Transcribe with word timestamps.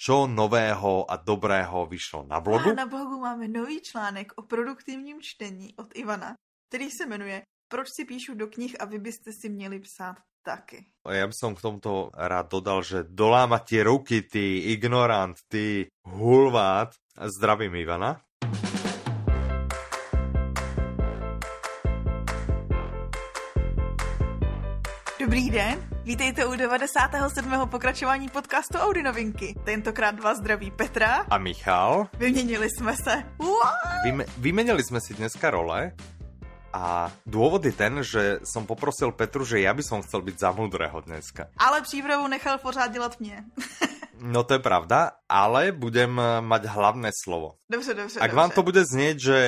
čo 0.00 0.24
nového 0.24 1.04
a 1.04 1.20
dobrého 1.20 1.84
vyšlo 1.84 2.24
na 2.24 2.40
blogu. 2.40 2.72
A 2.72 2.80
na 2.80 2.88
blogu 2.88 3.20
máme 3.20 3.44
nový 3.52 3.84
článek 3.84 4.32
o 4.40 4.48
produktivním 4.48 5.20
čtení 5.20 5.76
od 5.76 5.92
Ivana, 5.92 6.40
který 6.72 6.90
se 6.90 7.06
jmenuje 7.06 7.42
Proč 7.70 7.88
si 7.88 8.04
píšu 8.04 8.34
do 8.34 8.46
knih 8.46 8.82
a 8.82 8.84
vy 8.84 8.98
byste 8.98 9.32
si 9.32 9.48
měli 9.48 9.78
psát 9.78 10.18
taky. 10.42 10.90
Ja 11.06 11.22
by 11.22 11.34
som 11.36 11.54
k 11.54 11.62
tomuto 11.62 12.10
rád 12.10 12.50
dodal, 12.50 12.82
že 12.82 13.06
doláma 13.06 13.62
tie 13.62 13.86
ruky, 13.86 14.26
ty 14.26 14.74
ignorant, 14.74 15.38
ty 15.46 15.86
hulvát. 16.02 16.98
Zdravím 17.14 17.78
Ivana. 17.78 18.18
Dobrý 25.30 25.50
den, 25.50 25.78
vítejte 26.02 26.46
u 26.46 26.56
97. 26.56 27.68
pokračování 27.70 28.28
podcastu 28.28 28.78
Audi 28.78 29.02
Novinky. 29.02 29.54
Tentokrát 29.64 30.20
vás 30.20 30.38
zdraví 30.38 30.70
Petra. 30.70 31.26
A 31.30 31.38
Michal. 31.38 32.08
Vyměnili 32.18 32.70
jsme 32.70 32.96
se. 32.96 33.22
Vyme, 34.04 34.24
vymenili 34.38 34.82
jsme 34.82 34.98
si 35.00 35.14
dneska 35.14 35.50
role 35.50 35.94
a 36.74 37.14
dôvod 37.30 37.62
je 37.62 37.70
ten, 37.70 38.02
že 38.02 38.42
som 38.42 38.66
poprosil 38.66 39.14
Petru, 39.14 39.46
že 39.46 39.62
ja 39.62 39.70
by 39.70 39.86
som 39.86 40.02
chcel 40.02 40.26
byť 40.26 40.34
za 40.34 40.50
múdreho 40.50 40.98
dneska. 41.06 41.54
Ale 41.62 41.78
přípravu 41.86 42.26
nechal 42.26 42.58
pořád 42.58 42.90
dělat 42.90 43.20
mě. 43.22 43.46
no 44.34 44.42
to 44.42 44.58
je 44.58 44.58
pravda, 44.58 45.14
ale 45.30 45.70
budem 45.70 46.10
mať 46.40 46.62
hlavné 46.66 47.14
slovo. 47.14 47.54
Dobře, 47.70 47.94
dobře, 47.94 48.18
Ak 48.18 48.34
dobře. 48.34 48.36
vám 48.36 48.50
to 48.50 48.62
bude 48.66 48.82
znieť, 48.82 49.16
že 49.22 49.38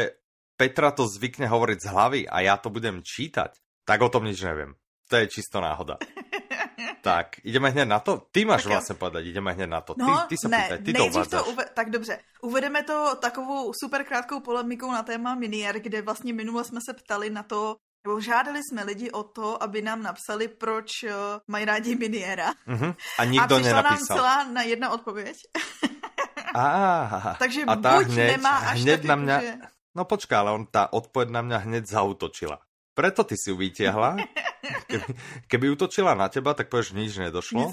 Petra 0.55 0.95
to 0.95 1.11
zvykne 1.11 1.51
hovoriť 1.51 1.78
z 1.83 1.91
hlavy 1.91 2.20
a 2.30 2.39
ja 2.47 2.55
to 2.55 2.70
budem 2.70 3.03
čítať, 3.03 3.59
tak 3.83 3.98
o 3.98 4.06
tom 4.06 4.30
nič 4.30 4.39
neviem. 4.47 4.78
To 5.12 5.21
je 5.21 5.27
čisto 5.29 5.61
náhoda. 5.61 6.01
tak, 7.05 7.37
ideme 7.45 7.69
hneď 7.69 7.84
na 7.84 8.01
to? 8.01 8.25
Ty 8.33 8.48
máš 8.48 8.65
Tak 8.65 8.70
jo. 8.70 8.75
vlastne 8.80 8.97
povedať, 8.97 9.23
ideme 9.29 9.53
hneď 9.53 9.69
na 9.69 9.80
to. 9.84 9.93
No, 10.01 10.25
ty, 10.25 10.33
ty 10.33 10.37
sa 10.41 10.48
ne, 10.48 10.62
pýtaj, 10.73 10.79
ty 10.80 10.91
to 11.29 11.41
uve- 11.53 11.69
tak 11.75 11.91
dobře. 11.93 12.15
Uvedeme 12.41 12.80
to 12.83 13.20
takovou 13.20 13.73
super 13.77 14.05
krátkou 14.09 14.41
polemikou 14.41 14.89
na 14.89 15.03
téma 15.03 15.34
minier, 15.34 15.81
kde 15.81 16.03
vlastně 16.03 16.33
minule 16.33 16.64
jsme 16.64 16.81
se 16.81 16.95
ptali 16.97 17.31
na 17.31 17.42
to, 17.42 17.77
nebo 18.06 18.20
žádali 18.20 18.61
jsme 18.64 18.84
lidi 18.84 19.11
o 19.11 19.23
to, 19.23 19.62
aby 19.62 19.83
nám 19.83 20.03
napsali, 20.03 20.48
proč 20.48 21.03
uh, 21.05 21.11
mají 21.47 21.64
rádi 21.64 21.95
miniéra. 21.95 22.55
Uh-huh. 22.69 22.95
A 23.19 23.25
nikto 23.25 23.55
a 23.55 23.58
přišla 23.61 23.83
nám 23.83 23.98
celá 23.98 24.45
na 24.48 24.62
jedna 24.62 24.91
odpověď. 24.91 25.36
Á, 26.55 27.36
Takže 27.42 27.64
a 27.64 27.75
tá 27.81 27.97
buď 27.97 28.06
hneď, 28.12 28.29
nemá 28.36 28.55
až 28.69 28.84
hneď 28.84 29.01
tak 29.01 29.08
na 29.08 29.17
mňa, 29.17 29.36
jakože- 29.41 29.58
no 29.97 30.03
počká, 30.05 30.34
ale 30.45 30.51
on 30.53 30.64
tá 30.69 30.84
odpoveď 30.92 31.29
na 31.33 31.41
mňa 31.42 31.58
hneď 31.64 31.84
zautočila. 31.89 32.61
Preto 32.93 33.25
ty 33.25 33.41
si 33.41 33.48
ju 33.48 33.57
vytiahla. 33.57 34.21
Keby, 34.62 35.11
keby 35.48 35.67
útočila 35.73 36.12
na 36.12 36.29
teba, 36.29 36.53
tak 36.53 36.69
povieš, 36.69 36.93
nič 36.93 37.17
nedošlo. 37.17 37.73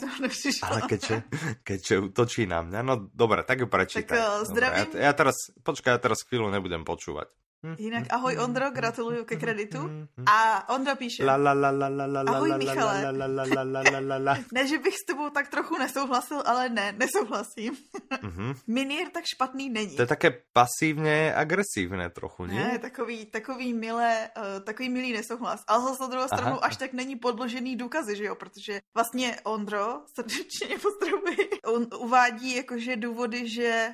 Ale 0.64 0.80
keďže, 0.88 1.16
keďže 1.68 1.96
útočí 2.08 2.48
na 2.48 2.64
mňa, 2.64 2.80
no 2.82 2.94
dobre, 3.12 3.44
tak 3.44 3.62
ju 3.62 3.68
prečítaj. 3.68 4.08
Tak, 4.08 4.16
Dobre, 4.16 4.48
zdravím. 4.48 4.80
Ja, 4.96 5.12
ja 5.12 5.14
teraz, 5.14 5.38
počkaj, 5.62 5.92
ja 5.96 6.00
teraz 6.00 6.24
chvíľu 6.24 6.48
nebudem 6.48 6.88
počúvať. 6.88 7.28
Jinak 7.78 8.08
ahoj 8.10 8.38
Ondro, 8.40 8.72
gratuluju 8.72 9.26
ke 9.28 9.36
kreditu. 9.36 9.84
A 10.26 10.64
Ondro 10.72 10.96
píše. 10.96 11.28
Ahoj 11.28 12.56
Michale. 12.58 13.04
Ne, 14.52 14.68
že 14.68 14.78
bych 14.80 14.96
s 14.96 15.06
tebou 15.06 15.30
tak 15.30 15.48
trochu 15.52 15.78
nesouhlasil, 15.78 16.40
ale 16.46 16.70
ne, 16.70 16.96
nesouhlasím. 16.98 17.76
mm-hmm. 18.24 18.56
Minier 18.68 19.10
tak 19.12 19.26
špatný 19.28 19.70
není. 19.70 19.96
To 19.96 20.02
je 20.02 20.08
také 20.08 20.42
pasívně 20.54 21.34
agresívné 21.36 22.10
trochu, 22.10 22.46
ne? 22.46 22.54
Ne, 22.54 22.80
takový, 22.80 23.26
takový, 23.26 23.74
milé, 23.74 24.30
uh, 24.38 24.64
takový 24.64 24.90
milý 24.90 25.14
nesouhlas. 25.14 25.64
Ale 25.68 25.84
zase 25.84 26.04
na 26.04 26.08
druhou 26.08 26.28
stranu 26.28 26.56
Aha. 26.56 26.60
až 26.64 26.78
tak 26.78 26.94
není 26.94 27.16
podložený 27.16 27.76
důkazy, 27.76 28.16
že 28.16 28.24
jo? 28.24 28.36
Protože 28.36 28.80
vlastně 28.96 29.36
Ondro, 29.44 30.02
srdečně 30.16 30.80
pozdravuji, 30.80 31.50
on 31.66 31.88
uvádí 31.98 32.56
jakože 32.56 32.96
důvody, 32.96 33.50
že 33.50 33.94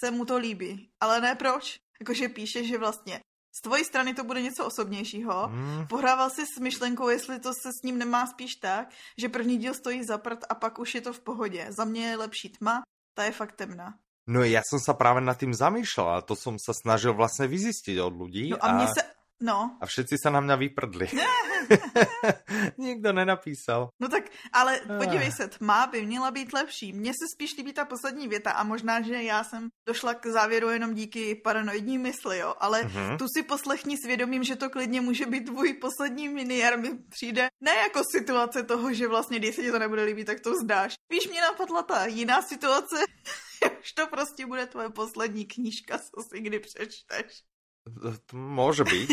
se 0.00 0.10
mu 0.10 0.24
to 0.24 0.38
líbí. 0.38 0.90
Ale 1.00 1.20
ne 1.20 1.34
proč. 1.34 1.81
Jakože 2.02 2.28
píše, 2.28 2.66
že 2.66 2.78
vlastně 2.78 3.20
z 3.54 3.60
tvojí 3.62 3.84
strany 3.84 4.14
to 4.14 4.24
bude 4.24 4.42
něco 4.42 4.66
osobnějšího. 4.66 5.48
Mm. 5.48 5.86
Pohrával 5.86 6.30
si 6.30 6.42
s 6.46 6.58
myšlenkou, 6.58 7.08
jestli 7.08 7.38
to 7.38 7.54
se 7.54 7.70
s 7.70 7.82
ním 7.82 7.98
nemá 7.98 8.26
spíš 8.26 8.54
tak, 8.54 8.90
že 9.18 9.28
první 9.28 9.58
díl 9.58 9.74
stojí 9.74 10.04
za 10.04 10.18
prd 10.18 10.44
a 10.48 10.54
pak 10.54 10.78
už 10.78 10.94
je 10.94 11.00
to 11.00 11.12
v 11.12 11.20
pohodě. 11.20 11.66
Za 11.68 11.84
mě 11.84 12.06
je 12.06 12.16
lepší 12.16 12.48
tma, 12.48 12.82
ta 13.14 13.24
je 13.24 13.32
fakt 13.32 13.52
temná. 13.52 13.94
No 14.22 14.46
ja 14.46 14.62
som 14.62 14.78
sa 14.78 14.94
práve 14.94 15.18
nad 15.18 15.34
tým 15.34 15.50
zamýšľal 15.50 16.22
a 16.22 16.22
to 16.22 16.38
som 16.38 16.54
sa 16.54 16.70
snažil 16.70 17.10
vlastne 17.10 17.50
vyzistiť 17.50 17.98
od 17.98 18.14
ľudí 18.14 18.54
No 18.54 18.58
a 18.62 18.72
mně 18.72 18.86
se... 18.86 19.02
No, 19.42 19.74
a 19.82 19.84
všetci 19.90 20.22
sa 20.22 20.30
na 20.30 20.38
mňa 20.38 20.54
vyprdli. 20.54 21.10
Nikto 22.78 23.12
nenapísal. 23.12 23.90
No 24.00 24.08
tak, 24.08 24.30
ale 24.52 24.80
podívej 24.98 25.32
se, 25.32 25.48
tma 25.48 25.86
by 25.86 26.06
měla 26.06 26.30
být 26.30 26.52
lepší. 26.52 26.92
Mně 26.92 27.10
se 27.10 27.26
spíš 27.34 27.56
líbí 27.58 27.72
ta 27.72 27.84
poslední 27.84 28.28
věta 28.28 28.50
a 28.54 28.62
možná, 28.64 29.00
že 29.02 29.22
já 29.22 29.44
jsem 29.44 29.68
došla 29.86 30.14
k 30.14 30.26
závěru 30.26 30.70
jenom 30.70 30.94
díky 30.94 31.34
paranoidní 31.34 31.98
mysli, 31.98 32.38
jo, 32.38 32.54
ale 32.60 32.82
Mhm. 32.84 33.18
tu 33.18 33.26
si 33.36 33.42
poslechni 33.42 33.96
svědomím, 33.98 34.44
že 34.44 34.56
to 34.56 34.70
klidně 34.70 35.00
může 35.00 35.26
být 35.26 35.44
tvůj 35.50 35.72
poslední 35.74 36.28
miniér, 36.28 36.78
mi 36.78 36.90
přijde 37.08 37.48
ne 37.60 37.74
jako 37.74 38.02
situace 38.16 38.62
toho, 38.62 38.94
že 38.94 39.08
vlastně, 39.08 39.38
když 39.38 39.54
se 39.56 39.62
ti 39.62 39.70
to 39.70 39.78
nebude 39.78 40.04
líbit, 40.04 40.24
tak 40.24 40.40
to 40.40 40.52
vzdáš. 40.52 40.94
Spíš 41.10 41.28
mě 41.28 41.40
napadla 41.40 41.82
ta 41.82 42.06
jiná 42.06 42.42
situace, 42.42 42.96
už 43.80 43.92
to 43.92 44.06
prostě 44.06 44.46
bude 44.46 44.66
tvoje 44.66 44.88
poslední 44.88 45.46
knížka, 45.46 45.98
co 45.98 46.22
si 46.30 46.40
kdy 46.40 46.58
přečteš. 46.60 47.42
To 47.86 48.34
môže 48.34 48.86
byť. 48.86 49.08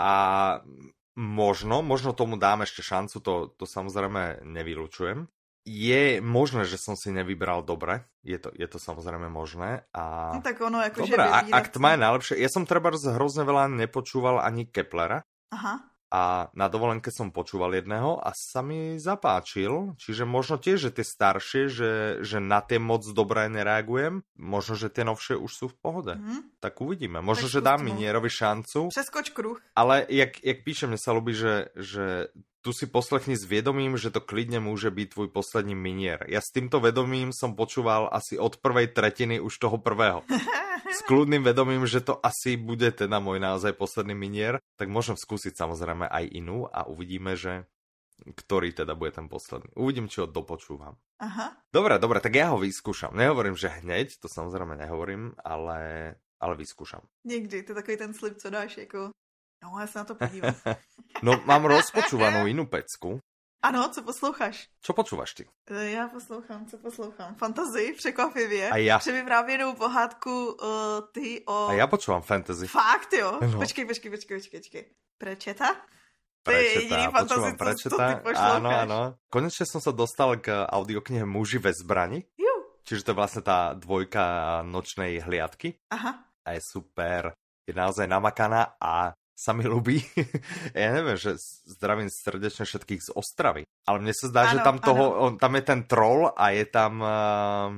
A 0.00 0.12
možno, 1.20 1.84
možno 1.84 2.16
tomu 2.16 2.40
dám 2.40 2.64
ešte 2.64 2.80
šancu, 2.80 3.16
to, 3.20 3.34
to 3.54 3.64
samozrejme 3.68 4.42
nevylučujem. 4.42 5.28
Je 5.68 6.24
možné, 6.24 6.64
že 6.64 6.80
som 6.80 6.96
si 6.96 7.12
nevybral 7.12 7.60
dobre, 7.60 8.08
je 8.24 8.40
to, 8.40 8.48
je 8.56 8.64
to 8.64 8.80
samozrejme 8.80 9.28
možné. 9.28 9.84
A... 9.92 10.32
No 10.32 10.40
tak 10.40 10.56
ono, 10.56 10.80
jakože 10.80 11.12
Dobre, 11.12 11.28
a, 11.28 11.44
ak 11.44 11.76
tma 11.76 11.94
je 11.94 11.98
najlepšie, 12.00 12.34
ja 12.40 12.48
som 12.48 12.64
treba 12.64 12.88
hrozne 12.96 13.44
veľa 13.44 13.68
nepočúval 13.68 14.40
ani 14.40 14.64
Keplera, 14.64 15.20
Aha, 15.50 15.89
a 16.10 16.50
na 16.52 16.66
dovolenke 16.66 17.08
som 17.08 17.30
počúval 17.30 17.72
jedného 17.72 18.18
a 18.18 18.34
sa 18.34 18.60
mi 18.60 18.98
zapáčil, 18.98 19.94
čiže 19.94 20.26
možno 20.26 20.58
tiež, 20.58 20.90
že 20.90 20.94
tie 20.98 21.06
staršie, 21.06 21.62
že, 21.70 21.92
že 22.20 22.42
na 22.42 22.58
tie 22.60 22.82
moc 22.82 23.06
dobré 23.06 23.46
nereagujem, 23.46 24.26
možno, 24.34 24.74
že 24.74 24.90
tie 24.90 25.06
novšie 25.06 25.38
už 25.38 25.52
sú 25.54 25.66
v 25.70 25.76
pohode. 25.78 26.14
hm? 26.18 26.58
Tak 26.58 26.76
uvidíme. 26.82 27.22
Možno, 27.22 27.46
Tak 27.46 27.54
že 27.54 27.60
dám 27.62 27.80
to. 27.80 27.86
Minierovi 27.88 28.28
šancu, 28.28 28.78
přeskoč 28.90 29.30
kruh. 29.30 29.56
ale 29.72 30.04
jak, 30.10 30.36
jak 30.44 30.58
píše, 30.60 30.90
mne 30.90 30.98
sa 30.98 31.14
ľúbi, 31.14 31.32
že, 31.32 31.70
že 31.78 32.28
tu 32.60 32.76
si 32.76 32.84
poslechni 32.84 33.36
s 33.36 33.48
vedomím, 33.48 33.96
že 33.96 34.12
to 34.12 34.20
klidne 34.20 34.60
môže 34.60 34.92
byť 34.92 35.06
tvoj 35.16 35.28
poslední 35.32 35.72
minier. 35.72 36.20
Ja 36.28 36.44
s 36.44 36.52
týmto 36.52 36.80
vedomím 36.80 37.32
som 37.32 37.56
počúval 37.56 38.12
asi 38.12 38.36
od 38.36 38.60
prvej 38.60 38.92
tretiny 38.92 39.40
už 39.40 39.52
toho 39.56 39.80
prvého. 39.80 40.24
S 40.90 41.06
kľudným 41.06 41.46
vedomím, 41.46 41.86
že 41.86 42.02
to 42.02 42.18
asi 42.18 42.58
bude 42.58 42.90
teda 42.90 43.22
môj 43.22 43.38
naozaj 43.38 43.78
posledný 43.78 44.10
minier, 44.10 44.58
tak 44.74 44.90
môžem 44.90 45.14
skúsiť 45.14 45.54
samozrejme 45.54 46.02
aj 46.02 46.24
inú 46.34 46.66
a 46.66 46.82
uvidíme, 46.82 47.38
že 47.38 47.70
ktorý 48.26 48.74
teda 48.74 48.98
bude 48.98 49.14
ten 49.14 49.30
posledný. 49.30 49.70
Uvidím, 49.78 50.10
či 50.10 50.20
ho 50.20 50.26
dopočúvam. 50.26 50.98
Aha. 51.22 51.56
Dobre, 51.72 51.96
dobre, 52.02 52.18
tak 52.20 52.34
ja 52.34 52.52
ho 52.52 52.58
vyskúšam. 52.58 53.14
Nehovorím, 53.14 53.56
že 53.56 53.70
hneď, 53.80 54.18
to 54.18 54.28
samozrejme 54.28 54.76
nehovorím, 54.76 55.36
ale, 55.40 56.14
ale 56.42 56.54
vyskúšam. 56.58 57.00
Někdy, 57.24 57.62
to 57.62 57.72
je 57.72 57.76
takový 57.76 57.96
ten 57.96 58.12
slib, 58.14 58.36
co 58.36 58.50
dáš, 58.50 58.76
jako, 58.76 59.10
no 59.62 59.78
já 59.80 59.86
se 59.86 59.98
na 59.98 60.04
to 60.04 60.14
podívám. 60.14 60.54
No, 61.22 61.36
mám 61.44 61.66
rozpočúvanú 61.68 62.48
inú 62.48 62.64
pecku. 62.64 63.20
ano, 63.60 63.88
co 63.92 64.00
posloucháš? 64.02 64.72
Čo 64.80 64.96
počúvaš 64.96 65.34
ty? 65.36 65.44
E, 65.68 65.90
Já 65.92 66.08
poslouchám, 66.08 66.66
co 66.66 66.78
poslouchám? 66.78 67.34
Fantazii, 67.34 67.92
překvapivě. 67.92 68.70
A 68.70 68.76
já. 68.76 68.98
Převyprávěnou 68.98 69.74
pohádku 69.74 70.52
uh, 70.52 70.64
ty 71.12 71.44
o... 71.44 71.68
A 71.68 71.72
ja 71.76 71.84
počúvam 71.86 72.22
fantasy. 72.24 72.66
Fakt, 72.72 73.12
jo? 73.12 73.36
No. 73.42 73.60
Počkej, 73.60 73.84
počkej, 73.84 74.10
počkej, 74.10 74.36
počkej, 74.38 74.60
počkej. 74.60 74.84
Prečeta? 75.18 75.76
To 76.42 76.50
je 76.56 76.88
jediný 76.88 77.04
fantasy, 77.12 77.52
co, 77.52 77.88
co 77.90 77.96
ty 78.00 78.14
posloucháš. 78.24 78.56
Áno, 78.56 78.70
áno. 78.72 79.00
Konečne 79.28 79.68
som 79.68 79.84
sa 79.84 79.92
dostal 79.92 80.40
k 80.40 80.56
audioknihe 80.64 81.28
Muži 81.28 81.60
ve 81.60 81.76
zbrani. 81.76 82.24
Ju. 82.40 82.54
Čiže 82.88 83.04
to 83.04 83.10
je 83.12 83.18
vlastne 83.20 83.42
tá 83.44 83.76
dvojka 83.76 84.24
nočnej 84.64 85.20
hliadky. 85.20 85.76
Aha. 85.92 86.16
A 86.48 86.56
je 86.56 86.64
super. 86.64 87.36
Je 87.68 87.76
naozaj 87.76 88.08
namakaná 88.08 88.72
a 88.80 89.12
sa 89.40 89.56
mi 89.56 89.64
ľubí. 89.64 90.04
ja 90.76 90.92
neviem, 90.92 91.16
že 91.16 91.40
zdravím 91.64 92.12
srdečne 92.12 92.68
všetkých 92.68 93.00
z 93.00 93.10
Ostravy. 93.16 93.64
Ale 93.88 94.04
mne 94.04 94.12
sa 94.12 94.28
zdá, 94.28 94.52
že 94.52 94.60
Áno, 94.60 94.66
tam, 94.68 94.76
toho, 94.76 95.04
on, 95.16 95.32
tam 95.40 95.56
je 95.56 95.64
ten 95.64 95.80
troll 95.88 96.28
a 96.28 96.52
je 96.52 96.68
tam 96.68 96.92
uh, 97.00 97.72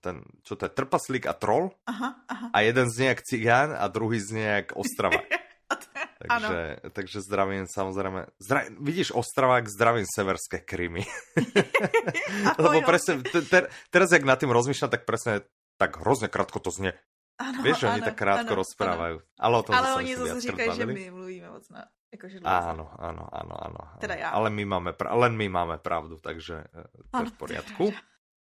ten, 0.00 0.24
čo 0.40 0.56
to 0.56 0.64
je, 0.64 0.72
trpaslík 0.72 1.28
a 1.28 1.36
troll. 1.36 1.76
Aha, 1.84 2.24
aha. 2.24 2.46
A 2.56 2.58
jeden 2.64 2.88
znie 2.88 3.12
jak 3.12 3.20
cigán 3.20 3.76
a 3.76 3.84
druhý 3.92 4.16
znie 4.16 4.64
jak 4.64 4.72
Ostrava. 4.72 5.20
Takže, 6.24 6.80
takže 6.96 7.18
zdravím 7.20 7.68
samozrejme. 7.68 8.32
Zdra... 8.40 8.64
Vidíš 8.80 9.12
Ostravák, 9.12 9.68
zdravím 9.68 10.08
severské 10.08 10.64
Krymy. 10.64 11.04
Lebo 12.64 12.80
presne, 12.80 13.20
te, 13.20 13.44
te, 13.44 13.68
teraz 13.92 14.08
jak 14.08 14.24
nad 14.24 14.40
tým 14.40 14.48
rozmýšľam, 14.48 14.88
tak 14.88 15.04
presne 15.04 15.44
tak 15.76 16.00
hrozne 16.00 16.32
krátko 16.32 16.64
to 16.64 16.72
znie. 16.72 16.96
Ano, 17.38 17.62
Vieš, 17.66 17.78
že 17.82 17.86
oni 17.90 18.00
ano, 18.02 18.06
tak 18.06 18.16
krátko 18.18 18.52
ano, 18.54 18.60
rozprávajú. 18.62 19.16
Ale 19.42 19.54
o 19.58 19.62
tom 19.66 19.74
Ale 19.74 19.88
oni 19.98 20.12
zase 20.16 20.40
říkají, 20.40 20.70
že 20.78 20.86
my 20.86 21.10
mluvíme 21.10 21.50
moc 21.50 21.66
na... 21.68 21.82
Dlouho. 22.14 22.46
Áno, 22.46 22.86
áno, 22.94 23.26
áno, 23.26 23.54
áno. 23.58 23.80
Teda 23.98 24.14
ja. 24.14 24.30
Ale 24.30 24.46
my 24.46 24.62
máme, 24.62 24.94
pra- 24.94 25.10
len 25.18 25.34
my 25.34 25.50
máme 25.50 25.82
pravdu, 25.82 26.22
takže 26.22 26.62
eh, 26.62 26.86
to 27.10 27.26
je 27.26 27.30
v 27.34 27.34
poriadku. 27.34 27.84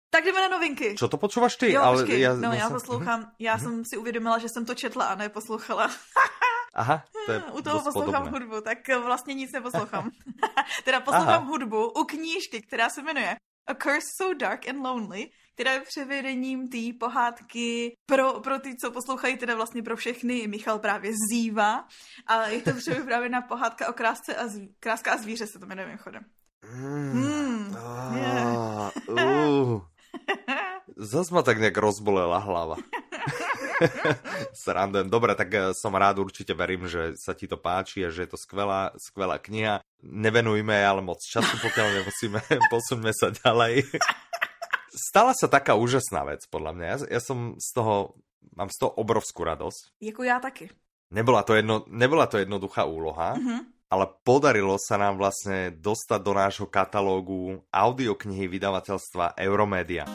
Tak 0.07 0.23
jdeme 0.25 0.39
na 0.39 0.55
novinky. 0.55 0.95
Čo 0.95 1.11
to 1.11 1.19
počúvaš 1.19 1.59
ty? 1.59 1.75
Jo, 1.75 1.83
ale 1.83 2.07
počkej, 2.07 2.21
ja, 2.21 2.31
no 2.39 2.55
já 2.55 2.71
som- 2.71 2.79
poslouchám, 2.79 3.21
já 3.43 3.59
Mhm. 3.59 3.63
jsem 3.63 3.75
si 3.85 3.95
uvědomila, 3.99 4.39
že 4.39 4.49
jsem 4.49 4.63
to 4.67 4.75
četla 4.75 5.07
a 5.11 5.15
ne 5.19 5.27
poslouchala. 5.29 5.91
Aha, 6.79 7.03
to 7.27 7.33
je 7.33 7.43
U 7.59 7.63
toho 7.63 7.83
poslouchám 7.83 8.23
podobné. 8.31 8.39
hudbu, 8.47 8.61
tak 8.61 8.79
vlastně 9.03 9.35
nic 9.35 9.53
neposlouchám. 9.53 10.11
teda 10.87 11.01
poslouchám 11.01 11.43
Aha. 11.43 11.51
hudbu 11.51 11.91
u 11.91 12.05
knížky, 12.05 12.63
která 12.63 12.89
se 12.89 13.03
jmenuje 13.03 13.37
A 13.67 13.75
Curse 13.75 14.07
So 14.23 14.35
Dark 14.39 14.69
and 14.69 14.79
Lonely, 14.79 15.27
která 15.57 15.73
je 15.73 15.81
převedením 15.81 16.69
té 16.69 16.93
pohádky 17.01 17.97
pro, 18.07 18.41
pro 18.41 18.59
ty, 18.59 18.77
co 18.77 18.91
poslouchají, 18.91 19.37
teda 19.37 19.57
vlastně 19.57 19.83
pro 19.83 19.97
všechny, 19.97 20.47
Michal 20.47 20.79
právě 20.79 21.13
zývá, 21.33 21.89
ale 22.27 22.55
je 22.55 22.63
to 22.63 22.73
připravená 22.75 23.43
pohádka 23.43 23.89
o 23.89 23.93
krásce 23.93 24.37
a, 24.37 24.49
zví, 24.49 24.75
kráska 24.81 25.13
a 25.13 25.17
zvíře 25.17 25.47
se 25.47 25.59
to 25.59 25.67
jmenuje 25.67 25.87
mimochodem. 25.87 26.23
Mm. 26.73 27.13
Hmm, 27.13 27.77
Ah, 27.77 28.91
uh. 29.09 29.81
Zas 30.97 31.31
ma 31.31 31.43
tak 31.43 31.59
nejak 31.61 31.77
rozbolela 31.77 32.39
hlava. 32.39 32.77
Srandujem. 34.65 35.11
Dobre, 35.11 35.37
tak 35.37 35.51
eh, 35.53 35.73
som 35.77 35.93
rád, 35.93 36.19
určite 36.19 36.57
verím, 36.57 36.89
že 36.89 37.13
sa 37.21 37.37
ti 37.37 37.45
to 37.45 37.61
páči 37.61 38.05
a 38.05 38.09
že 38.09 38.25
je 38.25 38.31
to 38.33 38.39
skvelá, 38.41 38.97
skvelá 38.97 39.37
kniha. 39.37 39.85
Nevenujme 40.01 40.73
ale 40.73 41.05
moc 41.05 41.21
času, 41.21 41.61
pokiaľ 41.61 42.01
nemusíme, 42.01 42.41
posuňme 42.73 43.13
sa 43.13 43.29
ďalej. 43.33 43.85
Stala 44.97 45.37
sa 45.37 45.45
taká 45.47 45.77
úžasná 45.77 46.25
vec, 46.25 46.49
podľa 46.49 46.73
mňa. 46.73 46.87
Ja, 46.89 46.97
ja 47.17 47.21
som 47.21 47.61
z 47.61 47.69
toho, 47.77 48.17
mám 48.57 48.73
z 48.73 48.81
toho 48.81 48.97
obrovskú 48.97 49.45
radosť. 49.45 50.01
Jako 50.01 50.23
já 50.25 50.41
taky. 50.41 50.71
Nebola 51.13 51.43
to, 51.45 51.55
jedno, 51.55 51.85
nebola 51.87 52.27
to 52.27 52.39
jednoduchá 52.41 52.83
úloha, 52.89 53.37
Mhm. 53.37 53.77
ale 53.93 54.09
podarilo 54.25 54.75
sa 54.81 54.97
nám 54.99 55.21
vlastne 55.21 55.71
dostať 55.71 56.21
do 56.25 56.33
nášho 56.35 56.67
katalógu 56.67 57.63
audioknihy 57.71 58.49
vydavateľstva 58.51 59.39
Euromedia. 59.39 60.09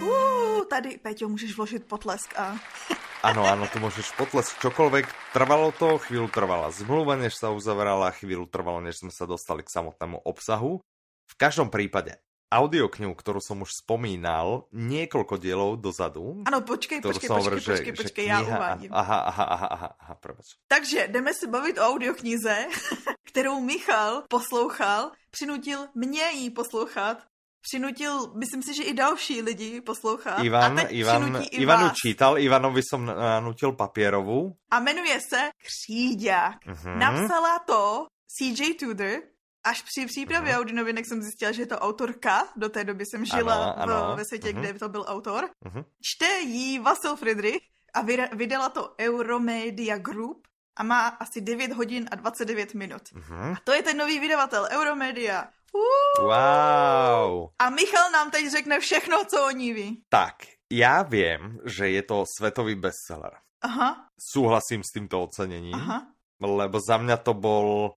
Uh, 0.00 0.64
tady, 0.70 0.96
Peťo, 1.02 1.28
můžeš 1.28 1.56
vložit 1.56 1.84
potlesk 1.84 2.32
a... 2.38 2.56
Áno, 3.20 3.44
áno, 3.44 3.68
tu 3.68 3.76
môžeš 3.84 4.16
potlesť 4.16 4.64
čokoľvek. 4.64 5.36
Trvalo 5.36 5.76
to, 5.76 6.00
chvíľu 6.00 6.32
trvala 6.32 6.72
zmluva, 6.72 7.20
než 7.20 7.36
sa 7.36 7.52
uzavrala, 7.52 8.16
chvíľu 8.16 8.48
trvalo, 8.48 8.80
než 8.80 9.04
sme 9.04 9.12
sa 9.12 9.28
dostali 9.28 9.60
k 9.60 9.68
samotnému 9.68 10.24
obsahu. 10.24 10.80
V 11.28 11.34
každom 11.36 11.68
prípade, 11.68 12.16
audioknihu, 12.50 13.14
ktorú 13.14 13.38
som 13.38 13.62
už 13.62 13.70
spomínal 13.86 14.66
niekoľko 14.74 15.38
dielov 15.38 15.78
dozadu, 15.78 16.42
Ano, 16.44 16.60
počkej, 16.66 16.98
počkej, 17.00 17.28
som 17.30 17.38
počkej, 17.38 17.62
že, 17.62 17.70
počkej, 17.70 17.94
že 17.94 18.02
počkej, 18.02 18.24
já 18.26 18.38
kniha... 18.42 18.56
uvádím. 18.58 18.90
Aha, 18.92 19.18
aha, 19.30 19.44
aha, 19.44 19.68
aha, 19.70 19.90
aha, 20.00 20.14
prebač. 20.20 20.46
Takže 20.68 21.08
jdeme 21.08 21.30
se 21.34 21.46
bavit 21.46 21.78
o 21.78 21.82
audioknize, 21.82 22.66
kterou 23.30 23.60
Michal 23.60 24.22
poslouchal, 24.28 25.10
přinutil 25.30 25.86
mě 25.94 26.22
ji 26.30 26.50
poslouchat, 26.50 27.18
přinutil, 27.62 28.32
myslím 28.34 28.62
si, 28.62 28.74
že 28.74 28.82
i 28.82 28.94
další 28.94 29.42
lidi 29.42 29.80
poslouchat. 29.80 30.38
a 30.38 30.42
Ivan, 30.42 30.76
teď 30.76 30.86
Ivan, 30.90 31.42
i 31.50 31.56
Ivanu 31.60 31.86
vás. 31.86 31.96
čítal, 31.96 32.38
Ivanovi 32.38 32.82
som 32.82 33.04
nanutil 33.04 33.72
papierovú. 33.72 34.56
A 34.70 34.80
jmenuje 34.80 35.20
se 35.28 35.50
Kříďák. 35.60 36.66
Mhm. 36.66 36.98
Napsala 36.98 37.58
to 37.66 38.06
CJ 38.26 38.74
Tudor, 38.74 39.22
Až 39.64 39.82
při 39.82 40.06
přípravě 40.06 40.56
audionovinek 40.56 41.06
jsem 41.06 41.22
zjistila, 41.22 41.52
že 41.52 41.62
je 41.62 41.66
to 41.66 41.78
autorka. 41.78 42.48
Do 42.56 42.68
té 42.68 42.84
doby 42.84 43.04
jsem 43.06 43.24
žila 43.24 43.54
Ano, 43.54 43.92
v, 43.92 43.96
ano. 43.96 44.16
ve 44.16 44.24
světě, 44.24 44.52
Mhm. 44.52 44.62
kde 44.62 44.78
to 44.78 44.88
byl 44.88 45.04
autor. 45.08 45.48
Mhm. 45.64 45.84
Čte 46.02 46.38
jí 46.38 46.78
Vasil 46.78 47.16
Friedrich 47.16 47.60
a 47.94 48.00
vydala 48.34 48.68
to 48.68 48.94
Euromedia 49.00 49.98
Group 49.98 50.46
a 50.76 50.82
má 50.82 51.08
asi 51.08 51.40
9 51.40 51.72
hodin 51.72 52.08
a 52.10 52.14
29 52.16 52.74
minut. 52.74 53.02
Mhm. 53.14 53.52
A 53.52 53.60
to 53.64 53.72
je 53.72 53.82
ten 53.82 53.96
nový 53.96 54.20
vydavatel, 54.20 54.68
Euromedia. 54.72 55.48
Uh! 55.74 56.26
Wow. 56.26 57.48
A 57.58 57.70
Michal 57.70 58.10
nám 58.10 58.30
teď 58.30 58.50
řekne 58.50 58.80
všechno, 58.80 59.24
co 59.24 59.46
o 59.46 59.50
ní 59.50 59.72
ví. 59.72 60.02
Tak, 60.08 60.34
ja 60.72 61.02
viem, 61.02 61.58
že 61.66 61.88
je 61.90 62.02
to 62.02 62.24
svetový 62.26 62.74
bestseller. 62.74 63.38
Aha, 63.62 64.08
Súhlasím 64.18 64.82
s 64.82 64.90
týmto 64.94 65.22
ocenením, 65.22 65.74
aha. 65.74 66.06
lebo 66.40 66.80
za 66.80 66.96
mňa 66.98 67.16
to 67.22 67.34
bol... 67.34 67.94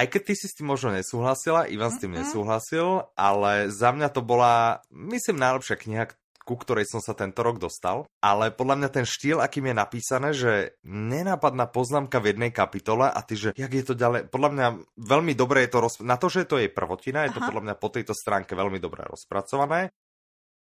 Aj 0.00 0.08
keď 0.08 0.22
ty 0.24 0.34
si 0.34 0.48
s 0.48 0.56
tým 0.56 0.64
možno 0.66 0.96
nesúhlasila, 0.96 1.68
Ivan 1.68 1.92
s 1.92 2.00
tým 2.00 2.16
Mhm. 2.16 2.18
nesúhlasil, 2.24 3.04
ale 3.12 3.68
za 3.68 3.92
mňa 3.92 4.08
to 4.08 4.24
bola, 4.24 4.80
myslím, 4.88 5.36
najlepšia 5.36 5.76
kniha, 5.76 6.04
ku 6.40 6.56
ktorej 6.56 6.88
som 6.88 6.98
sa 6.98 7.12
tento 7.12 7.44
rok 7.44 7.60
dostal. 7.60 8.08
Ale 8.18 8.48
podľa 8.50 8.80
mňa 8.80 8.88
ten 8.90 9.04
štýl, 9.04 9.38
akým 9.38 9.70
je 9.70 9.74
napísané, 9.76 10.28
že 10.32 10.52
nenápadná 10.82 11.68
poznámka 11.68 12.16
v 12.18 12.32
jednej 12.32 12.50
kapitole 12.50 13.06
a 13.06 13.20
ty, 13.20 13.36
že 13.36 13.52
jak 13.54 13.70
je 13.70 13.84
to 13.84 13.92
ďalej, 13.94 14.32
podľa 14.32 14.50
mňa 14.50 14.66
veľmi 14.98 15.36
dobre 15.36 15.68
je 15.68 15.70
to, 15.70 15.78
roz... 15.78 15.94
na 16.00 16.16
to, 16.16 16.26
že 16.26 16.42
je 16.42 16.48
to 16.48 16.56
jej 16.58 16.72
prvotina, 16.72 17.28
je 17.28 17.36
to 17.36 17.44
Aha. 17.44 17.48
podľa 17.52 17.62
mňa 17.68 17.74
po 17.76 17.88
tejto 17.92 18.16
stránke 18.16 18.56
veľmi 18.56 18.80
dobre 18.80 19.04
rozpracované. 19.04 19.92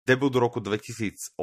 Debut 0.05 0.29
roku 0.31 0.61
2018. 0.61 1.33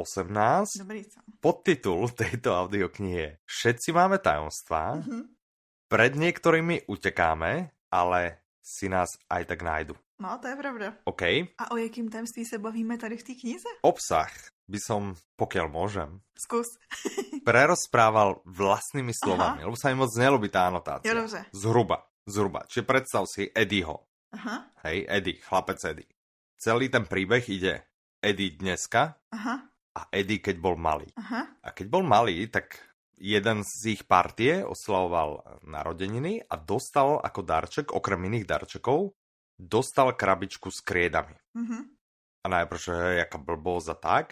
Dobrý. 0.81 1.03
Podtitul 1.39 2.07
tejto 2.11 2.55
audioknihy 2.55 3.15
je 3.15 3.29
Všetci 3.43 3.89
máme 3.91 4.17
tajomstvá, 4.17 5.03
Mhm. 5.03 5.19
pred 5.87 6.15
niektorými 6.15 6.87
utekáme, 6.89 7.72
ale 7.93 8.41
si 8.65 8.89
nás 8.89 9.13
aj 9.29 9.45
tak 9.45 9.61
nájdu. 9.61 9.93
No, 10.17 10.39
to 10.41 10.47
je 10.49 10.55
pravda. 10.55 10.97
OK? 11.05 11.21
A 11.61 11.71
o 11.71 11.77
jakým 11.77 12.09
tajemství 12.09 12.45
se 12.45 12.57
bavíme 12.57 12.97
tady 12.97 13.17
v 13.17 13.23
té 13.23 13.33
knize? 13.35 13.69
Obsah 13.81 14.31
by 14.67 14.79
som, 14.79 15.01
pokiaľ 15.35 15.67
môžem, 15.69 16.09
Zkus. 16.39 16.65
prerozprával 17.47 18.41
vlastnými 18.47 19.11
slovami, 19.13 19.67
lebo 19.67 19.75
sa 19.75 19.91
mi 19.91 19.99
moc 19.99 20.09
nelúbi 20.15 20.47
tá 20.49 20.71
anotácia. 20.71 21.11
Jo, 21.11 21.21
dobře. 21.21 21.45
Zhruba, 21.53 21.97
zhruba. 22.25 22.63
Čiže 22.71 22.83
predstav 22.87 23.23
si 23.27 23.51
Eddieho. 23.53 24.07
Aha, 24.33 24.65
Hej, 24.87 25.05
Eddie, 25.11 25.37
chlapec 25.43 25.77
Eddie. 25.85 26.09
Celý 26.57 26.89
ten 26.89 27.05
príbeh 27.05 27.43
ide 27.51 27.83
Eddie 28.23 28.55
dneska 28.55 29.19
aha, 29.35 29.67
a 29.93 30.01
Eddie, 30.09 30.39
keď 30.41 30.57
bol 30.57 30.79
malý. 30.79 31.11
aha. 31.19 31.59
A 31.61 31.69
keď 31.75 31.85
bol 31.91 32.01
malý, 32.07 32.47
tak 32.47 32.79
jeden 33.23 33.63
z 33.63 33.95
ich 33.95 34.03
partie 34.03 34.67
oslavoval 34.67 35.63
narodeniny 35.63 36.43
a 36.43 36.59
dostal 36.59 37.23
ako 37.23 37.39
darček, 37.39 37.95
okrem 37.95 38.27
iných 38.27 38.43
darčekov, 38.43 39.15
dostal 39.55 40.11
krabičku 40.11 40.67
s 40.67 40.83
kriedami. 40.83 41.39
Mhm. 41.55 41.79
A 42.43 42.51
najprv, 42.51 42.75
že 42.75 42.91
hej, 42.91 43.15
jaká 43.23 43.39
blbosť 43.39 43.87
a 43.87 43.95
tak. 43.95 44.25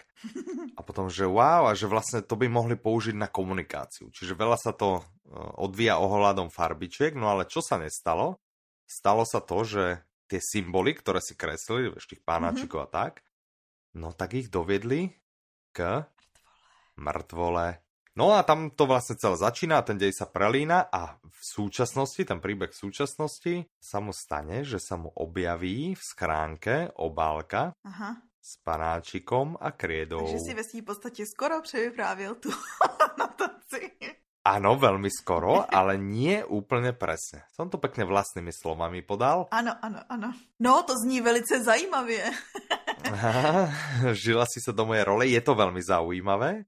A 0.76 0.84
potom, 0.84 1.08
že 1.08 1.24
wow, 1.24 1.64
a 1.64 1.72
že 1.72 1.88
vlastne 1.88 2.20
to 2.20 2.36
by 2.36 2.44
mohli 2.44 2.76
použiť 2.76 3.16
na 3.16 3.24
komunikáciu. 3.24 4.12
Čiže 4.12 4.36
veľa 4.36 4.60
sa 4.60 4.76
to 4.76 5.00
e, 5.00 5.02
odvíja 5.32 5.96
ohľadom 5.96 6.52
farbičiek, 6.52 7.16
no 7.16 7.32
ale 7.32 7.48
čo 7.48 7.64
sa 7.64 7.80
nestalo? 7.80 8.36
Stalo 8.84 9.24
sa 9.24 9.40
to, 9.40 9.64
že 9.64 9.84
tie 10.28 10.44
symboly, 10.44 10.92
ktoré 10.92 11.24
si 11.24 11.32
kreslili, 11.32 11.88
vieš, 11.88 12.04
tých 12.12 12.20
pánačikov 12.20 12.84
a 12.84 12.88
tak, 12.92 13.24
no 13.96 14.12
tak 14.12 14.36
ich 14.36 14.52
doviedli 14.52 15.16
k 15.72 16.04
mŕtvole. 17.00 17.80
No 18.12 18.36
a 18.36 18.44
tam 18.44 18.68
to 18.68 18.84
vlastne 18.84 19.16
celé 19.16 19.40
začína, 19.40 19.80
ten 19.80 19.96
dej 19.96 20.12
sa 20.12 20.28
prelína 20.28 20.84
a 20.92 21.16
v 21.16 21.40
súčasnosti, 21.40 22.20
ten 22.28 22.44
príbeh 22.44 22.68
v 22.68 22.76
súčasnosti 22.76 23.54
sa 23.80 24.04
mu 24.04 24.12
stane, 24.12 24.68
že 24.68 24.76
sa 24.76 25.00
mu 25.00 25.08
objaví 25.16 25.96
v 25.96 26.02
schránke 26.02 26.92
obálka 27.00 27.72
Aha. 27.88 28.20
s 28.36 28.60
panáčikom 28.60 29.56
a 29.56 29.72
kriedou. 29.72 30.28
Takže 30.28 30.44
si 30.44 30.52
ve 30.52 30.64
svý 30.64 30.82
podstatě 30.82 31.24
skoro 31.24 31.62
převyprávěl 31.64 32.34
tu 32.34 32.52
anotaci. 33.00 33.96
Áno, 34.42 34.74
veľmi 34.74 35.06
skoro, 35.06 35.62
ale 35.70 35.94
nie 35.94 36.42
úplne 36.42 36.90
presne. 36.90 37.46
Som 37.54 37.70
to 37.70 37.78
pekne 37.78 38.02
vlastnými 38.02 38.50
slovami 38.50 38.98
podal. 38.98 39.46
Ano, 39.54 39.78
ano, 39.78 40.02
ano. 40.10 40.34
No, 40.58 40.82
to 40.82 40.98
zní 40.98 41.22
velice 41.22 41.62
zajímavě. 41.62 42.26
Aha, 43.06 43.70
žila 44.12 44.42
si 44.50 44.58
sa 44.58 44.74
do 44.74 44.82
mojej 44.82 45.06
role, 45.06 45.30
je 45.30 45.38
to 45.40 45.54
veľmi 45.54 45.78
zaujímavé 45.78 46.66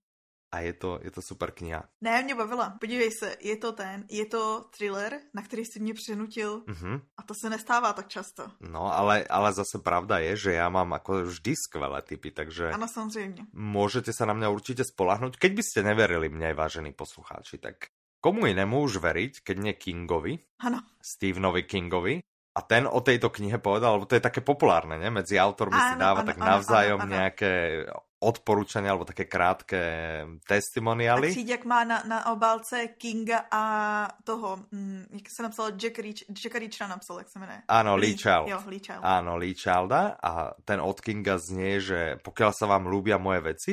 a 0.55 0.63
je 0.63 0.73
to, 0.73 1.03
je 1.03 1.11
to 1.11 1.19
super 1.23 1.51
kniha. 1.51 1.83
Ne, 2.01 2.23
mě 2.23 2.35
bavila. 2.35 2.79
Podívej 2.81 3.11
se, 3.11 3.37
je 3.43 3.57
to 3.59 3.73
ten, 3.75 4.05
je 4.11 4.27
to 4.27 4.71
thriller, 4.71 5.19
na 5.35 5.43
který 5.43 5.65
si 5.67 5.81
mě 5.81 5.95
přenutil 5.95 6.63
Mhm. 6.71 7.01
a 7.19 7.23
to 7.27 7.35
se 7.35 7.51
nestává 7.51 7.93
tak 7.93 8.07
často. 8.09 8.47
No, 8.63 8.87
ale, 8.95 9.27
ale 9.27 9.51
zase 9.53 9.83
pravda 9.83 10.19
je, 10.23 10.37
že 10.37 10.51
ja 10.55 10.71
mám 10.71 10.95
ako 10.95 11.27
vždy 11.27 11.53
skvelé 11.59 12.03
typy, 12.03 12.31
takže 12.31 12.71
Ano, 12.71 12.87
samozřejmě. 12.87 13.51
môžete 13.51 14.13
sa 14.15 14.25
na 14.31 14.35
mňa 14.39 14.49
určite 14.55 14.87
spolahnuť. 14.87 15.35
Keď 15.43 15.53
by 15.59 15.63
ste 15.67 15.81
neverili 15.83 16.31
mne, 16.31 16.55
vážení 16.55 16.95
poslucháči, 16.95 17.59
tak 17.59 17.91
komu 18.23 18.47
inému 18.47 18.79
už 18.87 19.03
veriť, 19.03 19.43
keď 19.43 19.57
nie 19.59 19.75
Kingovi, 19.75 20.39
Ano. 20.63 20.79
Stevenovi 21.03 21.63
Kingovi. 21.67 22.23
A 22.55 22.63
ten 22.63 22.87
o 22.87 23.03
tejto 23.03 23.35
knihe 23.35 23.59
povedal, 23.59 23.99
lebo 23.99 24.07
to 24.07 24.15
je 24.15 24.23
také 24.23 24.39
populárne, 24.39 24.95
ne? 24.95 25.11
Medzi 25.11 25.35
autormi 25.35 25.75
si 25.75 25.99
Áno, 25.99 26.07
dáva 26.07 26.23
áno, 26.23 26.29
tak 26.31 26.39
áno, 26.39 26.47
navzájom 26.55 27.01
áno, 27.03 27.11
áno. 27.11 27.15
nejaké 27.19 27.51
odporúčania 28.25 28.90
alebo 28.90 29.04
také 29.04 29.28
krátke 29.28 29.81
testimoniály. 30.49 31.31
Kříďak 31.31 31.64
má 31.64 31.85
na, 31.85 32.02
na 32.09 32.33
obálce 32.33 32.97
Kinga 32.97 33.45
a 33.50 33.62
toho, 34.25 34.64
mm, 34.73 35.07
jak 35.12 35.26
se 35.37 35.43
napsal, 35.43 35.76
Jack 35.76 35.99
Reach, 35.99 36.25
Jacka 36.28 36.59
Reachera 36.59 36.88
napsal, 36.88 37.19
jak 37.19 37.28
se 37.28 37.38
jmenuje? 37.38 37.62
Áno, 37.69 37.97
Lee 37.97 38.16
Child. 38.16 38.49
Jo, 38.49 38.59
Lee 38.66 38.81
Child. 38.81 39.02
Áno, 39.02 39.37
Lee 39.37 39.54
Childa 39.54 40.16
a 40.23 40.57
ten 40.64 40.81
od 40.81 41.00
Kinga 41.00 41.38
znie, 41.38 41.81
že 41.81 42.16
pokiaľ 42.25 42.50
sa 42.57 42.66
vám 42.66 42.88
ľúbia 42.88 43.21
moje 43.21 43.40
veci, 43.45 43.73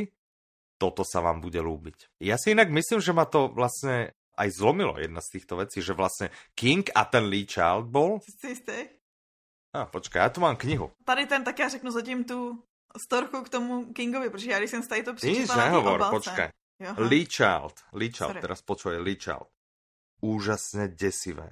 toto 0.77 1.05
sa 1.05 1.21
vám 1.21 1.39
bude 1.39 1.61
ľúbiť. 1.61 2.21
Ja 2.25 2.41
si 2.41 2.57
inak 2.57 2.73
myslím, 2.73 2.99
že 2.99 3.13
ma 3.13 3.29
to 3.29 3.53
vlastne 3.53 4.11
aj 4.37 4.49
zlomilo 4.49 4.97
jedna 4.97 5.21
z 5.21 5.37
týchto 5.37 5.61
vecí, 5.61 5.85
že 5.85 5.93
vlastne 5.93 6.33
King 6.57 6.89
a 6.97 7.05
ten 7.05 7.29
Lee 7.29 7.45
Child 7.45 7.85
bol... 7.85 8.17
Jsi 8.25 8.31
si 8.31 8.47
jistý? 8.47 8.77
A 9.71 9.87
počkaj, 9.87 10.19
ja 10.19 10.29
tu 10.29 10.43
mám 10.43 10.59
knihu. 10.59 10.91
Tady 11.05 11.25
ten, 11.25 11.43
tak 11.43 11.59
já 11.59 11.67
řeknu 11.69 11.91
zatím 11.91 12.23
tu 12.23 12.63
storku 12.97 13.43
k 13.43 13.49
tomu 13.49 13.93
Kingovi, 13.93 14.29
protože 14.29 14.51
já 14.51 14.59
když 14.59 14.71
jsem 14.71 14.87
tady 14.87 15.03
to 15.03 15.13
Nič 15.23 15.47
na 15.47 15.55
té 15.55 15.61
nehovor, 15.65 16.09
počkaj. 16.09 16.49
Lee 16.97 17.25
Child. 17.25 17.73
Lee 17.93 18.11
Child, 18.11 18.29
Sorry. 18.29 18.41
teraz 18.41 18.61
počuje 18.61 18.97
Lee 18.97 19.15
Child. 19.15 19.47
Úžasne 20.21 20.87
desivé. 20.87 21.49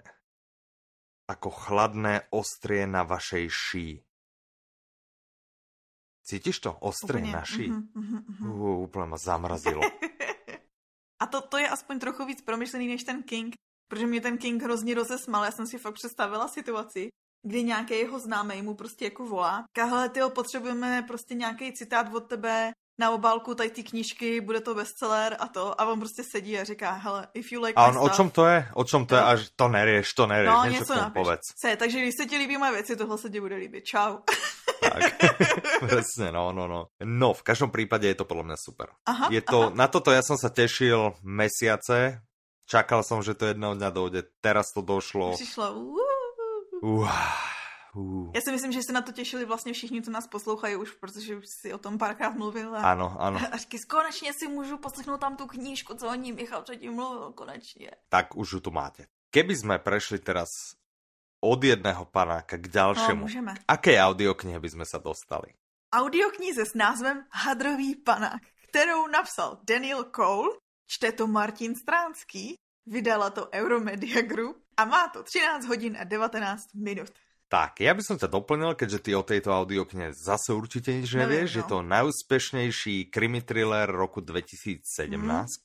Ako 1.30 1.50
chladné 1.50 2.22
ostrie 2.34 2.86
na 2.90 3.04
vašej 3.06 3.46
ší. 3.50 3.88
Cítiš 6.26 6.60
to? 6.60 6.74
Ostrie 6.74 7.22
Úplně, 7.22 7.34
na 7.34 7.46
ší? 7.46 7.68
mhm, 7.70 7.90
mhm, 7.96 8.26
mhm. 8.30 8.52
Uh, 8.62 8.86
úplne 8.86 9.06
ma 9.06 9.18
zamrazilo. 9.18 9.82
A 11.22 11.26
to, 11.28 11.42
to 11.42 11.58
je 11.58 11.70
aspoň 11.70 12.00
trochu 12.00 12.26
víc 12.26 12.42
promyšlený 12.42 12.88
než 12.88 13.04
ten 13.04 13.24
King, 13.24 13.56
protože 13.88 14.08
mě 14.08 14.22
ten 14.22 14.38
King 14.38 14.64
hrozně 14.64 14.96
rozesmal. 14.96 15.44
Já 15.44 15.52
jsem 15.52 15.68
si 15.68 15.78
fakt 15.78 15.94
představila 15.94 16.48
situaci, 16.48 17.10
kdy 17.44 17.64
nějaký 17.64 17.94
jeho 17.94 18.20
známý 18.20 18.62
mu 18.62 18.76
prostě 18.76 19.06
jako 19.06 19.26
volá. 19.26 19.64
Hele, 19.78 20.10
tyjo, 20.10 20.30
potřebujeme 20.30 21.04
prostě 21.08 21.36
nějaký 21.36 21.74
citát 21.74 22.14
od 22.14 22.28
tebe 22.28 22.72
na 23.00 23.12
obálku 23.12 23.56
tady 23.56 23.70
ty 23.70 23.84
knížky, 23.84 24.42
bude 24.42 24.62
to 24.62 24.76
bestseller 24.76 25.38
a 25.40 25.48
to. 25.48 25.82
A 25.82 25.86
on 25.86 26.00
prostě 26.00 26.24
sedí 26.32 26.60
a 26.60 26.64
říká, 26.64 26.92
hele, 26.92 27.28
if 27.34 27.52
you 27.52 27.62
like 27.62 27.74
A 27.76 27.88
on, 27.88 27.98
o 27.98 28.02
stuff, 28.02 28.16
čom 28.16 28.30
to 28.30 28.46
je? 28.46 28.68
O 28.74 28.84
čom 28.84 29.06
to 29.06 29.16
je? 29.16 29.22
Až 29.22 29.40
to 29.56 29.68
nerieš, 29.68 30.14
to 30.14 30.28
nerieš. 30.28 30.54
No, 30.54 30.66
něco 30.66 30.96
napiš. 30.96 31.14
povedz. 31.14 31.42
Se, 31.56 31.76
takže 31.76 32.00
když 32.00 32.16
se 32.16 32.26
ti 32.26 32.38
líbí 32.38 32.58
moje 32.58 32.72
věci, 32.72 32.96
tohle 32.96 33.18
se 33.18 33.30
ti 33.30 33.40
bude 33.40 33.56
líbit. 33.56 33.86
Čau. 33.86 34.18
Tak. 34.82 35.16
Presne, 35.80 36.32
no, 36.32 36.52
no, 36.52 36.68
no. 36.68 36.88
No, 37.04 37.34
v 37.34 37.44
každom 37.44 37.72
prípade 37.72 38.04
je 38.04 38.20
to 38.20 38.28
podľa 38.28 38.52
mňa 38.52 38.58
super. 38.60 38.92
Aha, 39.08 39.32
Je 39.32 39.40
to, 39.40 39.72
aha. 39.72 39.76
na 39.76 39.88
toto 39.88 40.12
ja 40.12 40.20
som 40.20 40.36
sa 40.36 40.52
tešil 40.52 41.16
mesiace, 41.24 42.20
čakal 42.68 43.04
som, 43.08 43.24
že 43.24 43.32
to 43.32 43.48
jedného 43.48 43.80
dňa 43.80 43.90
dojde, 43.96 44.22
teraz 44.44 44.76
to 44.76 44.84
došlo. 44.84 45.40
Přišlo. 45.40 45.72
Uh, 45.72 46.19
Uh, 46.82 47.10
uh. 47.96 48.32
Já 48.36 48.42
si 48.42 48.52
myslím, 48.52 48.72
že 48.72 48.84
se 48.84 48.94
na 48.94 49.02
to 49.02 49.12
těšili 49.12 49.46
vlastně 49.46 49.74
všichni, 49.74 50.02
co 50.02 50.12
nás 50.12 50.28
poslouchají 50.28 50.76
už, 50.76 50.92
protože 50.92 51.36
už 51.36 51.46
si 51.48 51.74
o 51.74 51.78
tom 51.78 51.98
párkrát 51.98 52.30
mluvil. 52.36 52.76
A, 52.76 52.82
Áno, 52.94 53.16
áno. 53.20 53.40
a 53.52 53.58
říkaj, 53.58 53.80
konečně 53.90 54.34
si 54.34 54.48
můžu 54.48 54.78
poslechnout 54.78 55.18
tam 55.22 55.36
tu 55.36 55.48
knížku, 55.48 55.94
co 55.96 56.08
o 56.10 56.16
ní 56.16 56.32
Michal 56.32 56.62
předtím 56.62 56.94
mluvil, 56.94 57.32
konečně. 57.32 57.92
Tak 58.10 58.36
už 58.36 58.52
ju 58.54 58.60
tu 58.60 58.72
máte. 58.72 59.06
Keby 59.30 59.54
sme 59.56 59.76
prešli 59.78 60.18
teraz 60.18 60.50
od 61.38 61.62
jedného 61.64 62.06
panáka 62.10 62.58
k 62.58 62.66
No, 62.66 62.74
ďalšiemu, 62.74 63.22
můžeme. 63.30 63.54
akej 63.70 64.02
audioknihe 64.02 64.58
by 64.60 64.70
sme 64.70 64.86
sa 64.90 64.98
dostali? 64.98 65.54
Audioknize 65.94 66.66
s 66.66 66.74
názvem 66.74 67.26
Hadrový 67.30 67.96
panák, 67.96 68.42
kterou 68.70 69.08
napsal 69.08 69.62
Daniel 69.64 70.10
Cole, 70.16 70.58
čte 70.90 71.12
to 71.12 71.28
Martin 71.28 71.76
Stránský, 71.78 72.58
vydala 72.90 73.30
to 73.30 73.50
Euromedia 73.54 74.22
Group 74.22 74.58
a 74.80 74.88
má 74.88 75.12
to 75.12 75.28
13 75.28 75.68
hodin 75.68 75.94
a 76.00 76.08
19 76.08 76.80
minut. 76.80 77.12
Tak, 77.50 77.82
ja 77.82 77.98
by 77.98 78.02
som 78.06 78.14
ťa 78.14 78.30
doplnil, 78.30 78.78
keďže 78.78 79.10
ty 79.10 79.12
o 79.18 79.26
tejto 79.26 79.50
audioknihe 79.50 80.14
zase 80.14 80.54
určite 80.54 80.94
nič 80.94 81.18
Neviem, 81.18 81.50
nevieš. 81.50 81.52
Je 81.58 81.66
no. 81.66 81.70
to 81.74 81.78
najúspešnejší 81.82 82.96
krimi 83.10 83.42
thriller 83.42 83.90
roku 83.90 84.22
2017. 84.22 84.86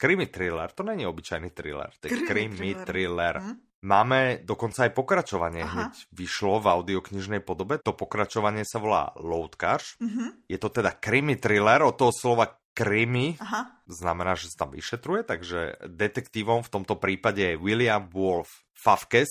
Krimi 0.01 0.25
thriller, 0.25 0.73
to 0.73 0.81
není 0.81 1.05
obyčajný 1.05 1.53
thriller, 1.53 1.93
to 2.01 2.09
je. 2.09 2.25
Krimi 2.25 2.73
thriller. 2.89 3.37
Hm? 3.37 3.55
Máme 3.85 4.41
dokonca 4.41 4.89
aj 4.89 4.97
pokračovanie, 4.97 5.61
Aha. 5.61 5.93
hneď 5.93 6.09
vyšlo 6.09 6.57
v 6.57 6.73
audioknižnej 6.73 7.45
podobe. 7.45 7.77
To 7.85 7.93
pokračovanie 7.93 8.65
sa 8.65 8.81
volá 8.81 9.13
Loadcars. 9.21 10.01
Mhm. 10.01 10.49
Je 10.49 10.57
to 10.57 10.73
teda 10.73 10.97
krimi 10.97 11.37
thriller, 11.37 11.85
od 11.85 12.01
toho 12.01 12.17
slova 12.17 12.49
krimi 12.75 13.39
Aha. 13.39 13.81
znamená, 13.87 14.35
že 14.35 14.51
sa 14.51 14.67
tam 14.67 14.75
vyšetruje, 14.75 15.23
takže 15.23 15.79
detektívom 15.87 16.67
v 16.67 16.73
tomto 16.75 16.99
prípade 16.99 17.41
je 17.41 17.61
William 17.63 18.11
Wolf 18.11 18.51
Favkes. 18.75 19.31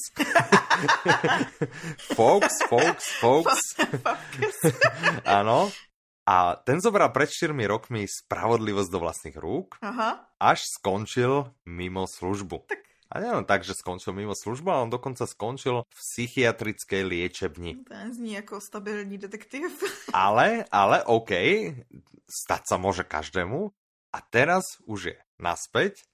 Fox, 2.17 2.63
Fox, 2.71 2.97
Fox. 3.21 3.47
Áno. 5.27 5.69
A 6.23 6.55
ten 6.63 6.79
zobral 6.79 7.11
pred 7.11 7.27
4 7.27 7.51
rokmi 7.67 8.07
spravodlivosť 8.07 8.89
do 8.89 8.99
vlastných 9.03 9.35
rúk, 9.35 9.75
Aha. 9.83 10.23
až 10.39 10.63
skončil 10.79 11.51
mimo 11.67 12.07
službu. 12.07 12.63
A 13.13 13.21
nielen 13.21 13.45
tak, 13.45 13.61
že 13.61 13.77
skončil 13.77 14.09
mimo 14.17 14.33
službu, 14.33 14.73
ale 14.73 14.89
on 14.89 14.91
dokonca 14.91 15.29
skončil 15.29 15.85
v 15.85 15.99
psychiatrickej 16.01 17.01
liečebni. 17.05 17.85
To 17.85 17.93
zní 18.09 18.33
jako 18.41 18.57
stabilní 18.57 19.21
detektiv. 19.21 19.69
Ale, 20.13 20.65
ale 20.73 21.05
OK, 21.05 21.29
stať 22.25 22.61
sa 22.65 22.81
môže 22.81 23.05
každému. 23.05 23.69
A 24.13 24.17
teraz 24.21 24.81
už 24.89 25.13
je 25.13 25.17
naspäť 25.37 26.05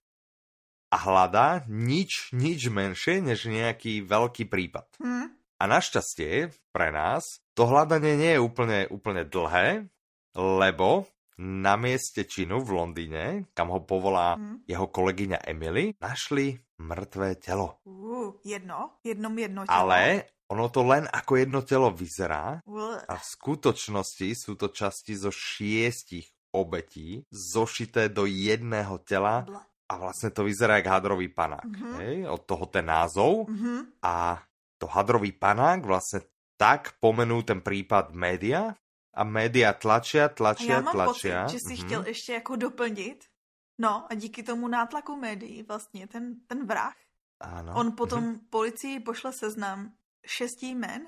a 0.91 0.99
hľadá 0.99 1.67
nič, 1.67 2.31
nič 2.35 2.67
menšie 2.67 3.23
než 3.23 3.47
nejaký 3.47 4.03
veľký 4.03 4.47
prípad. 4.47 4.87
Hm? 4.99 5.35
A 5.59 5.63
našťastie 5.67 6.51
pre 6.71 6.91
nás 6.91 7.43
to 7.55 7.67
hľadanie 7.67 8.15
nie 8.15 8.31
je 8.35 8.43
úplne, 8.43 8.79
úplne 8.87 9.27
dlhé, 9.27 9.87
lebo 10.35 11.07
na 11.39 11.79
mieste 11.79 12.27
činu 12.27 12.59
v 12.63 12.75
Londýne, 12.75 13.47
kam 13.55 13.71
ho 13.71 13.79
povolá 13.83 14.35
Hm? 14.35 14.67
jeho 14.67 14.87
kolegyňa 14.91 15.47
Emily, 15.47 15.95
našli 15.99 16.59
mŕtvé 16.79 17.35
telo. 17.35 17.77
Uh, 17.83 18.33
jedno? 18.43 18.97
Jednom 19.03 19.35
jedno 19.37 19.65
tělo? 19.67 19.75
Ale 19.77 20.23
ono 20.49 20.69
to 20.69 20.81
len 20.83 21.05
ako 21.05 21.35
jedno 21.35 21.61
telo 21.61 21.91
vyzerá 21.93 22.63
a 23.07 23.13
v 23.15 23.25
skutočnosti 23.25 24.27
sú 24.33 24.55
to 24.57 24.71
časti 24.73 25.13
zo 25.13 25.29
šiestich 25.29 26.25
obetí 26.49 27.21
zošité 27.29 28.09
do 28.09 28.25
jedného 28.25 28.97
tela 29.05 29.45
a 29.89 29.93
vlastne 29.97 30.33
to 30.33 30.41
vyzerá 30.45 30.81
jak 30.81 30.89
hadrový 30.89 31.29
panák. 31.29 31.65
Mhm. 31.69 31.93
Hej? 32.01 32.15
Od 32.29 32.41
toho 32.45 32.65
ten 32.65 32.85
názov 32.89 33.45
Mhm. 33.49 34.01
a 34.01 34.41
to 34.81 34.87
hadrový 34.87 35.31
panák 35.35 35.85
vlastne 35.85 36.25
tak 36.57 36.97
pomenú 36.99 37.43
ten 37.45 37.61
prípad 37.61 38.11
média 38.17 38.73
a 39.13 39.21
média 39.25 39.73
tlačia, 39.73 40.25
A 40.25 40.33
tlačia, 40.33 40.73
já 40.73 40.81
mám 40.81 40.93
tlačia. 40.93 41.43
pocit, 41.45 41.53
že 41.53 41.59
si 41.67 41.73
Mhm. 41.73 41.81
chtěl 41.85 42.01
ještě 42.07 42.31
jako 42.33 42.55
doplnit. 42.55 43.19
No 43.79 44.05
a 44.11 44.13
díky 44.15 44.43
tomu 44.43 44.67
nátlaku 44.67 45.15
médií 45.15 45.63
vlastně 45.63 46.07
ten, 46.07 46.35
ten 46.47 46.67
vrah, 46.67 46.95
Áno. 47.39 47.73
on 47.75 47.85
Mhm. 47.87 47.95
potom 47.95 48.23
policii 48.49 48.99
pošle 48.99 49.31
seznam 49.33 49.93
šesti 50.25 50.67
jmen, 50.75 51.07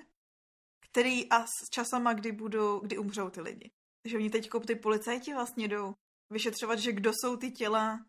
který 0.91 1.29
a 1.29 1.43
s 1.43 1.69
časama, 1.69 2.13
kdy 2.13 2.31
budou, 2.31 2.79
kdy 2.79 2.97
umřou 2.97 3.29
ty 3.29 3.41
lidi. 3.41 3.71
Takže 4.03 4.17
oni 4.17 4.29
teď 4.29 4.49
ty 4.67 4.75
policajti 4.75 5.33
vlastně 5.33 5.67
jdou 5.67 5.93
vyšetřovat, 6.29 6.79
že 6.79 6.91
kdo 6.91 7.11
jsou 7.13 7.35
ty 7.37 7.51
těla 7.51 7.99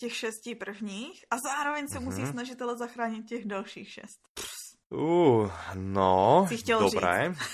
těch 0.00 0.16
šesti 0.16 0.54
prvních 0.54 1.24
a 1.30 1.36
zároveň 1.38 1.88
se 1.88 2.00
musí 2.00 2.22
Mhm. 2.22 2.32
snažit 2.32 2.62
ale 2.62 2.76
zachránit 2.76 3.28
těch 3.28 3.44
dalších 3.44 3.88
šest. 3.92 4.20
Uh, 4.90 5.50
no, 5.74 6.48
dobré. 6.66 7.34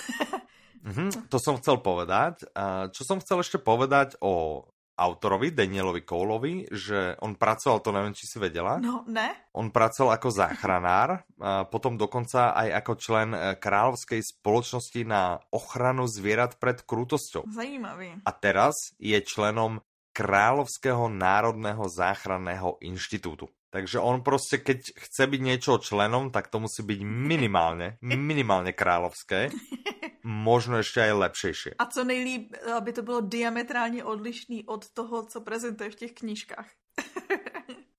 Mhm, 0.86 1.10
to 1.28 1.38
som 1.42 1.58
chcel 1.58 1.82
povedať. 1.82 2.46
Čo 2.94 3.02
som 3.02 3.18
chcel 3.18 3.42
ešte 3.42 3.58
povedať 3.58 4.14
o 4.22 4.62
autorovi, 4.96 5.52
Danielovi 5.52 6.02
Coulovi, 6.02 6.64
že 6.72 7.14
on 7.20 7.36
pracoval, 7.36 7.84
to 7.84 7.92
neviem, 7.92 8.16
či 8.16 8.24
si 8.24 8.40
vedela, 8.40 8.80
No, 8.80 9.04
ne? 9.04 9.52
on 9.52 9.68
pracoval 9.68 10.16
ako 10.16 10.28
záchranár, 10.32 11.20
potom 11.68 12.00
dokonca 12.00 12.56
aj 12.56 12.68
ako 12.80 12.92
člen 12.96 13.28
e, 13.36 13.38
Kráľovskej 13.60 14.20
spoločnosti 14.24 15.00
na 15.04 15.36
ochranu 15.52 16.08
zvierat 16.08 16.56
pred 16.56 16.80
krutosťou. 16.80 17.44
Zajímavý. 17.44 18.24
A 18.24 18.30
teraz 18.32 18.96
je 18.96 19.16
členom 19.20 19.84
Kráľovského 20.16 21.12
národného 21.12 21.84
záchranného 21.92 22.80
inštitútu. 22.80 23.52
Takže 23.70 23.98
on 23.98 24.22
proste, 24.22 24.62
keď 24.62 24.94
chce 24.94 25.22
byť 25.26 25.40
niečo 25.42 25.82
členom, 25.82 26.30
tak 26.30 26.48
to 26.48 26.62
musí 26.62 26.86
byť 26.86 27.00
minimálne, 27.02 27.98
minimálne 28.00 28.72
kráľovské, 28.72 29.50
možno 30.22 30.80
ešte 30.80 31.02
aj 31.02 31.12
lepšejšie. 31.12 31.72
A 31.78 31.86
co 31.86 32.04
nejlíp, 32.04 32.54
aby 32.76 32.92
to 32.92 33.02
bylo 33.02 33.20
diametrálně 33.20 34.04
odlišný 34.04 34.66
od 34.66 34.90
toho, 34.90 35.26
co 35.26 35.40
prezentuje 35.40 35.90
v 35.90 35.94
těch 35.94 36.12
knížkách. 36.12 36.68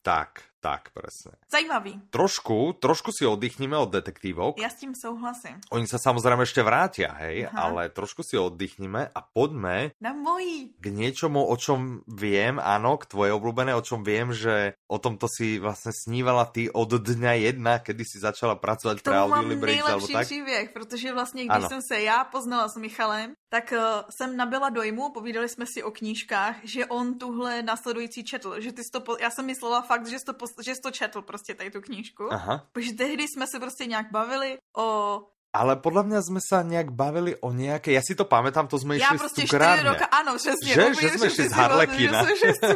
Tak, 0.07 0.39
tak, 0.67 0.91
presne. 0.91 1.31
Zajímavý. 1.47 1.95
Trošku, 2.12 2.75
trošku 2.83 3.15
si 3.15 3.24
oddychneme 3.24 3.79
od 3.79 3.88
detektívok. 3.88 4.59
Já 4.59 4.67
s 4.67 4.83
tím 4.83 4.91
souhlasím. 4.91 5.63
Oni 5.71 5.88
sa 5.88 5.95
samozrejme 5.95 6.43
ešte 6.43 6.59
vrátia, 6.59 7.15
hej, 7.24 7.47
Aha. 7.47 7.71
ale 7.71 7.81
trošku 7.88 8.19
si 8.19 8.36
oddychneme 8.36 9.07
a 9.07 9.19
poďme 9.24 9.95
Na 10.03 10.12
mojí. 10.12 10.75
k 10.75 10.86
niečomu, 10.91 11.39
o 11.39 11.55
čom 11.55 12.03
viem, 12.03 12.59
áno, 12.59 13.00
k 13.00 13.07
tvojej 13.07 13.31
obľúbené, 13.39 13.71
o 13.79 13.86
čom 13.86 14.03
viem, 14.03 14.36
že 14.36 14.75
o 14.91 15.00
tomto 15.00 15.31
si 15.31 15.55
vlastne 15.55 15.95
snívala 15.95 16.43
ty 16.51 16.67
od 16.67 16.91
dňa 16.91 17.33
jedna, 17.47 17.79
kedy 17.79 18.03
si 18.03 18.19
začala 18.19 18.59
pracovať 18.59 19.00
pre 19.00 19.15
tomu 19.15 19.31
mám 19.31 19.47
Audiolibrix, 19.47 19.79
alebo 19.88 20.03
nejlepší 20.03 20.13
tak. 20.13 20.25
příběh, 20.27 20.65
protože 20.75 21.07
vlastně, 21.13 21.41
když 21.47 21.63
Ano. 21.63 21.69
jsem 21.69 21.81
se 21.81 21.95
já 22.01 22.24
poznala 22.27 22.67
s 22.67 22.75
Michalem, 22.75 23.33
tak 23.49 23.73
jsem 24.09 24.37
nabila 24.37 24.69
dojmu, 24.69 25.11
povídali 25.11 25.49
jsme 25.49 25.65
si 25.65 25.83
o 25.83 25.91
knížkách, 25.91 26.55
že 26.63 26.85
on 26.85 27.19
tuhle 27.19 27.63
následující 27.63 28.23
četl, 28.23 28.59
že 28.61 28.71
ty 28.71 28.83
jsi 28.83 28.91
to, 28.91 29.01
po... 29.01 29.17
já 29.19 29.29
jsem 29.29 29.45
myslela 29.45 29.81
fakt, 29.81 30.07
že 30.07 30.19
jsi 30.19 30.25
to, 30.25 30.33
že 30.63 30.75
jsi 30.75 30.81
to 30.81 30.91
četl 30.91 31.21
prostě 31.21 31.53
tady 31.53 31.71
tu 31.71 31.81
knížku. 31.81 32.33
Aha. 32.33 32.67
Protože 32.71 32.93
tehdy 32.93 33.23
jsme 33.23 33.45
se 33.47 33.59
prostě 33.59 33.85
nějak 33.85 34.11
bavili 34.11 34.57
o... 34.77 35.21
Ale 35.57 35.79
podľa 35.79 36.03
mňa 36.05 36.19
sme 36.21 36.41
sa 36.43 36.61
nejak 36.61 36.91
bavili 36.93 37.33
o 37.41 37.49
nejaké, 37.49 37.95
ja 37.95 38.03
si 38.05 38.13
to 38.13 38.27
pamätám, 38.29 38.67
to 38.67 38.77
sme 38.77 38.99
Já 38.99 39.15
išli 39.15 39.25
z 39.25 39.33
cukrárne. 39.47 39.89
roka, 39.89 40.05
ano, 40.05 40.35
přesně. 40.35 40.73
Že? 40.75 40.83
Že 40.93 41.09
sme 41.17 41.27
šli 41.33 41.43
ty 41.43 41.49
z 41.49 41.55
Harlekina. 41.55 42.19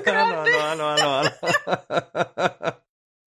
Áno, 0.08 0.42
áno, 0.48 0.86
áno, 0.96 1.08
áno. 1.20 1.32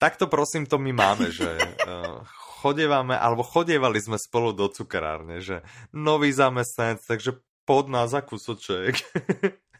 Takto 0.01 0.27
prosím 0.27 0.67
to 0.67 0.81
my 0.81 0.93
máme, 0.97 1.31
že 1.31 1.47
uh, 1.87 2.25
chodevame, 2.65 3.13
alebo 3.13 3.45
chodievali 3.45 4.01
sme 4.01 4.17
spolu 4.17 4.57
do 4.57 4.73
cukrárne, 4.73 5.45
že 5.45 5.61
nový 5.93 6.33
zamestnanec, 6.33 7.05
takže 7.05 7.37
pod 7.69 7.93
na 7.93 8.09
zakusoček. 8.09 9.05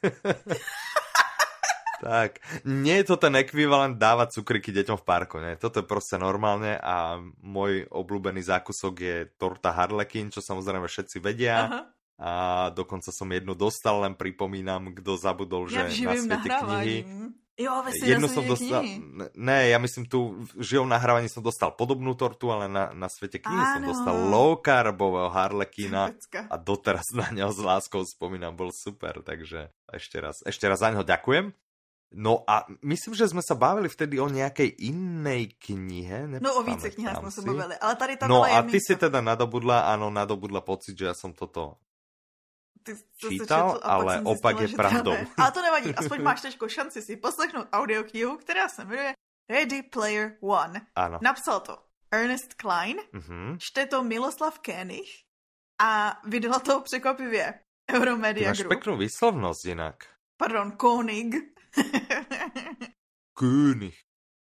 tak, 2.05 2.45
nie 2.69 3.01
je 3.01 3.09
to 3.09 3.17
ten 3.17 3.33
ekvivalent 3.41 3.97
dávať 3.97 4.37
cukriky 4.37 4.69
deťom 4.69 5.01
v 5.01 5.07
parku, 5.09 5.41
ne? 5.41 5.57
Toto 5.57 5.81
je 5.81 5.89
proste 5.89 6.21
normálne 6.21 6.77
a 6.77 7.17
môj 7.41 7.89
obľúbený 7.89 8.45
zákusok 8.45 8.95
je 9.01 9.17
torta 9.41 9.73
Harlekin, 9.73 10.29
čo 10.29 10.45
samozrejme 10.45 10.85
všetci 10.85 11.25
vedia. 11.25 11.57
Aha. 11.65 11.81
A 12.15 12.33
dokonca 12.71 13.11
som 13.11 13.27
jednu 13.27 13.57
dostal, 13.57 14.05
len 14.05 14.15
pripomínam, 14.15 14.93
kto 14.93 15.19
zabudol, 15.19 15.67
ja 15.73 15.89
že 15.89 16.05
na 16.05 16.15
svete 16.15 16.49
knihy. 16.53 16.97
Jo, 17.55 17.87
Jednu 17.87 18.27
som 18.27 18.43
dostal, 18.43 18.83
ne, 19.39 19.59
ja 19.71 19.79
myslím 19.79 20.11
tu 20.11 20.43
v 20.59 20.63
živom 20.67 20.91
nahrávaní 20.91 21.31
som 21.31 21.39
dostal 21.39 21.71
podobnú 21.71 22.19
tortu, 22.19 22.51
ale 22.51 22.67
na, 22.67 22.91
na 22.91 23.07
svete 23.07 23.39
knihy 23.39 23.79
som 23.79 23.83
dostal 23.95 24.17
low 24.27 24.59
carbového 24.59 25.31
harlekína 25.31 26.11
a 26.51 26.57
doteraz 26.59 27.15
na 27.15 27.31
neho 27.31 27.55
s 27.55 27.63
láskou 27.63 28.03
spomínam, 28.03 28.59
bol 28.59 28.75
super, 28.75 29.23
takže 29.23 29.71
ešte 29.87 30.19
raz, 30.19 30.43
ešte 30.43 30.67
raz 30.67 30.83
za 30.83 30.91
neho 30.91 31.07
ďakujem. 31.07 31.55
No 32.15 32.43
a 32.47 32.67
myslím, 32.83 33.15
že 33.15 33.31
sme 33.31 33.43
sa 33.43 33.55
bavili 33.55 33.87
vtedy 33.87 34.19
o 34.19 34.27
nejakej 34.27 34.75
inej 34.91 35.55
knihe. 35.59 36.39
No 36.43 36.59
o 36.59 36.67
více 36.67 36.91
knihách 36.91 37.23
sme 37.23 37.31
sa 37.31 37.43
bavili, 37.43 37.75
ale 37.79 37.95
tady 37.95 38.13
tam 38.19 38.27
No 38.35 38.43
a 38.43 38.63
ty 38.67 38.83
si 38.83 38.99
teda 38.99 39.23
nadobudla, 39.23 39.91
áno, 39.95 40.11
nadobudla 40.11 40.63
pocit, 40.63 40.99
že 40.99 41.11
ja 41.11 41.15
som 41.15 41.31
toto 41.35 41.79
ty, 42.85 42.93
čítal, 43.17 43.81
ale 43.83 44.21
opak 44.21 44.61
je 44.61 44.69
pravdou. 44.69 45.17
Ale 45.37 45.51
to 45.53 45.63
nevadí, 45.63 45.95
aspoň 46.01 46.19
máš 46.23 46.41
teďko 46.41 46.69
šanci 46.69 47.03
si 47.03 47.17
poslechnout 47.17 47.69
audioknihu, 47.73 48.37
která 48.37 48.69
se 48.69 48.85
jmenuje 48.85 49.13
Ready 49.49 49.83
Player 49.83 50.37
One. 50.41 50.87
Ano. 50.95 51.19
Napsal 51.23 51.61
to 51.61 51.79
Ernest 52.13 52.55
Klein, 52.55 52.97
uh-huh. 53.13 53.59
čte 53.59 53.87
to 53.87 54.05
Miloslav 54.05 54.59
Kénich 54.59 55.25
a 55.81 56.21
vydala 56.25 56.59
to 56.59 56.81
překvapivě 56.81 57.61
Euromedia 57.91 58.49
máš 58.49 58.65
Group. 58.65 58.73
peknú 58.73 58.97
výslovnosť 58.97 59.63
inak. 59.77 59.97
Pardon, 60.41 60.73
Konig. 60.73 61.53
König. 63.37 63.97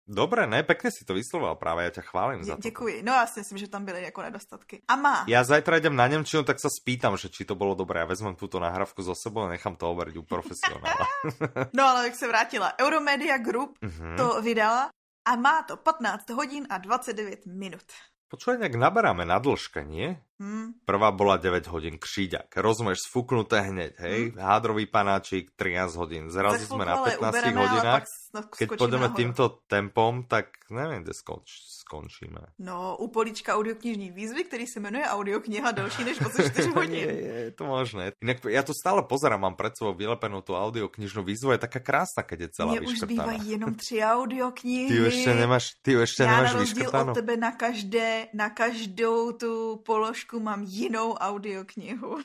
Dobre, 0.06 0.46
ne, 0.46 0.62
pekne 0.62 0.94
si 0.94 1.02
to 1.02 1.18
vysloval 1.18 1.58
práve, 1.58 1.82
ja 1.82 1.90
ťa 1.90 2.04
chválim 2.06 2.46
za 2.46 2.62
to. 2.62 2.62
Děkuji, 2.62 3.02
no 3.02 3.14
já 3.14 3.26
si 3.28 3.40
myslím, 3.40 3.58
že 3.58 3.68
tam 3.68 3.86
byly 3.86 4.04
jako 4.04 4.22
nedostatky. 4.22 4.82
A 4.88 4.96
má. 4.96 5.26
Ja 5.28 5.44
zajtra 5.44 5.82
idem 5.82 5.98
na 5.98 6.06
Nemčinu, 6.08 6.46
tak 6.46 6.62
sa 6.62 6.70
spýtam, 6.70 7.18
že 7.18 7.34
či 7.34 7.42
to 7.42 7.58
bolo 7.58 7.74
dobré. 7.74 8.00
Ja 8.00 8.06
vezmem 8.06 8.38
túto 8.38 8.62
nahrávku 8.62 9.02
zo 9.02 9.18
sebou 9.18 9.50
a 9.50 9.50
nechám 9.50 9.74
to 9.74 9.90
overiť 9.90 10.16
u 10.22 10.24
profesionála. 10.24 11.06
no 11.78 11.84
ale 11.90 12.14
jak 12.14 12.16
se 12.16 12.28
vrátila, 12.30 12.78
Euromedia 12.78 13.42
Group 13.42 13.82
uh-huh. 13.82 14.18
to 14.18 14.42
vydala 14.46 14.94
a 15.26 15.32
má 15.36 15.66
to 15.66 15.74
15 15.78 16.30
hodín 16.38 16.70
a 16.70 16.78
29 16.78 17.50
minut. 17.50 17.90
Počúvaj, 18.26 18.58
nejak 18.58 18.78
naberáme 18.82 19.22
na 19.22 19.38
dĺžke, 19.38 19.86
nie? 19.86 20.18
Hmm. 20.42 20.74
Prvá 20.82 21.14
bola 21.14 21.38
9 21.38 21.70
hodín 21.70 21.96
kříďak. 22.02 22.58
Rozumieš, 22.58 23.06
sfúknuté 23.06 23.62
hneď, 23.62 23.94
hej? 24.02 24.20
Hmm. 24.34 24.42
Hádrový 24.42 24.90
panáčik 24.90 25.54
13 25.54 25.94
hodín. 25.94 26.24
Zrazu 26.34 26.66
sme 26.66 26.90
na 26.90 27.06
15 27.06 27.22
hodinách. 27.54 28.10
Keď 28.44 28.68
pôjdeme 28.76 29.08
týmto 29.16 29.64
tempom, 29.70 30.26
tak 30.28 30.52
neviem, 30.68 31.06
kde 31.06 31.14
skonč, 31.14 31.48
skončíme. 31.86 32.58
No, 32.60 32.98
u 33.00 33.08
polička 33.08 33.56
audioknižní 33.56 34.12
výzvy, 34.12 34.44
který 34.44 34.68
se 34.68 34.80
jmenuje 34.80 35.06
audiokniha 35.06 35.72
delší 35.72 36.04
než 36.04 36.18
24 36.20 36.70
hodín. 36.70 36.94
je, 36.94 37.16
je, 37.16 37.52
to 37.52 37.64
možné. 37.66 38.12
Inak 38.22 38.44
ja 38.50 38.64
to 38.64 38.74
stále 38.74 39.06
pozerám, 39.06 39.42
mám 39.42 39.56
pred 39.56 39.72
sebou 39.78 39.94
vylepenú 39.94 40.42
tú 40.42 40.58
audioknižnú 40.58 41.24
výzvu, 41.24 41.56
je 41.56 41.64
taká 41.64 41.80
krásna, 41.80 42.24
keď 42.24 42.40
je 42.42 42.50
celá 42.50 42.72
Mně 42.72 42.82
už 42.82 43.00
zbývají 43.00 43.50
jenom 43.50 43.76
tři 43.76 44.02
audioknihy. 44.04 44.90
Ty 44.96 45.08
ešte 45.08 45.32
nemáš, 45.34 45.66
ty 45.82 45.92
ešte 45.96 46.24
Já 46.24 46.30
nemáš 46.32 46.54
na 46.54 46.60
rozdíl 46.60 46.90
od 46.90 47.14
tebe 47.14 47.38
na 47.38 47.52
každé, 47.52 48.28
na 48.34 48.50
každou 48.50 49.32
tu 49.32 49.82
položku 49.86 50.40
mám 50.40 50.64
jinou 50.64 51.14
audioknihu. 51.14 52.20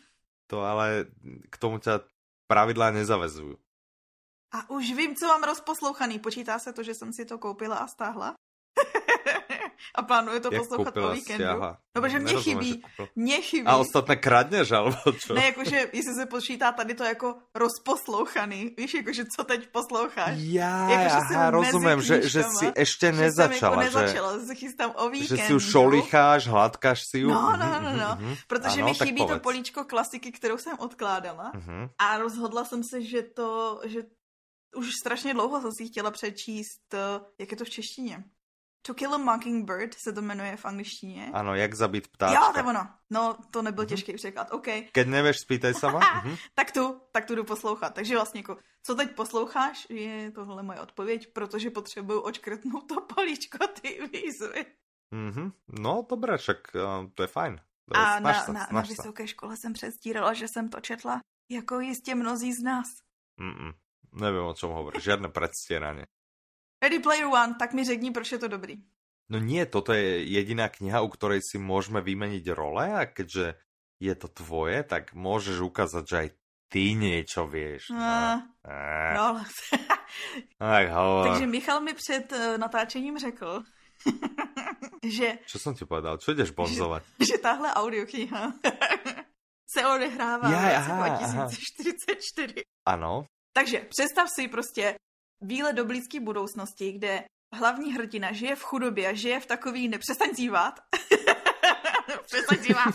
To 0.47 0.67
ale 0.67 1.07
k 1.51 1.57
tomu 1.63 1.79
ťa 1.79 2.03
pravidlá 2.51 2.91
nezavezujú. 2.91 3.55
A 4.53 4.71
už 4.71 4.93
vím, 4.93 5.15
co 5.17 5.27
mám 5.27 5.43
rozposlouchaný. 5.43 6.19
Počítá 6.19 6.59
se 6.59 6.73
to, 6.73 6.83
že 6.83 6.95
jsem 6.95 7.13
si 7.13 7.25
to 7.25 7.39
koupila 7.39 7.77
a 7.77 7.87
stáhla? 7.87 8.35
a 9.95 10.03
plánuje 10.03 10.41
to 10.41 10.49
Jak 10.53 10.63
poslouchat 10.63 10.97
o 10.97 11.13
víkendu. 11.13 11.43
Stiahla. 11.45 11.79
No, 11.97 12.03
protože 12.03 12.19
mě 12.19 12.35
chybí, 12.35 12.83
mě 13.17 13.41
chybí. 13.41 13.67
A 13.67 13.77
ostatné 13.77 14.17
kradneš, 14.17 14.71
alebo 14.71 14.97
čo? 15.19 15.35
Ne, 15.35 15.45
jakože, 15.45 15.91
jestli 15.93 16.15
se 16.15 16.27
počítá 16.27 16.73
tady 16.73 16.95
to 16.95 17.05
jako 17.05 17.37
rozposlouchaný, 17.55 18.75
víš, 18.79 18.95
jakože 18.95 19.25
co 19.37 19.45
teď 19.45 19.69
posloucháš. 19.69 20.35
Já, 20.39 20.91
jako, 20.91 21.15
aha, 21.15 21.51
rozumím, 21.51 22.03
že, 22.03 22.29
že 22.29 22.43
si 22.43 22.73
ještě 22.77 23.13
nezačala. 23.13 23.83
Že, 23.83 23.85
nezačala, 23.85 24.39
že 24.39 24.47
se 24.47 24.55
chystám 24.55 24.93
o 24.97 25.11
víkendu. 25.11 25.37
Že 25.37 25.47
si 25.47 25.55
už 25.55 25.71
šolicháš, 25.71 26.47
hladkáš 26.47 27.03
si 27.11 27.19
ju. 27.19 27.31
No, 27.31 27.57
no, 27.57 27.67
no, 27.67 27.81
no, 27.81 27.93
no. 27.97 28.11
Mm-hmm. 28.15 28.37
protože 28.47 28.81
ano, 28.81 28.87
mi 28.87 28.95
chybí 28.95 29.27
to 29.27 29.39
políčko 29.39 29.85
klasiky, 29.85 30.33
kterou 30.33 30.59
jsem 30.59 30.79
odkládala. 30.79 31.53
Mm-hmm. 31.53 31.91
A 31.99 32.19
rozhodla 32.19 32.65
jsem 32.65 32.85
se, 32.85 33.03
že 33.03 33.23
to, 33.23 33.81
že 33.85 34.03
už 34.77 34.95
strašně 35.01 35.35
dlouho 35.35 35.61
jsem 35.61 35.73
si 35.73 35.87
chtěla 35.87 36.11
přečíst, 36.11 36.95
eh, 36.95 37.21
jak 37.39 37.51
je 37.51 37.57
to 37.57 37.65
v 37.65 37.71
češtině. 37.71 38.25
To 38.83 38.95
Kill 38.95 39.15
a 39.15 39.19
Mockingbird 39.19 39.95
se 39.95 40.13
to 40.13 40.23
jmenuje 40.23 40.57
v 40.57 40.65
angličtině. 40.65 41.31
Ano, 41.33 41.55
jak 41.55 41.75
zabít 41.75 42.09
ptáčka. 42.09 42.41
Jo, 42.41 42.53
to 42.53 42.59
je 42.59 42.65
ono. 42.65 42.89
No, 43.11 43.37
to 43.51 43.63
nebyl 43.63 43.85
mm-hmm. 43.85 43.89
těžký 43.89 44.13
překlad, 44.13 44.53
OK. 44.53 44.67
Keď 44.93 45.07
nevíš, 45.07 45.37
spýtaj 45.41 45.75
se 45.75 45.87
mm-hmm. 45.87 46.39
tak 46.55 46.73
tu, 46.73 47.01
tak 47.13 47.27
tu 47.27 47.35
jdu 47.35 47.45
poslouchat. 47.45 47.95
Takže 47.95 48.15
vlastně 48.15 48.41
jako, 48.41 48.57
co 48.83 48.95
teď 48.95 49.15
posloucháš, 49.15 49.87
je 49.91 50.31
tohle 50.31 50.63
moje 50.63 50.81
odpověď, 50.81 51.33
protože 51.33 51.71
potřebuju 51.71 52.21
očkrtnout 52.21 52.89
to 52.89 53.01
políčko 53.01 53.67
ty 53.67 54.09
výzvy. 54.13 54.67
Mm-hmm. 55.13 55.53
No, 55.69 56.07
dobré, 56.11 56.39
však 56.39 56.57
uh, 56.75 57.11
to 57.15 57.23
je 57.23 57.27
fajn. 57.27 57.61
To 57.89 57.99
je, 57.99 58.05
A 58.05 58.21
na, 58.21 58.35
sa, 58.35 58.53
na, 58.53 58.69
na 58.73 58.81
vysoké 58.81 59.27
škole 59.27 59.57
jsem 59.57 59.73
přestírala, 59.73 60.33
že 60.33 60.49
jsem 60.49 60.69
to 60.69 60.81
četla, 60.81 61.21
jako 61.51 61.81
jistě 61.81 62.15
mnozí 62.15 62.53
z 62.53 62.63
nás. 62.63 62.87
Mm-mm. 63.41 63.75
Nevím, 64.11 64.51
o 64.51 64.55
čom 64.55 64.75
hovoríš, 64.75 65.07
žiadne 65.07 65.31
predstieranie. 65.31 66.11
Ready 66.83 66.99
Player 66.99 67.29
One, 67.29 67.55
tak 67.59 67.73
mi 67.73 67.85
řekni, 67.85 68.11
proč 68.11 68.33
je 68.33 68.41
to 68.41 68.49
dobrý. 68.49 68.81
No 69.31 69.39
nie, 69.39 69.63
toto 69.63 69.95
je 69.95 70.27
jediná 70.27 70.67
kniha, 70.67 71.07
u 71.07 71.09
ktorej 71.09 71.47
si 71.47 71.61
môžeme 71.61 72.03
vymeniť 72.03 72.45
role 72.51 72.83
a 72.83 73.07
keďže 73.07 73.55
je 74.03 74.15
to 74.19 74.27
tvoje, 74.27 74.83
tak 74.83 75.15
môžeš 75.15 75.63
ukázať, 75.63 76.05
že 76.09 76.17
aj 76.17 76.29
ty 76.67 76.99
niečo 76.99 77.47
vieš. 77.47 77.95
No. 77.95 78.43
No. 79.15 79.27
tak 80.59 80.87
hovor. 80.91 81.25
Takže 81.31 81.47
Michal 81.47 81.81
mi 81.81 81.95
před 81.95 82.33
uh, 82.33 82.59
natáčením 82.59 83.19
řekl, 83.19 83.63
že... 85.05 85.39
Čo 85.47 85.59
som 85.59 85.73
ti 85.77 85.85
povedal? 85.85 86.17
Čo 86.19 86.33
ideš 86.33 86.51
bonzovať? 86.57 87.03
Že, 87.21 87.27
že 87.27 87.37
tahle 87.39 87.69
audiokniha 87.71 88.43
se 89.73 89.81
odehrává 89.87 90.49
v 90.49 90.57
roce 90.57 90.91
2044. 90.91 92.65
Ano. 92.87 93.29
Takže 93.53 93.87
představ 93.89 94.29
si 94.35 94.49
prostě 94.49 94.95
výlet 95.41 95.73
do 95.73 95.85
blízké 95.85 96.21
budoucnosti, 96.21 96.93
kde 96.93 97.25
hlavní 97.55 97.93
hrdina 97.93 98.33
žije 98.33 98.57
v 98.57 98.63
chudobě 98.63 99.09
a 99.09 99.13
žije 99.13 99.41
v 99.41 99.47
takový, 99.47 99.89
nepřestaň 99.89 100.35
zívat, 100.35 100.81
přestaň 102.27 102.59
zívat, 102.59 102.95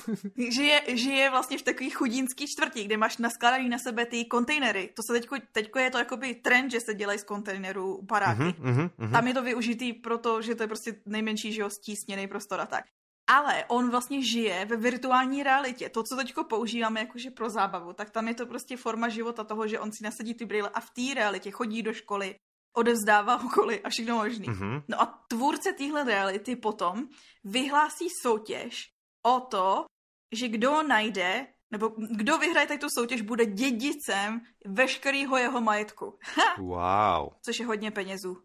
žije, 0.50 0.82
žije 0.88 1.30
vlastně 1.30 1.58
v 1.58 1.62
takový 1.62 1.90
chudínský 1.90 2.48
čtvrti, 2.48 2.84
kde 2.84 2.98
máš 2.98 3.18
naskladaný 3.18 3.70
na 3.70 3.80
sebe 3.80 4.06
ty 4.06 4.26
kontejnery. 4.26 4.90
To 4.96 5.02
se 5.04 5.14
teďko, 5.14 5.36
teďko 5.52 5.80
je 5.80 5.92
to 5.92 5.98
jakoby 5.98 6.36
trend, 6.36 6.72
že 6.72 6.80
se 6.80 6.94
dělají 6.94 7.20
z 7.20 7.24
kontejnerů 7.24 8.06
paráky. 8.06 8.42
Uh-huh, 8.42 8.90
uh-huh. 8.90 9.12
Tam 9.12 9.28
je 9.28 9.34
to 9.34 9.44
využitý 9.44 9.94
proto, 9.94 10.42
že 10.42 10.56
to 10.56 10.64
je 10.64 10.68
prostě 10.68 10.96
nejmenší, 11.06 11.54
že 11.54 11.62
jo, 11.62 11.70
stísněný 11.70 12.28
prostor 12.28 12.62
a 12.62 12.66
tak. 12.66 12.86
Ale 13.28 13.66
on 13.68 13.90
vlastně 13.90 14.24
žije 14.24 14.66
ve 14.66 14.78
virtuální 14.78 15.44
realitě. 15.44 15.90
To, 15.90 16.04
co 16.04 16.16
teďko 16.16 16.44
používáme 16.44 17.00
jakože 17.00 17.32
pro 17.32 17.50
zábavu, 17.50 17.94
tak 17.94 18.10
tam 18.10 18.28
je 18.28 18.34
to 18.34 18.46
prostě 18.46 18.78
forma 18.78 19.10
života 19.10 19.44
toho, 19.44 19.68
že 19.68 19.80
on 19.80 19.92
si 19.92 20.04
nasadí 20.04 20.34
ty 20.34 20.46
brýle 20.46 20.70
a 20.70 20.80
v 20.80 20.90
té 20.90 21.14
realitě 21.16 21.52
chodí 21.52 21.84
do 21.84 21.94
školy, 21.94 22.36
odevzdává 22.76 23.44
úkoly 23.44 23.82
a 23.82 23.90
všechno 23.90 24.16
možný. 24.16 24.46
Mm-hmm. 24.46 24.84
No 24.88 25.02
a 25.02 25.24
tvůrce 25.28 25.74
téhle 25.74 26.04
reality 26.04 26.56
potom 26.56 27.08
vyhlásí 27.44 28.08
soutěž 28.22 28.92
o 29.26 29.40
to, 29.40 29.86
že 30.32 30.48
kdo 30.48 30.84
najde, 30.84 31.48
nebo 31.72 31.92
kdo 31.98 32.38
vyhraje 32.38 32.78
tu 32.78 32.88
soutěž, 32.90 33.22
bude 33.22 33.46
dědicem 33.46 34.42
veškerého 34.66 35.38
jeho 35.38 35.62
majetku. 35.62 36.20
wow. 36.58 37.30
Což 37.42 37.60
je 37.60 37.66
hodně 37.66 37.92
penězů. 37.92 38.38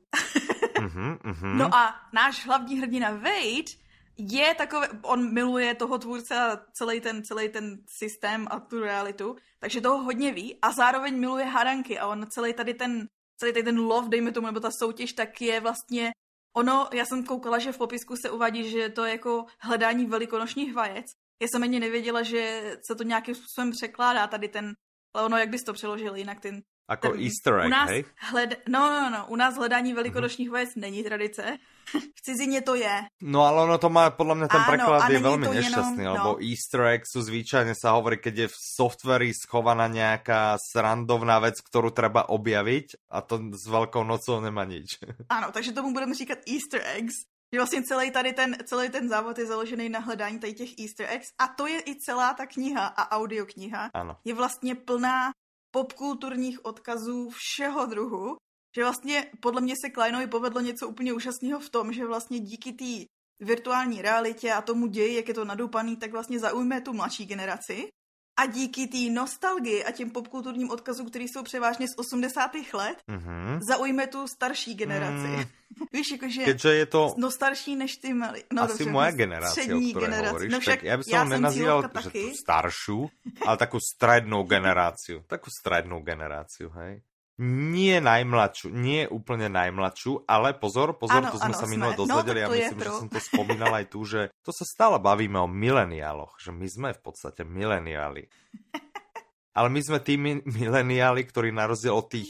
mm-hmm, 0.74 1.18
mm-hmm. 1.18 1.54
No 1.54 1.74
a 1.74 1.94
náš 2.12 2.46
hlavní 2.46 2.80
hrdina 2.80 3.10
Wade 3.10 3.89
je 4.20 4.54
takové, 4.54 4.88
on 5.02 5.32
miluje 5.34 5.74
toho 5.74 5.98
tvůrce 5.98 6.36
a 6.36 6.56
celý 6.72 7.00
ten, 7.00 7.22
celý 7.24 7.48
ten 7.48 7.78
systém 7.98 8.46
a 8.50 8.60
tu 8.60 8.80
realitu, 8.80 9.36
takže 9.58 9.80
toho 9.80 9.98
hodně 9.98 10.32
ví 10.32 10.58
a 10.62 10.72
zároveň 10.72 11.18
miluje 11.18 11.44
haranky 11.44 11.98
a 11.98 12.06
on 12.06 12.26
celý 12.30 12.54
tady 12.54 12.74
ten, 12.74 13.08
celý 13.36 13.52
tady 13.52 13.62
ten 13.62 13.78
love, 13.78 14.08
dejme 14.08 14.32
tomu, 14.32 14.46
nebo 14.46 14.60
ta 14.60 14.70
soutěž, 14.70 15.12
tak 15.12 15.40
je 15.40 15.60
vlastně 15.60 16.12
Ono, 16.56 16.88
já 16.92 17.04
jsem 17.04 17.24
koukala, 17.24 17.58
že 17.58 17.72
v 17.72 17.78
popisku 17.78 18.14
se 18.16 18.30
uvádí, 18.30 18.70
že 18.70 18.88
to 18.88 19.04
je 19.04 19.12
jako 19.12 19.46
hledání 19.60 20.06
velikonočních 20.06 20.74
vajec. 20.74 21.06
Já 21.42 21.48
jsem 21.48 21.62
ani 21.62 21.80
nevěděla, 21.80 22.22
že 22.22 22.72
se 22.86 22.94
to 22.94 23.02
nějakým 23.02 23.34
způsobem 23.34 23.70
překládá 23.70 24.26
tady 24.26 24.48
ten, 24.48 24.72
ale 25.14 25.24
ono, 25.24 25.36
jak 25.36 25.48
bys 25.48 25.62
to 25.62 25.72
přeložil 25.72 26.16
jinak, 26.16 26.40
ten 26.40 26.62
Ako 26.90 27.14
Ten, 27.14 27.22
easter 27.22 27.54
egg, 27.62 27.66
u 27.66 27.70
nás 27.70 27.90
hej? 27.90 28.02
Hled... 28.34 28.50
No, 28.66 28.90
no, 28.90 29.10
no, 29.10 29.20
u 29.30 29.36
nás 29.36 29.54
hledání 29.54 29.94
velikonočních 29.94 30.50
vajec 30.50 30.74
není 30.74 31.04
tradice. 31.06 31.58
v 32.18 32.20
cizině 32.22 32.60
to 32.60 32.74
je. 32.74 33.02
No 33.22 33.42
ale 33.42 33.62
ono 33.62 33.78
to 33.78 33.90
má, 33.90 34.10
podľa 34.10 34.34
mňa 34.34 34.48
ten 34.48 34.62
preklad 34.66 35.10
je 35.10 35.20
veľmi 35.22 35.46
nešťastný, 35.50 36.02
jenom, 36.02 36.14
lebo 36.14 36.30
no. 36.38 36.42
easter 36.42 36.82
egg 36.94 37.02
sú 37.06 37.22
zvyčajne 37.22 37.74
sa 37.74 37.98
hovorí, 37.98 38.18
keď 38.18 38.46
je 38.46 38.48
v 38.50 38.56
softveri 38.58 39.30
schovaná 39.34 39.90
nejaká 39.90 40.54
srandovná 40.58 41.42
vec, 41.42 41.58
ktorú 41.58 41.90
treba 41.90 42.26
objaviť 42.30 43.10
a 43.10 43.18
to 43.22 43.54
s 43.54 43.64
veľkou 43.66 44.06
nocou 44.06 44.38
nemá 44.38 44.66
nič. 44.66 44.98
Ano, 45.30 45.52
takže 45.52 45.72
tomu 45.72 45.92
budeme 45.92 46.14
říkat 46.14 46.38
easter 46.46 46.82
eggs. 46.96 47.26
Že 47.52 47.58
vlastně 47.58 47.82
celý 47.82 48.10
tady 48.10 48.32
ten, 48.32 48.56
celý 48.64 48.88
ten 48.88 49.08
závod 49.08 49.38
je 49.38 49.46
založený 49.46 49.88
na 49.88 49.98
hledání 49.98 50.38
tady 50.38 50.52
těch 50.54 50.78
easter 50.78 51.06
eggs 51.10 51.28
a 51.38 51.46
to 51.48 51.66
je 51.66 51.82
i 51.86 51.94
celá 51.98 52.34
ta 52.34 52.46
kniha 52.46 52.86
a 52.86 53.16
audiokniha. 53.16 53.90
Ano. 53.94 54.16
Je 54.24 54.34
vlastně 54.34 54.74
plná 54.74 55.30
popkulturních 55.70 56.64
odkazů 56.64 57.30
všeho 57.30 57.86
druhu, 57.86 58.36
že 58.76 58.84
vlastně 58.84 59.30
podle 59.40 59.60
mě 59.60 59.74
se 59.84 59.90
Kleinovi 59.90 60.26
povedlo 60.26 60.60
něco 60.60 60.88
úplně 60.88 61.12
úžasného 61.12 61.60
v 61.60 61.70
tom, 61.70 61.92
že 61.92 62.06
vlastně 62.06 62.40
díky 62.40 62.72
té 62.72 63.04
virtuální 63.40 64.02
realitě 64.02 64.52
a 64.52 64.62
tomu 64.62 64.86
ději, 64.86 65.16
jak 65.16 65.28
je 65.28 65.34
to 65.34 65.44
nadoupaný, 65.44 65.96
tak 65.96 66.12
vlastně 66.12 66.38
zaujme 66.38 66.80
tu 66.80 66.92
mladší 66.92 67.26
generaci. 67.26 67.88
A 68.36 68.46
díky 68.46 68.86
té 68.86 69.12
nostalgii 69.12 69.84
a 69.84 69.90
těm 69.90 70.10
popkulturním 70.10 70.70
odkazům, 70.70 71.08
které 71.08 71.24
jsou 71.24 71.42
převážně 71.42 71.88
z 71.88 71.98
80. 71.98 72.50
let, 72.72 72.98
mm-hmm. 73.08 73.58
zaujme 73.60 74.06
tu 74.06 74.28
starší 74.28 74.74
generaci. 74.74 75.28
Mm. 75.28 75.44
Víš, 75.92 76.10
jakože 76.12 76.44
Keďže 76.44 76.74
je 76.74 76.86
to 76.86 77.14
no 77.16 77.30
starší 77.30 77.76
než 77.76 77.96
ty 77.96 78.14
mali. 78.14 78.44
No, 78.52 78.62
asi 78.62 78.78
dobře, 78.78 78.90
moja 78.90 79.10
generácia, 79.10 79.76
o 79.76 80.00
generaci. 80.00 80.26
hovoríš, 80.26 80.52
no 80.52 80.60
však 80.60 80.80
tak 80.80 80.82
ja 80.82 80.96
by 80.96 81.04
som 81.04 81.14
ja 81.14 81.22
nenazýval 81.24 81.78
že 81.86 82.10
tú 82.10 82.26
staršiu, 82.34 82.98
ale 83.46 83.56
takú 83.56 83.78
strednú 83.78 84.38
generáciu. 84.50 85.22
Takú 85.30 85.48
strednú 85.50 86.02
generáciu, 86.02 86.74
hej? 86.74 87.06
Nie 87.40 87.96
najmladšiu, 88.04 88.68
nie 88.68 89.08
úplne 89.08 89.48
najmladšiu, 89.48 90.28
ale 90.28 90.52
pozor, 90.52 90.92
pozor, 91.00 91.24
ano, 91.24 91.32
to 91.32 91.40
sme 91.40 91.56
ano, 91.56 91.60
sa 91.64 91.66
minulo 91.66 91.92
dozvedeli 91.96 92.44
no, 92.44 92.46
a 92.46 92.48
myslím, 92.52 92.80
že 92.84 92.92
som 92.92 93.08
to 93.08 93.16
spomínal 93.16 93.72
aj 93.80 93.86
tu, 93.88 94.04
že 94.04 94.28
to 94.44 94.52
sa 94.52 94.68
stále 94.68 95.00
bavíme 95.00 95.40
o 95.40 95.48
mileniáloch, 95.48 96.36
že 96.36 96.52
my 96.52 96.68
sme 96.68 96.88
v 96.92 97.00
podstate 97.00 97.48
mileniáli. 97.48 98.28
Ale 99.58 99.72
my 99.72 99.80
sme 99.80 99.98
tí 100.04 100.20
mileniáli, 100.44 101.24
ktorí 101.24 101.48
na 101.50 101.64
rozdiel 101.66 101.96
od 101.96 102.12
tých 102.12 102.28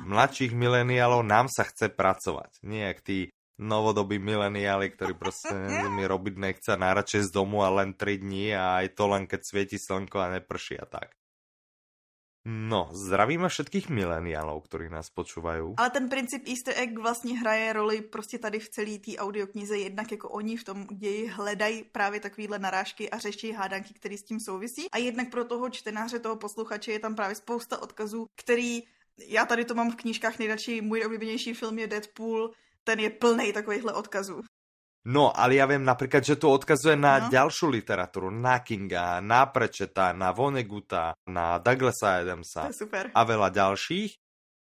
mladších 0.00 0.56
mileniálov 0.56 1.22
nám 1.22 1.46
sa 1.52 1.68
chce 1.68 1.92
pracovať. 1.92 2.64
Nie 2.64 2.90
jak 2.90 3.04
tí 3.04 3.18
novodobí 3.60 4.18
mileniáli, 4.18 4.90
ktorí 4.90 5.14
proste 5.14 5.54
mi 5.96 6.02
robiť 6.08 6.34
nechce 6.40 6.72
najradšej 6.74 7.28
z 7.28 7.30
domu 7.30 7.62
a 7.62 7.70
len 7.70 7.92
3 7.94 8.24
dní 8.24 8.56
a 8.56 8.80
aj 8.82 8.96
to 8.96 9.04
len 9.12 9.28
keď 9.28 9.40
svieti 9.44 9.78
slnko 9.78 10.18
a 10.18 10.32
neprší 10.40 10.80
a 10.80 10.88
tak. 10.88 11.12
No, 12.42 12.90
zdravíme 12.90 13.46
všetkých 13.46 13.86
mileniálov, 13.86 14.66
ktorí 14.66 14.90
nás 14.90 15.14
počúvajú. 15.14 15.78
Ale 15.78 15.90
ten 15.94 16.10
princip 16.10 16.42
Easter 16.42 16.74
egg 16.74 16.98
vlastně 16.98 17.38
hraje 17.38 17.72
roli 17.72 18.02
prostě 18.02 18.38
tady 18.38 18.58
v 18.58 18.68
celé 18.68 18.98
té 18.98 19.16
audioknize, 19.16 19.78
jednak 19.78 20.10
jako 20.12 20.28
oni 20.28 20.56
v 20.56 20.64
tom 20.64 20.86
ději 20.90 21.26
hledají 21.26 21.84
právě 21.92 22.20
takovýhle 22.20 22.58
narážky 22.58 23.10
a 23.10 23.18
řeší 23.18 23.52
hádanky, 23.52 23.94
které 23.94 24.18
s 24.18 24.22
tím 24.22 24.40
souvisí. 24.40 24.90
A 24.92 24.98
jednak 24.98 25.30
pro 25.30 25.44
toho 25.44 25.70
čtenáře, 25.70 26.18
toho 26.18 26.36
posluchače 26.36 26.92
je 26.92 26.98
tam 26.98 27.14
právě 27.14 27.34
spousta 27.34 27.82
odkazů, 27.82 28.26
který 28.34 28.82
já 29.26 29.46
tady 29.46 29.64
to 29.64 29.74
mám 29.74 29.90
v 29.90 29.96
knížkách 29.96 30.38
nejradši, 30.38 30.80
můj 30.80 31.06
oblíbenější 31.06 31.54
film 31.54 31.78
je 31.78 31.86
Deadpool, 31.86 32.50
ten 32.84 33.00
je 33.00 33.10
plný 33.10 33.52
takovýchhle 33.52 33.92
odkazů. 33.92 34.40
No, 35.02 35.34
ale 35.34 35.58
ja 35.58 35.66
viem 35.66 35.82
napríklad, 35.82 36.22
že 36.22 36.38
tu 36.38 36.46
odkazuje 36.46 36.94
na 36.94 37.26
no. 37.26 37.26
ďalšiu 37.26 37.74
literatúru, 37.74 38.30
na 38.30 38.62
Kinga, 38.62 39.18
na 39.18 39.50
Prečeta, 39.50 40.14
na 40.14 40.30
Voneguta, 40.30 41.18
na 41.26 41.58
Douglasa 41.58 42.22
Adamsa 42.22 42.70
super. 42.70 43.10
a 43.10 43.20
veľa 43.26 43.50
ďalších, 43.50 44.14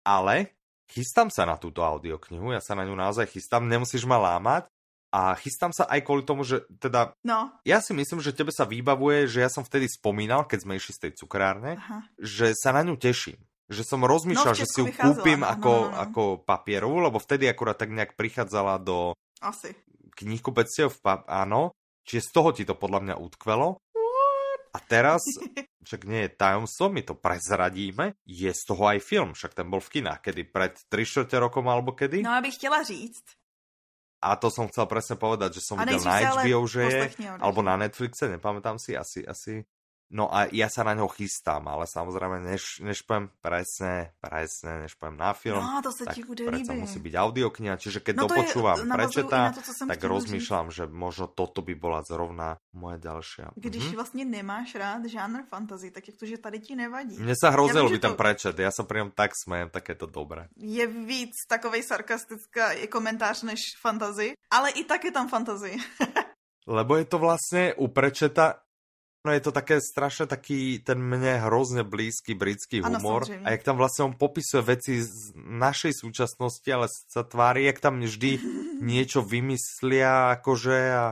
ale 0.05 0.53
chystám 0.85 1.33
sa 1.33 1.49
na 1.49 1.57
túto 1.57 1.81
audioknihu, 1.81 2.53
ja 2.53 2.61
sa 2.61 2.77
na 2.77 2.85
ňu 2.85 2.93
naozaj 2.93 3.33
chystám, 3.33 3.65
nemusíš 3.65 4.05
ma 4.05 4.21
lámať 4.21 4.69
a 5.09 5.33
chystám 5.41 5.73
sa 5.73 5.89
aj 5.89 6.05
kvôli 6.05 6.21
tomu, 6.21 6.45
že 6.45 6.69
teda, 6.77 7.17
no. 7.25 7.49
ja 7.65 7.81
si 7.81 7.97
myslím, 7.97 8.21
že 8.21 8.29
tebe 8.37 8.53
sa 8.53 8.69
vybavuje, 8.69 9.25
že 9.25 9.41
ja 9.41 9.49
som 9.49 9.65
vtedy 9.65 9.89
spomínal, 9.89 10.45
keď 10.45 10.69
sme 10.69 10.77
išli 10.77 10.93
z 10.93 11.01
tej 11.09 11.11
cukrárne, 11.17 11.81
Aha. 11.81 12.05
že 12.21 12.53
sa 12.53 12.77
na 12.77 12.85
ňu 12.85 12.93
teším 12.93 13.41
že 13.67 13.83
som 13.83 13.99
rozmýšľal, 13.99 14.55
no, 14.55 14.59
že 14.63 14.63
si 14.63 14.79
ju 14.79 14.87
kúpim 14.95 15.43
no, 15.43 15.51
ako, 15.51 15.73
no, 15.75 15.91
no. 15.91 15.99
ako 15.99 16.21
papierovú, 16.47 17.03
lebo 17.03 17.19
vtedy 17.19 17.51
akurát 17.51 17.75
tak 17.75 17.91
nejak 17.91 18.15
prichádzala 18.15 18.79
do, 18.79 19.11
Asi 19.43 19.75
knihkupectiev, 20.17 20.97
áno, 21.29 21.77
čiže 22.01 22.21
z 22.25 22.31
toho 22.33 22.49
ti 22.51 22.63
to 22.65 22.73
podľa 22.73 22.99
mňa 23.05 23.15
utkvelo. 23.21 23.77
A 24.73 24.77
teraz, 24.83 25.21
však 25.87 26.01
nie 26.09 26.25
je 26.27 26.35
tajomstvo, 26.35 26.89
my 26.89 27.01
to 27.05 27.13
prezradíme, 27.13 28.17
je 28.25 28.51
z 28.51 28.63
toho 28.65 28.83
aj 28.89 28.99
film, 29.01 29.31
však 29.37 29.53
ten 29.53 29.69
bol 29.69 29.79
v 29.79 30.01
kinách, 30.01 30.21
kedy 30.25 30.41
pred 30.49 30.73
3 30.89 31.37
rokom 31.37 31.65
alebo 31.69 31.93
kedy. 31.93 32.25
No, 32.25 32.33
abych 32.33 32.57
chtěla 32.57 32.83
říct. 32.83 33.37
A 34.17 34.33
to 34.33 34.49
som 34.49 34.65
chcel 34.65 34.89
presne 34.89 35.13
povedať, 35.13 35.61
že 35.61 35.61
som 35.61 35.77
videl 35.77 36.01
na 36.01 36.33
HBO, 36.33 36.65
že 36.65 36.81
je, 36.89 37.01
alebo 37.37 37.61
na 37.61 37.77
Netflixe, 37.77 38.25
nepamätám 38.25 38.81
si, 38.81 38.97
asi, 38.97 39.21
asi 39.21 39.61
No 40.07 40.31
a 40.31 40.47
ja 40.55 40.71
sa 40.71 40.87
na 40.87 40.95
ňo 40.95 41.11
chystám, 41.11 41.67
ale 41.67 41.83
samozrejme, 41.83 42.39
než, 42.39 42.79
než 42.79 43.03
poviem 43.03 43.27
presne, 43.43 44.15
presne, 44.23 44.87
než 44.87 44.95
poviem 44.95 45.19
na 45.19 45.35
film, 45.35 45.59
no, 45.59 45.83
to 45.83 45.91
sa 45.91 46.07
tak 46.07 46.15
ti 46.15 46.23
bude 46.23 46.47
predsa 46.47 46.71
musí 46.79 47.03
byť 47.03 47.11
audiokniha, 47.11 47.75
čiže 47.75 47.99
keď 47.99 48.15
no 48.15 48.21
dopočúvam, 48.23 48.87
prečetá, 48.87 49.51
to, 49.51 49.83
tak 49.83 49.99
rozmýšľam, 49.99 50.71
že 50.71 50.87
možno 50.87 51.27
toto 51.27 51.59
by 51.59 51.75
bola 51.75 52.07
zrovna 52.07 52.55
moje 52.71 53.03
ďalšia. 53.03 53.51
Když 53.55 53.83
mhm. 53.83 53.95
vlastně 53.95 54.25
nemáš 54.25 54.75
rád 54.75 55.05
žánr 55.05 55.43
fantasy, 55.49 55.91
tak 55.91 56.07
jak 56.07 56.17
to, 56.17 56.25
že 56.25 56.37
tady 56.37 56.59
ti 56.59 56.75
nevadí. 56.75 57.19
Mne 57.19 57.35
sa 57.35 57.49
hrozně 57.51 57.81
ľúbi 57.83 57.99
to... 57.99 58.07
ten 58.07 58.15
prečet, 58.15 58.55
ja 58.59 58.71
sa 58.71 58.87
priam 58.87 59.11
tak 59.11 59.35
smejem, 59.35 59.67
tak 59.69 59.89
je 59.89 59.95
to 59.95 60.07
dobré. 60.07 60.47
Je 60.55 60.87
víc 60.87 61.35
takovej 61.49 61.83
sarkastická 61.83 62.87
komentář 62.87 63.43
než 63.43 63.59
fantasy, 63.81 64.33
ale 64.51 64.69
i 64.71 64.83
tak 64.83 65.03
je 65.03 65.11
tam 65.11 65.27
fantasy. 65.27 65.75
Lebo 66.67 66.99
je 66.99 67.05
to 67.07 67.17
vlastne 67.19 67.71
u 67.79 67.87
prečeta 67.87 68.66
No 69.27 69.35
je 69.35 69.43
to 69.43 69.51
také 69.51 69.83
strašne 69.83 70.23
taký 70.23 70.79
ten 70.79 71.03
mne 71.03 71.43
hrozne 71.43 71.83
blízky 71.83 72.31
britský 72.31 72.79
humor. 72.79 73.27
Ano, 73.27 73.43
a 73.43 73.51
jak 73.51 73.67
tam 73.67 73.75
vlastne 73.75 74.07
on 74.07 74.15
popisuje 74.15 74.63
veci 74.63 75.03
z 75.03 75.35
našej 75.35 75.99
súčasnosti, 75.99 76.69
ale 76.71 76.87
sa 76.87 77.27
tvári, 77.27 77.67
jak 77.67 77.83
tam 77.83 77.99
vždy 77.99 78.39
niečo 78.95 79.19
vymyslia, 79.19 80.39
akože 80.39 80.77
a 80.95 81.03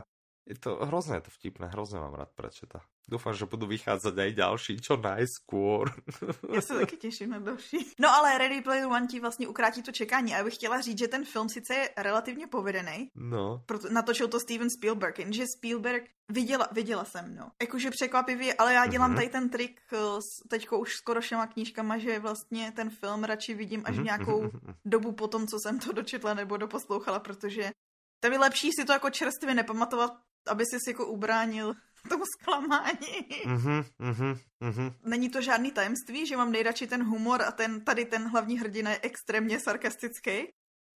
je 0.48 0.56
to 0.56 0.80
hrozne 0.88 1.20
je 1.20 1.28
to 1.28 1.36
vtipné, 1.36 1.68
hrozne 1.76 2.00
mám 2.00 2.16
rád 2.16 2.32
prečeta. 2.32 2.88
Dúfam, 3.06 3.38
že 3.38 3.46
budú 3.46 3.70
vychádzať 3.70 4.16
aj 4.18 4.32
ďalší, 4.34 4.74
čo 4.82 4.98
najskôr. 4.98 5.94
Já 6.54 6.62
se 6.62 6.74
taky 6.74 6.98
těším 6.98 7.30
na 7.30 7.40
další. 7.40 7.78
No 8.00 8.10
ale 8.10 8.38
Ready 8.38 8.62
Player 8.62 8.88
One 8.88 9.08
ti 9.08 9.20
vlastně 9.20 9.48
ukrátí 9.48 9.84
to 9.84 9.92
čekání. 9.92 10.34
A 10.34 10.38
já 10.38 10.44
bych 10.44 10.56
chtěla 10.56 10.82
říct, 10.82 11.00
že 11.00 11.08
ten 11.08 11.26
film 11.26 11.50
sice 11.50 11.74
je 11.74 11.90
relativně 11.98 12.48
povedený. 12.48 13.12
No. 13.16 13.64
Proto 13.66 13.90
natočil 13.90 14.28
to 14.28 14.40
Steven 14.40 14.70
Spielberg, 14.70 15.20
jenže 15.20 15.44
Spielberg 15.58 16.10
viděla, 16.30 16.68
viděla 16.72 17.06
jsem, 17.06 17.36
no. 17.36 17.52
Jakože 17.62 17.92
překvapivě, 17.92 18.54
ale 18.54 18.74
já 18.74 18.86
dělám 18.86 19.12
mm-hmm. 19.12 19.16
tady 19.16 19.30
ten 19.30 19.50
trik 19.50 19.82
eh, 19.94 19.98
s 19.98 20.48
teďko 20.50 20.80
už 20.80 20.96
skoro 20.96 21.22
všema 21.22 21.48
knížkama, 21.48 21.98
že 21.98 22.20
vlastně 22.20 22.72
ten 22.72 22.90
film 22.90 23.24
radši 23.24 23.54
vidím 23.54 23.84
až 23.86 23.98
mm-hmm. 23.98 24.04
nějakou 24.04 24.42
mhm. 24.42 24.74
dobu 24.86 25.12
po 25.12 25.28
tom, 25.28 25.48
co 25.48 25.58
jsem 25.60 25.80
to 25.80 25.92
dočetla 25.92 26.34
nebo 26.34 26.58
doposlouchala, 26.58 27.20
protože 27.20 27.72
to 28.20 28.32
je 28.32 28.40
lepší 28.40 28.70
si 28.80 28.86
to 28.86 28.94
jako 28.94 29.10
čerstvě 29.10 29.54
nepamatovat, 29.54 30.12
aby 30.48 30.64
si 30.66 30.90
jako 30.90 31.06
ubránil 31.08 31.74
tomu 32.10 32.24
zklamání. 32.26 33.30
Mm-hmm, 33.46 33.86
mm-hmm, 34.00 34.38
mm-hmm. 34.62 34.94
Není 35.04 35.30
to 35.30 35.42
žádný 35.42 35.72
tajemství, 35.72 36.26
že 36.26 36.38
mám 36.38 36.52
nejradši 36.52 36.88
ten 36.88 37.04
humor 37.04 37.42
a 37.42 37.52
ten, 37.52 37.82
tady 37.82 38.06
ten 38.06 38.28
hlavní 38.28 38.60
hrdina 38.60 38.92
je 38.92 39.00
extrémně 39.02 39.60
sarkastický. 39.60 40.32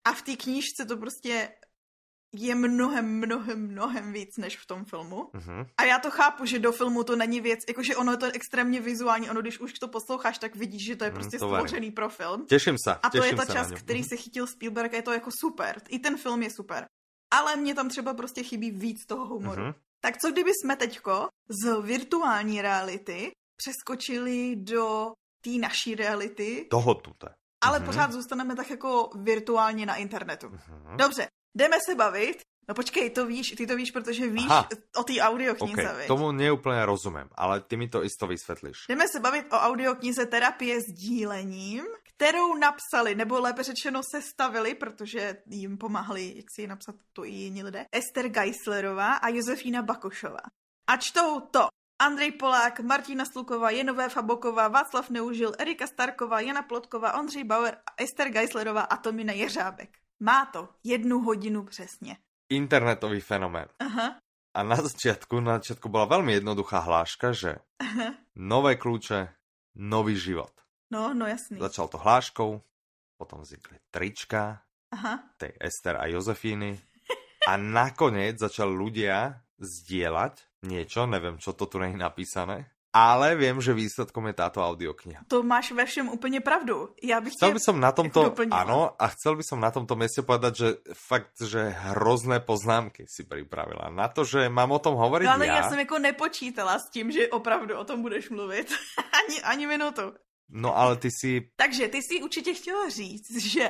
A 0.08 0.14
v 0.14 0.22
té 0.22 0.36
knížce 0.36 0.86
to 0.86 0.98
prostě 0.98 1.50
je 2.34 2.56
mnohem, 2.56 3.18
mnohem, 3.18 3.68
mnohem 3.68 4.14
víc 4.14 4.38
než 4.38 4.58
v 4.58 4.66
tom 4.66 4.86
filmu. 4.86 5.16
Mm-hmm. 5.16 5.68
A 5.78 5.84
já 5.84 6.00
to 6.00 6.12
chápu, 6.12 6.46
že 6.46 6.60
do 6.60 6.72
filmu 6.72 7.04
to 7.04 7.16
není 7.16 7.42
věc, 7.42 7.60
jakože 7.68 7.96
ono 7.96 8.12
je 8.12 8.18
to 8.18 8.26
extrémně 8.34 8.82
vizuální, 8.82 9.30
ono 9.30 9.42
když 9.42 9.60
už 9.60 9.74
to 9.74 9.88
posloucháš, 9.88 10.38
tak 10.38 10.56
vidíš, 10.56 10.86
že 10.86 10.96
to 10.96 11.04
je 11.04 11.10
mhm, 11.10 11.20
prostě 11.20 11.38
mm, 11.38 11.50
stvořený 11.50 11.92
pro 11.92 12.10
film. 12.10 12.46
Těším 12.46 12.76
se. 12.84 12.96
A 12.96 13.10
to 13.10 13.24
je 13.24 13.36
ta 13.36 13.46
část, 13.46 13.72
který 13.72 14.02
mm-hmm. 14.02 14.10
se 14.10 14.16
chytil 14.16 14.48
Spielberg 14.48 14.94
a 14.94 14.96
je 14.96 15.02
to 15.02 15.12
jako 15.12 15.32
super. 15.32 15.82
I 15.90 16.00
ten 16.00 16.18
film 16.18 16.44
je 16.44 16.50
super. 16.50 16.86
Ale 17.32 17.56
mě 17.56 17.76
tam 17.76 17.90
třeba 17.90 18.14
prostě 18.14 18.44
chybí 18.44 18.72
víc 18.72 19.06
toho 19.06 19.26
humoru. 19.26 19.62
Mm-hmm. 19.62 19.74
Tak 20.02 20.18
co 20.18 20.32
kdyby 20.32 20.52
jsme 20.54 20.76
teďko 20.76 21.28
z 21.50 21.82
virtuální 21.82 22.62
reality 22.62 23.32
přeskočili 23.58 24.56
do 24.56 25.12
té 25.44 25.50
naší 25.50 25.96
reality? 25.96 26.68
Toho 26.70 26.96
tuto. 26.96 27.28
Ale 27.64 27.80
mm-hmm. 27.80 27.86
pořád 27.86 28.12
zůstaneme 28.12 28.56
tak 28.56 28.70
jako 28.70 29.10
virtuálně 29.16 29.86
na 29.86 29.96
internetu. 29.96 30.48
Mm-hmm. 30.48 30.96
Dobře, 30.96 31.28
jdeme 31.58 31.78
se 31.86 31.96
bavit. 31.96 32.38
No 32.70 32.76
počkej, 32.76 33.10
to 33.10 33.26
víš, 33.26 33.54
ty 33.58 33.68
to 33.68 33.76
víš, 33.76 33.92
protože 33.92 34.28
víš 34.28 34.46
Aha. 34.50 34.70
o 34.98 35.04
té 35.04 35.14
audioknize, 35.20 35.92
okay. 35.92 36.08
Tomu 36.08 36.32
neúplně 36.32 36.86
rozumím, 36.86 37.30
ale 37.36 37.62
ty 37.62 37.78
mi 37.78 37.90
to 37.90 38.04
isto 38.04 38.28
vysvětlíš. 38.28 38.78
Jdeme 38.90 39.08
se 39.08 39.20
bavit 39.20 39.54
o 39.54 39.56
audioknize 39.56 40.26
Terapie 40.26 40.82
s 40.82 40.86
dílením, 40.94 41.86
kterou 42.20 42.56
napsali, 42.56 43.16
nebo 43.16 43.40
lépe 43.40 43.64
řečeno 43.64 44.04
sestavili, 44.04 44.76
protože 44.76 45.38
jim 45.46 45.78
pomáhali, 45.78 46.34
jak 46.36 46.46
si 46.56 46.62
ji 46.62 46.68
napsat 46.68 46.96
to 47.14 47.26
i 47.26 47.30
jiní 47.30 47.64
lidé, 47.64 47.86
Ester 47.92 48.30
Geislerová 48.30 49.14
a 49.14 49.30
Josefína 49.30 49.82
Bakošová. 49.82 50.44
A 50.90 50.98
čtou 50.98 51.40
to 51.40 51.68
Andrej 52.02 52.32
Polák, 52.32 52.80
Martina 52.80 53.26
Sluková, 53.26 53.70
Jenové 53.70 54.10
Faboková, 54.10 54.68
Václav 54.68 55.10
Neužil, 55.10 55.52
Erika 55.60 55.88
Starková, 55.88 56.40
Jana 56.40 56.62
Plotková, 56.62 57.20
Ondřej 57.20 57.44
Bauer, 57.44 57.78
Ester 57.98 58.30
Geislerová 58.30 58.82
a 58.82 58.98
Tomina 58.98 59.34
Jeřábek. 59.34 59.98
Má 60.20 60.46
to 60.46 60.70
jednu 60.84 61.20
hodinu 61.20 61.64
přesně. 61.64 62.18
Internetový 62.50 63.22
fenomén. 63.22 63.68
Aha. 63.80 64.16
A 64.56 64.64
na 64.64 64.76
začiatku, 64.76 65.40
na 65.40 65.62
začiatku 65.62 65.88
bola 65.90 66.10
veľmi 66.10 66.34
jednoduchá 66.42 66.82
hláška, 66.82 67.32
že 67.32 67.62
Aha. 67.80 68.18
nové 68.36 68.76
kľúče, 68.76 69.30
nový 69.78 70.18
život. 70.18 70.52
No, 70.90 71.14
no 71.14 71.30
jasný. 71.30 71.62
Začal 71.62 71.88
to 71.88 71.98
hláškou, 72.02 72.62
potom 73.18 73.46
vznikli 73.46 73.78
trička 73.94 74.66
Aha. 74.90 75.22
tej 75.38 75.54
Ester 75.62 76.02
a 76.02 76.10
Jozefíny 76.10 76.82
a 77.48 77.58
nakoniec 77.58 78.42
začali 78.42 78.74
ľudia 78.74 79.38
zdieľať 79.62 80.66
niečo, 80.66 81.06
neviem, 81.06 81.38
čo 81.38 81.54
to 81.54 81.70
tu 81.70 81.78
je 81.80 81.94
napísané, 81.94 82.68
ale 82.90 83.38
viem, 83.38 83.62
že 83.62 83.70
výsledkom 83.70 84.34
je 84.34 84.36
táto 84.36 84.66
audiokniha. 84.66 85.30
To 85.30 85.46
máš 85.46 85.72
ve 85.72 85.86
všem 85.86 86.10
úplně 86.10 86.42
pravdu. 86.42 86.90
Já 87.04 87.22
bych 87.22 87.34
Chcel 87.34 87.54
by 87.54 87.60
som 87.62 87.78
na 87.80 87.92
tomto, 87.92 88.34
áno, 88.50 88.98
a 88.98 89.06
chcel 89.14 89.38
by 89.38 89.44
som 89.46 89.62
na 89.62 89.70
tomto 89.70 89.94
mieste 89.94 90.26
povedať, 90.26 90.54
že 90.58 90.68
fakt, 90.98 91.38
že 91.38 91.70
hrozné 91.94 92.42
poznámky 92.42 93.06
si 93.06 93.30
pripravila. 93.30 93.94
Na 93.94 94.10
to, 94.10 94.26
že 94.26 94.50
mám 94.50 94.74
o 94.74 94.82
tom 94.82 94.98
hovoriť 94.98 95.26
No 95.30 95.38
ale 95.38 95.48
ja, 95.48 95.56
já 95.56 95.70
jsem 95.70 95.80
jako 95.80 96.00
nepočítala 96.00 96.80
s 96.80 96.90
tím, 96.90 97.12
že 97.12 97.30
opravdu 97.30 97.78
o 97.78 97.86
tom 97.86 98.02
budeš 98.02 98.30
mluvit. 98.30 98.74
ani, 99.22 99.42
ani 99.42 99.68
minutu. 99.68 100.14
No 100.50 100.78
ale 100.78 100.98
ty 100.98 101.10
si 101.22 101.42
Takže 101.56 101.88
ty 101.88 102.02
si 102.02 102.22
určitě 102.24 102.54
chtěla 102.54 102.90
říct, 102.90 103.38
že 103.42 103.70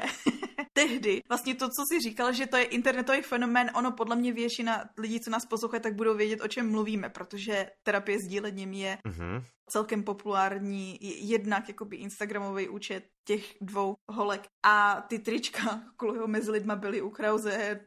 tehdy 0.74 1.22
vlastně 1.30 1.56
to, 1.56 1.66
co 1.68 1.84
jsi 1.86 2.00
říkal, 2.10 2.34
že 2.34 2.48
to 2.48 2.58
je 2.58 2.64
internetový 2.64 3.22
fenomén, 3.22 3.72
ono 3.76 3.92
podle 3.92 4.16
mě 4.16 4.34
většina 4.34 4.84
lidí, 4.98 5.20
co 5.20 5.30
nás 5.30 5.46
poslouchají, 5.46 5.82
tak 5.82 5.96
budou 5.96 6.16
vědět, 6.18 6.42
o 6.42 6.48
čem 6.48 6.72
mluvíme, 6.72 7.10
protože 7.10 7.70
terapie 7.84 8.18
sdílením 8.20 8.74
je 8.74 8.98
Uh-huh. 9.06 9.44
celkem 9.70 10.04
populární, 10.04 10.98
je- 11.02 11.18
jednak 11.18 11.68
jakoby 11.68 11.96
Instagramový 11.98 12.70
účet 12.70 13.04
těch 13.28 13.56
dvou 13.62 13.96
holek 14.12 14.48
a 14.66 15.02
ty 15.10 15.20
trička 15.20 15.82
kvůli 15.98 16.28
mezi 16.28 16.52
lidma 16.52 16.76
byly 16.76 17.02
u 17.02 17.10
Krause. 17.10 17.80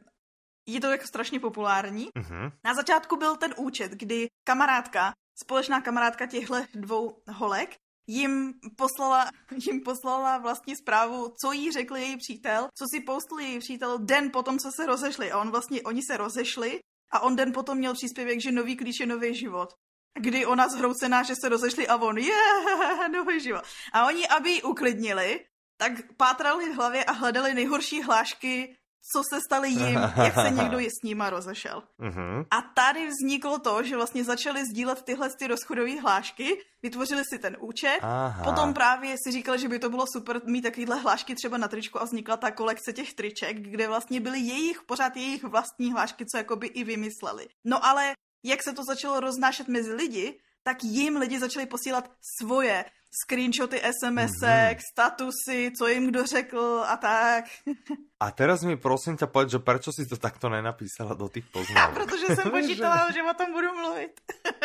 Je 0.67 0.79
to 0.81 0.91
jako 0.91 1.07
strašně 1.07 1.39
populární. 1.39 2.09
Uh-huh. 2.19 2.51
Na 2.65 2.73
začátku 2.73 3.17
byl 3.17 3.35
ten 3.35 3.53
účet, 3.57 3.91
kdy 3.91 4.27
kamarádka, 4.47 5.13
společná 5.43 5.81
kamarádka 5.81 6.25
těchto 6.25 6.55
dvou 6.75 7.21
holek, 7.27 7.75
jim 8.07 8.53
poslala, 8.77 9.29
jim 9.67 9.81
poslala 9.81 10.37
vlastně 10.37 10.75
zprávu, 10.75 11.33
co 11.41 11.51
jí 11.51 11.71
řekl 11.71 11.97
její 11.97 12.17
přítel, 12.17 12.67
co 12.75 12.85
si 12.91 12.99
postl 12.99 13.39
její 13.39 13.59
přítel 13.59 13.97
den 13.97 14.31
potom, 14.31 14.59
co 14.59 14.71
se 14.75 14.85
rozešli. 14.85 15.31
A 15.31 15.39
on 15.39 15.51
vlastně, 15.51 15.81
oni 15.81 16.01
se 16.01 16.17
rozešli 16.17 16.79
a 17.11 17.19
on 17.19 17.35
den 17.35 17.53
potom 17.53 17.77
měl 17.77 17.93
příspěvek, 17.93 18.41
že 18.41 18.51
nový 18.51 18.75
klíč 18.75 18.99
je 18.99 19.05
nový 19.05 19.35
život. 19.35 19.73
Kdy 20.19 20.45
ona 20.45 20.67
zhroucená, 20.67 21.23
že 21.23 21.35
se 21.35 21.49
rozešli 21.49 21.87
a 21.87 21.95
on, 21.95 22.17
je, 22.17 22.25
yeah, 22.25 23.11
nový 23.11 23.39
život. 23.39 23.63
A 23.93 24.05
oni, 24.05 24.27
aby 24.27 24.49
ji 24.49 24.61
uklidnili, 24.61 25.45
tak 25.77 25.91
pátrali 26.17 26.69
v 26.69 26.75
hlavě 26.75 27.03
a 27.03 27.11
hledali 27.11 27.53
nejhorší 27.53 28.01
hlášky, 28.01 28.77
co 29.11 29.23
se 29.23 29.41
staly 29.41 29.69
jim, 29.69 29.99
jak 30.23 30.33
se 30.33 30.49
někdo 30.51 30.79
s 30.79 31.03
nima 31.03 31.29
rozešel. 31.29 31.83
Uh-huh. 31.99 32.45
A 32.51 32.61
tady 32.61 33.07
vzniklo 33.07 33.59
to, 33.59 33.83
že 33.83 33.95
vlastně 33.95 34.23
začali 34.23 34.65
sdílet 34.65 35.03
tyhle 35.03 35.29
ty 35.29 35.47
rozchodové 35.47 36.01
hlášky, 36.01 36.57
vytvořili 36.83 37.23
si 37.25 37.39
ten 37.39 37.57
účet, 37.59 37.99
Aha. 38.01 38.43
potom 38.43 38.73
právě 38.73 39.15
si 39.25 39.31
říkali, 39.31 39.59
že 39.59 39.69
by 39.69 39.79
to 39.79 39.89
bylo 39.89 40.05
super 40.13 40.41
mít 40.45 40.61
takovýhle 40.61 40.95
hlášky 40.95 41.35
třeba 41.35 41.57
na 41.57 41.67
tričku 41.67 42.01
a 42.01 42.03
vznikla 42.03 42.37
ta 42.37 42.51
kolekce 42.51 42.93
těch 42.93 43.13
triček, 43.13 43.57
kde 43.57 43.87
vlastně 43.87 44.19
byly 44.19 44.39
jejich, 44.39 44.81
pořád 44.81 45.17
jejich 45.17 45.43
vlastní 45.43 45.91
hlášky, 45.91 46.25
co 46.25 46.37
jakoby 46.37 46.67
i 46.67 46.83
vymysleli. 46.83 47.47
No 47.65 47.85
ale 47.85 48.13
jak 48.45 48.63
se 48.63 48.73
to 48.73 48.83
začalo 48.83 49.19
roznášet 49.19 49.67
mezi 49.67 49.93
lidi, 49.93 50.39
tak 50.63 50.83
jim 50.83 51.17
lidi 51.17 51.39
začali 51.39 51.65
posílat 51.65 52.11
svoje 52.39 52.85
screenshoty 53.23 53.77
SMS-ek, 53.83 54.77
Mhm. 54.77 54.85
statusy, 54.91 55.71
co 55.77 55.87
jim 55.87 56.07
kdo 56.07 56.25
řekl 56.25 56.83
a 56.87 56.97
tak. 56.97 57.45
A 58.23 58.31
teraz 58.31 58.63
mi 58.63 58.79
prosím 58.79 59.17
ťa 59.19 59.27
povedz, 59.27 59.51
že 59.51 59.59
prečo 59.59 59.91
si 59.91 60.07
to 60.07 60.15
takto 60.17 60.47
nenapísala 60.49 61.11
do 61.13 61.27
tých 61.29 61.43
A 61.43 61.51
poznámok? 61.51 61.93
protože 61.99 62.25
jsem 62.35 62.47
počítala, 62.55 63.11
že 63.11 63.19
o 63.23 63.33
tom 63.35 63.51
budu 63.53 63.67
mluvit. 63.75 64.15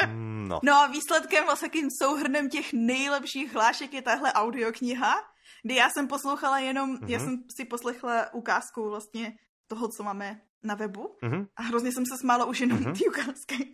Mm, 0.06 0.48
No. 0.48 0.60
No 0.62 0.72
a 0.80 0.86
výsledkem 0.86 1.44
vlastně 1.44 1.68
takým 1.68 1.88
souhrnem 2.02 2.48
těch 2.48 2.72
nejlepších 2.72 3.52
hlášek 3.52 3.94
je 3.94 4.02
tahle 4.02 4.32
audiokniha, 4.32 5.14
kdy 5.62 5.74
já 5.74 5.90
jsem 5.90 6.08
poslouchala 6.08 6.58
jenom, 6.58 6.96
mm-hmm. 6.96 7.08
já 7.08 7.18
Mhm. 7.18 7.26
jsem 7.26 7.34
si 7.56 7.64
poslechla 7.64 8.32
ukázku 8.34 8.88
vlastně 8.90 9.32
toho, 9.66 9.88
co 9.88 10.02
máme 10.02 10.40
na 10.62 10.74
webu 10.74 11.16
Mhm. 11.22 11.46
a 11.56 11.62
hrozně 11.62 11.92
jsem 11.92 12.06
se 12.06 12.16
smála 12.18 12.44
už 12.44 12.60
jenom 12.60 12.78
Mhm. 12.78 12.86
mm-hmm. 12.92 12.98
ty 12.98 13.04
ukázky. 13.08 13.72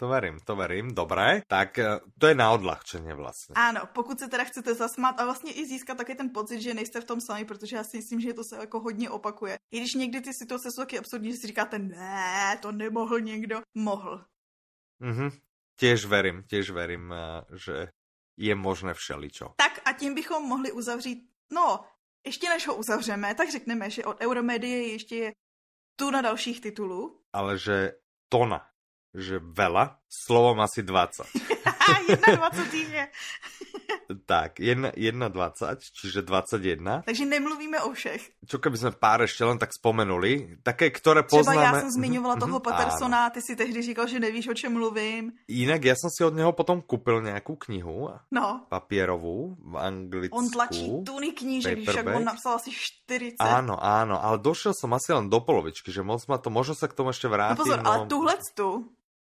To 0.00 0.08
verím, 0.08 0.40
to 0.40 0.56
verím, 0.56 0.94
dobré. 0.94 1.42
Tak 1.44 1.78
eh, 1.78 2.00
to 2.16 2.32
je 2.32 2.34
na 2.34 2.56
odľahčenie 2.56 3.12
vlastne. 3.12 3.52
Ano, 3.52 3.84
pokud 3.92 4.16
se 4.16 4.32
teda 4.32 4.44
chcete 4.48 4.74
zasmát 4.74 5.20
a 5.20 5.24
vlastně 5.24 5.52
i 5.52 5.66
získat 5.66 5.94
taky 5.94 6.14
ten 6.14 6.32
pocit, 6.32 6.60
že 6.60 6.74
nejste 6.74 7.00
v 7.00 7.04
tom 7.04 7.20
sami, 7.20 7.44
protože 7.44 7.76
já 7.76 7.84
si 7.84 7.96
myslím, 7.96 8.20
že 8.20 8.32
to 8.32 8.44
se 8.44 8.56
jako 8.56 8.80
hodně 8.80 9.10
opakuje. 9.10 9.58
I 9.70 9.80
když 9.80 9.94
někdy 9.94 10.20
ty 10.20 10.32
situace 10.32 10.72
jsou 10.72 10.82
taky 10.82 10.98
absurdní, 10.98 11.32
že 11.32 11.36
si 11.36 11.46
říkáte, 11.46 11.78
ne, 11.78 12.58
to 12.62 12.72
nemohl 12.72 13.20
někdo. 13.20 13.60
Mohl. 13.74 14.24
Mhm. 15.00 15.30
Tiež 15.76 16.04
verím, 16.08 16.44
tiež 16.48 16.70
verím, 16.70 17.12
eh, 17.12 17.44
že 17.56 17.88
je 18.40 18.54
možné 18.54 18.94
všeličo. 18.94 19.52
Tak 19.56 19.80
a 19.84 19.92
tím 19.92 20.14
bychom 20.14 20.48
mohli 20.48 20.72
uzavřít, 20.72 21.28
no, 21.52 21.84
ještě 22.26 22.48
než 22.48 22.66
ho 22.66 22.74
uzavřeme, 22.74 23.34
tak 23.34 23.52
řekneme, 23.52 23.90
že 23.90 24.04
od 24.04 24.20
Euromedie 24.20 24.92
ještě 24.92 25.16
je 25.16 25.32
tu 25.96 26.10
na 26.10 26.20
dalších 26.20 26.60
titulů. 26.60 27.20
Ale 27.32 27.58
že 27.58 27.92
tona, 28.28 28.69
že 29.12 29.38
veľa, 29.38 29.98
slovom 30.06 30.60
asi 30.60 30.82
20. 30.82 31.26
21 32.10 32.18
je. 32.96 33.04
tak, 34.22 34.58
1,20, 34.58 34.94
čiže 35.92 36.22
21. 36.22 37.02
Takže 37.02 37.24
nemluvíme 37.26 37.78
o 37.82 37.90
všech. 37.90 38.42
Čo 38.42 38.58
keby 38.58 38.76
sme 38.76 38.90
pár 38.92 39.22
ešte 39.22 39.42
len 39.42 39.54
tak 39.54 39.70
spomenuli, 39.70 40.62
také, 40.62 40.90
ktoré 40.90 41.22
Třeba 41.22 41.42
poznáme... 41.42 41.62
já 41.62 41.80
jsem 41.80 41.90
zmiňovala 41.90 42.34
Mhm, 42.34 42.40
toho 42.40 42.60
Patersona, 42.60 43.30
ty 43.30 43.42
si 43.42 43.56
tehdy 43.56 43.82
říkal, 43.82 44.06
že 44.06 44.20
nevíš, 44.20 44.48
o 44.48 44.54
čem 44.54 44.72
mluvím. 44.72 45.32
Inak 45.48 45.84
ja 45.84 45.94
som 45.94 46.10
si 46.10 46.22
od 46.22 46.34
neho 46.34 46.50
potom 46.52 46.78
kúpil 46.80 47.20
nejakú 47.20 47.54
knihu, 47.60 48.10
No, 48.30 48.46
papierovú, 48.66 49.58
v 49.60 49.74
anglicku. 49.76 50.34
on 50.34 50.46
tlačí 50.48 50.86
tuny 51.02 51.30
knížek, 51.32 51.82
paperback. 51.84 52.16
on 52.16 52.24
napsal 52.24 52.52
asi 52.56 52.70
40. 52.70 53.38
Áno, 53.38 53.74
áno, 53.74 54.18
ale 54.18 54.38
došiel 54.38 54.72
som 54.72 54.90
asi 54.92 55.10
len 55.12 55.26
do 55.26 55.38
polovičky, 55.40 55.90
že 55.90 56.02
moc 56.02 56.22
ma 56.26 56.36
to, 56.36 56.48
možno 56.48 56.74
sa 56.74 56.86
k 56.86 56.94
tomu 56.94 57.10
ešte 57.10 57.26
No 57.26 57.32
vrátim. 57.32 57.58
pozor, 57.58 57.78
ale 57.80 58.06
tuhle 58.06 58.34
tu, 58.52 58.68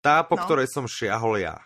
Tá, 0.03 0.27
po 0.27 0.35
no. 0.35 0.43
ktorej 0.43 0.67
som 0.67 0.91
šiahol 0.91 1.39
ja, 1.39 1.63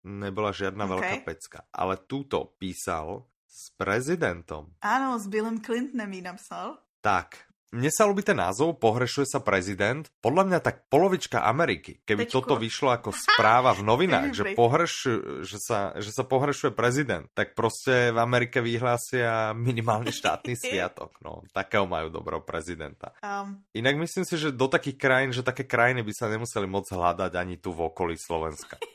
nebola 0.00 0.56
žiadna 0.56 0.88
OK. 0.88 0.90
veľká 0.96 1.16
pecka. 1.28 1.60
Ale 1.68 2.00
túto 2.00 2.56
písal 2.56 3.28
s 3.44 3.70
prezidentom. 3.76 4.72
ano, 4.80 5.20
s 5.20 5.28
Billem 5.28 5.60
Clintonem 5.60 6.08
jí 6.08 6.20
napsal. 6.24 6.80
Tak, 7.04 7.44
mne 7.74 7.90
sa 7.90 8.06
ľúbi 8.06 8.22
ten 8.22 8.38
názov, 8.38 8.78
pohrešuje 8.78 9.26
sa 9.26 9.42
prezident. 9.42 10.06
Podľa 10.22 10.46
mňa 10.46 10.58
tak 10.62 10.86
polovička 10.86 11.42
Ameriky, 11.42 11.98
keby 12.06 12.30
Tečko. 12.30 12.46
toto 12.46 12.54
vyšlo 12.54 12.94
ako 12.94 13.10
správa 13.34 13.74
v 13.74 13.82
novinách, 13.82 14.30
že, 14.30 14.44
pohrešuje, 14.54 15.42
že, 15.42 15.58
sa, 15.58 15.90
že 15.98 16.14
sa 16.14 16.22
pohrešuje 16.22 16.70
prezident, 16.70 17.26
tak 17.34 17.58
proste 17.58 18.14
v 18.14 18.18
Amerike 18.22 18.62
vyhlásia 18.62 19.50
minimálne 19.58 20.14
štátny 20.14 20.54
sviatok. 20.62 21.18
No, 21.18 21.42
takého 21.50 21.90
majú 21.90 22.14
dobrého 22.14 22.40
prezidenta. 22.46 23.10
Um, 23.18 23.58
Inak 23.74 23.98
myslím 23.98 24.22
si, 24.22 24.38
že 24.38 24.54
do 24.54 24.70
takých 24.70 24.96
krajín, 24.96 25.30
že 25.34 25.42
také 25.42 25.66
krajiny 25.66 26.06
by 26.06 26.12
sa 26.14 26.30
nemuseli 26.30 26.70
moc 26.70 26.86
hľadať 26.86 27.34
ani 27.34 27.58
tu 27.58 27.74
v 27.74 27.90
okolí 27.90 28.14
Slovenska. 28.14 28.78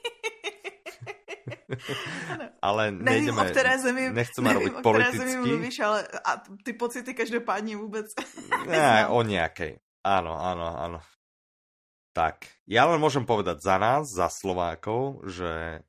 Ale 2.62 2.91
nevím, 2.91 3.06
nejdeme, 3.06 3.41
o 3.41 3.45
které 3.45 3.80
zemi, 3.80 4.04
nechceme 4.12 4.54
nevím, 4.54 4.60
robiť 4.60 4.73
o 4.73 4.80
které 4.80 5.12
zemi 5.12 5.17
politicky. 5.17 5.49
mluvíš, 5.49 5.80
ale 5.80 5.99
a 6.25 6.32
ty 6.63 6.73
pocity 6.73 7.13
každopádně 7.13 7.78
vůbec 7.78 8.06
Ne, 8.67 9.08
o 9.08 9.23
nejakej. 9.23 9.80
Áno, 9.99 10.32
áno, 10.32 10.67
áno. 10.80 10.99
Tak, 12.15 12.47
ja 12.65 12.88
len 12.89 12.99
môžem 13.04 13.28
povedať 13.28 13.62
za 13.62 13.75
nás, 13.78 14.10
za 14.10 14.32
Slovákov, 14.32 15.23
že 15.28 15.84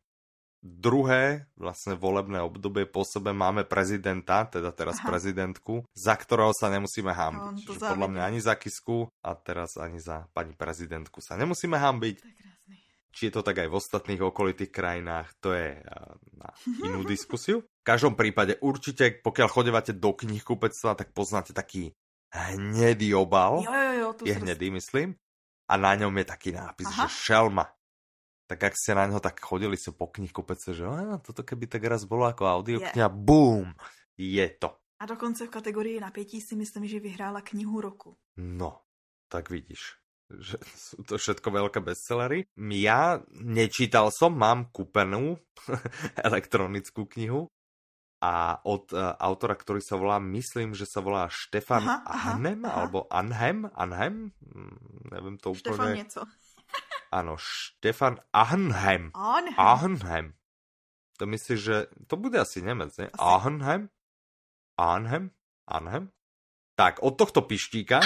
druhé 0.61 1.49
vlastne 1.57 1.97
volebné 1.97 2.45
obdobie 2.45 2.85
po 2.85 3.01
sebe 3.01 3.33
máme 3.33 3.65
prezidenta, 3.65 4.45
teda 4.45 4.71
teraz 4.77 5.01
Aha. 5.01 5.09
prezidentku, 5.09 5.89
za 5.97 6.13
ktorého 6.13 6.53
sa 6.53 6.69
nemusíme 6.69 7.09
hambiť. 7.09 7.65
Že 7.65 7.81
podľa 7.81 8.09
mňa 8.13 8.23
ani 8.29 8.41
za 8.45 8.55
Kisku 8.61 9.09
a 9.25 9.33
teraz 9.33 9.81
ani 9.81 9.97
za 9.97 10.29
pani 10.37 10.53
prezidentku 10.53 11.25
sa 11.25 11.41
nemusíme 11.41 11.81
hambiť. 11.81 12.17
Krásný. 12.21 12.50
Či 13.11 13.29
je 13.29 13.33
to 13.35 13.43
tak 13.43 13.59
aj 13.59 13.69
v 13.69 13.79
ostatných 13.79 14.23
okolitých 14.23 14.71
krajinách, 14.71 15.35
to 15.43 15.51
je 15.51 15.83
eh, 15.83 16.11
na 16.39 16.49
inú 16.87 17.03
diskusiu. 17.03 17.67
V 17.67 17.85
každom 17.85 18.15
prípade 18.15 18.59
určite, 18.63 19.19
pokiaľ 19.23 19.49
chodevate 19.51 19.93
do 19.97 20.15
knihkupectva, 20.15 20.95
tak 20.95 21.11
poznáte 21.11 21.51
taký 21.51 21.91
hnedý 22.31 23.15
obal. 23.19 23.67
Jo, 23.67 23.73
jo, 23.75 23.93
jo, 23.99 24.09
je 24.23 24.35
hnedý, 24.39 24.71
myslím. 24.71 25.19
A 25.71 25.75
na 25.79 25.95
ňom 25.95 26.15
je 26.19 26.27
taký 26.27 26.51
nápis, 26.55 26.87
Aha. 26.87 27.07
že 27.07 27.31
šelma. 27.31 27.67
Tak 28.51 28.59
ak 28.59 28.75
ste 28.75 28.99
na 28.99 29.07
ňo 29.07 29.23
tak 29.23 29.39
chodili 29.39 29.79
sa 29.79 29.95
po 29.95 30.11
knihkupece, 30.11 30.75
že 30.75 30.83
"Á, 30.83 31.23
toto 31.23 31.47
keby 31.47 31.71
tak 31.71 31.87
raz 31.87 32.03
bolo 32.03 32.27
ako 32.27 32.43
audiokniha, 32.51 33.07
boom, 33.07 33.71
je 34.19 34.43
to. 34.59 34.75
A 34.99 35.07
dokonce 35.07 35.47
v 35.47 35.51
kategorii 35.51 36.01
napětí 36.01 36.41
si 36.41 36.57
myslím, 36.57 36.87
že 36.87 37.01
vyhrála 37.01 37.41
knihu 37.41 37.81
roku. 37.81 38.19
No, 38.37 38.83
tak 39.29 39.51
vidíš. 39.51 40.00
Že 40.39 40.57
sú 40.87 41.03
to 41.03 41.19
všetko 41.19 41.49
veľké 41.51 41.83
bestsellery. 41.83 42.47
Ja 42.57 43.19
nečítal 43.35 44.15
som, 44.15 44.39
mám 44.39 44.71
kúpenú 44.71 45.41
elektronickú 46.29 47.11
knihu 47.19 47.51
a 48.21 48.61
od 48.69 48.93
uh, 48.93 49.17
autora, 49.17 49.57
ktorý 49.57 49.81
sa 49.81 49.97
volá, 49.97 50.21
myslím, 50.21 50.77
že 50.77 50.85
sa 50.85 51.01
volá 51.01 51.25
Štefan 51.33 51.89
aha, 51.89 52.37
Ahnem, 52.37 52.61
aha. 52.69 52.85
alebo 52.85 53.09
Anhem, 53.09 53.65
Anhem, 53.73 54.37
hm, 54.45 55.09
neviem 55.09 55.37
to 55.41 55.57
úplne. 55.57 55.73
Štefan 55.73 55.91
nieco. 55.97 56.21
Áno, 57.19 57.35
Štefan. 57.41 58.21
Ahnhem. 58.31 59.11
Ahnhem. 59.57 60.37
To 61.17 61.25
myslíš, 61.25 61.61
že 61.61 61.77
to 62.07 62.21
bude 62.21 62.37
asi 62.37 62.61
Nemec, 62.61 62.93
ne? 63.01 63.09
Asi. 63.09 63.21
Ahnhem? 63.25 63.89
Ahnhem? 64.77 65.33
Tak, 66.77 67.05
od 67.05 67.17
tohto 67.17 67.45
pištíka, 67.45 68.01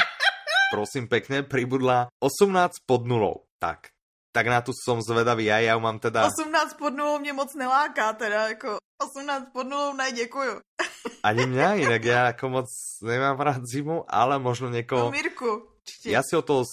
prosím 0.73 1.09
pekne, 1.09 1.43
pribudla 1.43 2.09
18 2.21 2.85
pod 2.87 3.07
nulou. 3.07 3.45
Tak, 3.59 3.93
tak 4.33 4.47
na 4.47 4.61
tu 4.61 4.73
som 4.77 5.01
zvedavý, 5.01 5.49
ja, 5.49 5.61
ja 5.61 5.75
mám 5.79 5.99
teda... 5.99 6.29
18 6.29 6.75
pod 6.77 6.93
nulou 6.95 7.19
mě 7.19 7.33
moc 7.33 7.55
neláká, 7.55 8.13
teda 8.13 8.49
jako 8.49 8.79
18 9.03 9.53
pod 9.53 9.67
nulou 9.67 9.93
ne, 9.93 10.13
děkuju. 10.13 10.61
Ani 11.23 11.47
mňa, 11.47 11.75
inak 11.89 12.05
ja 12.05 12.21
ako 12.33 12.49
moc 12.49 12.69
nemám 13.03 13.41
rád 13.41 13.63
zimu, 13.65 14.05
ale 14.09 14.39
možno 14.39 14.69
niekoho... 14.69 15.09
No 15.09 15.15
Mirku, 15.15 15.69
ja 16.05 16.21
si 16.25 16.37
o 16.37 16.43
to, 16.45 16.65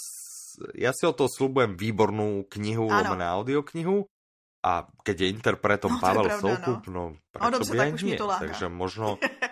ja 0.76 0.92
si 0.96 1.04
o 1.08 1.14
to 1.16 1.28
slúbujem 1.28 1.76
výbornú 1.76 2.48
knihu, 2.48 2.88
lomené 2.88 3.28
audioknihu 3.28 4.08
a 4.62 4.86
keď 5.02 5.16
je 5.26 5.28
interpretom 5.34 5.98
no, 5.98 6.00
Pavel 6.00 6.28
Soukup, 6.38 6.86
no, 6.88 7.18
no 7.18 7.48
no, 7.50 7.58
by 7.60 7.78
aj 7.82 7.92
nie? 8.06 8.16
Takže 8.18 8.70
možno, 8.70 9.18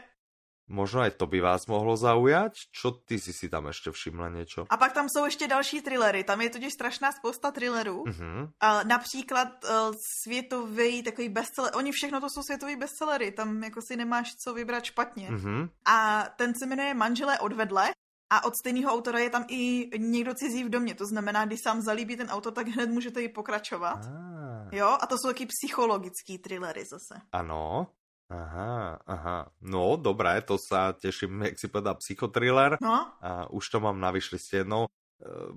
Možno 0.69 1.01
aj 1.01 1.17
to 1.17 1.25
by 1.27 1.41
vás 1.41 1.65
mohlo 1.67 1.97
zaujať. 1.97 2.53
Čo 2.71 2.91
ty 2.91 3.19
si 3.19 3.33
si 3.33 3.49
tam 3.49 3.65
ještě 3.65 3.91
všimla 3.91 4.29
něco? 4.29 4.65
A 4.69 4.77
pak 4.77 4.93
tam 4.93 5.09
jsou 5.09 5.25
ještě 5.25 5.47
další 5.47 5.81
thrillery. 5.81 6.23
Tam 6.23 6.41
je 6.41 6.49
totiž 6.49 6.73
strašná 6.73 7.11
spousta 7.11 7.51
thrillerů. 7.51 8.03
Uh-huh. 8.03 8.41
Uh, 8.41 8.83
například 8.83 9.47
uh, 9.63 9.95
světový 10.23 11.03
takový 11.03 11.29
bestseller. 11.29 11.71
Oni 11.75 11.91
všechno 11.91 12.21
to 12.21 12.27
jsou 12.29 12.43
světový 12.43 12.75
bestsellery. 12.75 13.31
Tam 13.31 13.63
jako 13.63 13.79
si 13.81 13.97
nemáš 13.97 14.35
co 14.43 14.53
vybrat 14.53 14.83
špatně. 14.83 15.29
Uh-huh. 15.29 15.69
A 15.85 16.25
ten 16.37 16.53
se 16.59 16.65
jmenuje 16.65 16.93
Manželé 16.93 17.39
odvedle. 17.39 17.89
A 18.31 18.45
od 18.45 18.53
stejného 18.61 18.93
autora 18.93 19.19
je 19.19 19.29
tam 19.29 19.45
i 19.47 19.89
někdo 19.97 20.33
cizí 20.33 20.63
v 20.63 20.69
domě. 20.69 20.95
To 20.95 21.05
znamená, 21.05 21.45
když 21.45 21.59
sám 21.63 21.81
zalíbí 21.81 22.17
ten 22.17 22.29
autor, 22.29 22.53
tak 22.53 22.67
hned 22.67 22.89
můžete 22.89 23.21
i 23.21 23.29
pokračovat. 23.29 24.05
Ah. 24.05 24.75
Jo, 24.75 24.97
a 25.01 25.07
to 25.07 25.15
jsou 25.17 25.27
taky 25.27 25.45
psychologický 25.45 26.37
thrillery 26.37 26.85
zase. 26.85 27.21
Ano. 27.31 27.87
Aha, 28.29 29.01
aha. 29.09 29.49
No, 29.57 29.97
dobré, 29.97 30.37
to 30.45 30.61
sa 30.61 30.93
teším, 30.93 31.49
jak 31.49 31.57
si 31.57 31.65
povedal, 31.65 31.97
psychotriller. 31.97 32.77
No. 32.77 33.09
A 33.25 33.49
už 33.49 33.65
to 33.73 33.77
mám 33.81 33.97
na 33.97 34.13
vyšliste. 34.13 34.61
No, 34.69 34.85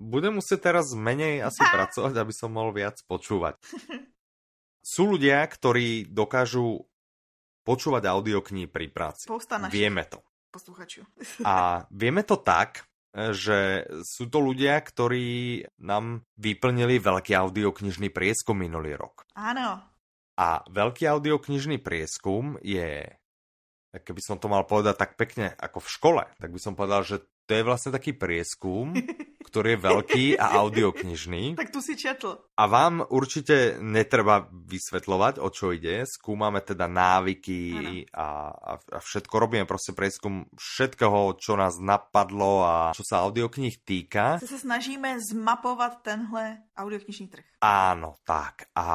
budem 0.01 0.41
musieť 0.41 0.73
teraz 0.73 0.97
menej 0.97 1.45
asi 1.45 1.61
pracovať, 1.77 2.15
aby 2.17 2.33
som 2.33 2.51
mohol 2.51 2.73
viac 2.73 2.97
počúvať. 3.05 3.61
Sú 4.97 5.15
ľudia, 5.15 5.45
ktorí 5.47 6.11
dokážu 6.11 6.89
počúvať 7.63 8.03
audioknihy 8.11 8.67
pri 8.67 8.91
práci. 8.91 9.31
Vieme 9.71 10.03
to. 10.11 10.19
Posluchačů. 10.51 11.07
A 11.47 11.87
vieme 11.89 12.27
to 12.27 12.37
tak, 12.37 12.85
že 13.13 13.89
sú 14.03 14.29
to 14.29 14.41
ľudia, 14.41 14.81
ktorí 14.81 15.63
nám 15.81 16.25
vyplnili 16.37 16.97
veľký 16.97 17.33
audioknižný 17.37 18.09
prieskum 18.09 18.57
minulý 18.57 18.97
rok. 18.97 19.29
Áno. 19.37 19.92
A 20.41 20.65
veľký 20.65 21.05
audioknižný 21.05 21.81
prieskum 21.85 22.57
je, 22.65 23.05
keby 23.93 24.21
som 24.25 24.41
to 24.41 24.49
mal 24.49 24.65
povedať 24.65 24.97
tak 24.97 25.13
pekne 25.21 25.53
ako 25.61 25.85
v 25.85 25.93
škole, 25.93 26.23
tak 26.41 26.51
by 26.51 26.61
som 26.61 26.73
povedal, 26.73 27.05
že 27.05 27.21
to 27.53 27.61
je 27.61 27.69
vlastne 27.69 27.93
taký 27.93 28.17
prieskum, 28.17 28.97
ktorý 29.45 29.77
je 29.77 29.85
veľký 29.85 30.25
a 30.41 30.65
audioknižný. 30.65 31.45
Tak 31.63 31.69
tu 31.69 31.85
si 31.85 32.01
četl. 32.01 32.33
A 32.57 32.65
vám 32.65 33.05
určite 33.13 33.77
netreba 33.77 34.49
vysvetľovať, 34.49 35.37
o 35.37 35.53
čo 35.53 35.77
ide. 35.77 36.09
Skúmame 36.09 36.65
teda 36.65 36.89
návyky 36.89 37.61
a, 38.09 38.49
a, 38.57 38.73
a 38.81 38.99
všetko. 39.05 39.37
Robíme 39.37 39.69
proste 39.69 39.93
prieskum 39.93 40.49
všetkého, 40.57 41.37
čo 41.37 41.61
nás 41.61 41.77
napadlo 41.77 42.65
a 42.65 42.75
čo 42.97 43.05
sa 43.05 43.29
audioknih 43.29 43.85
týka. 43.85 44.41
Se 44.41 44.57
snažíme 44.57 45.21
zmapovať 45.21 45.93
tenhle 46.01 46.65
audioknižný 46.73 47.27
trh. 47.29 47.45
Áno, 47.61 48.17
tak. 48.25 48.73
A, 48.73 48.89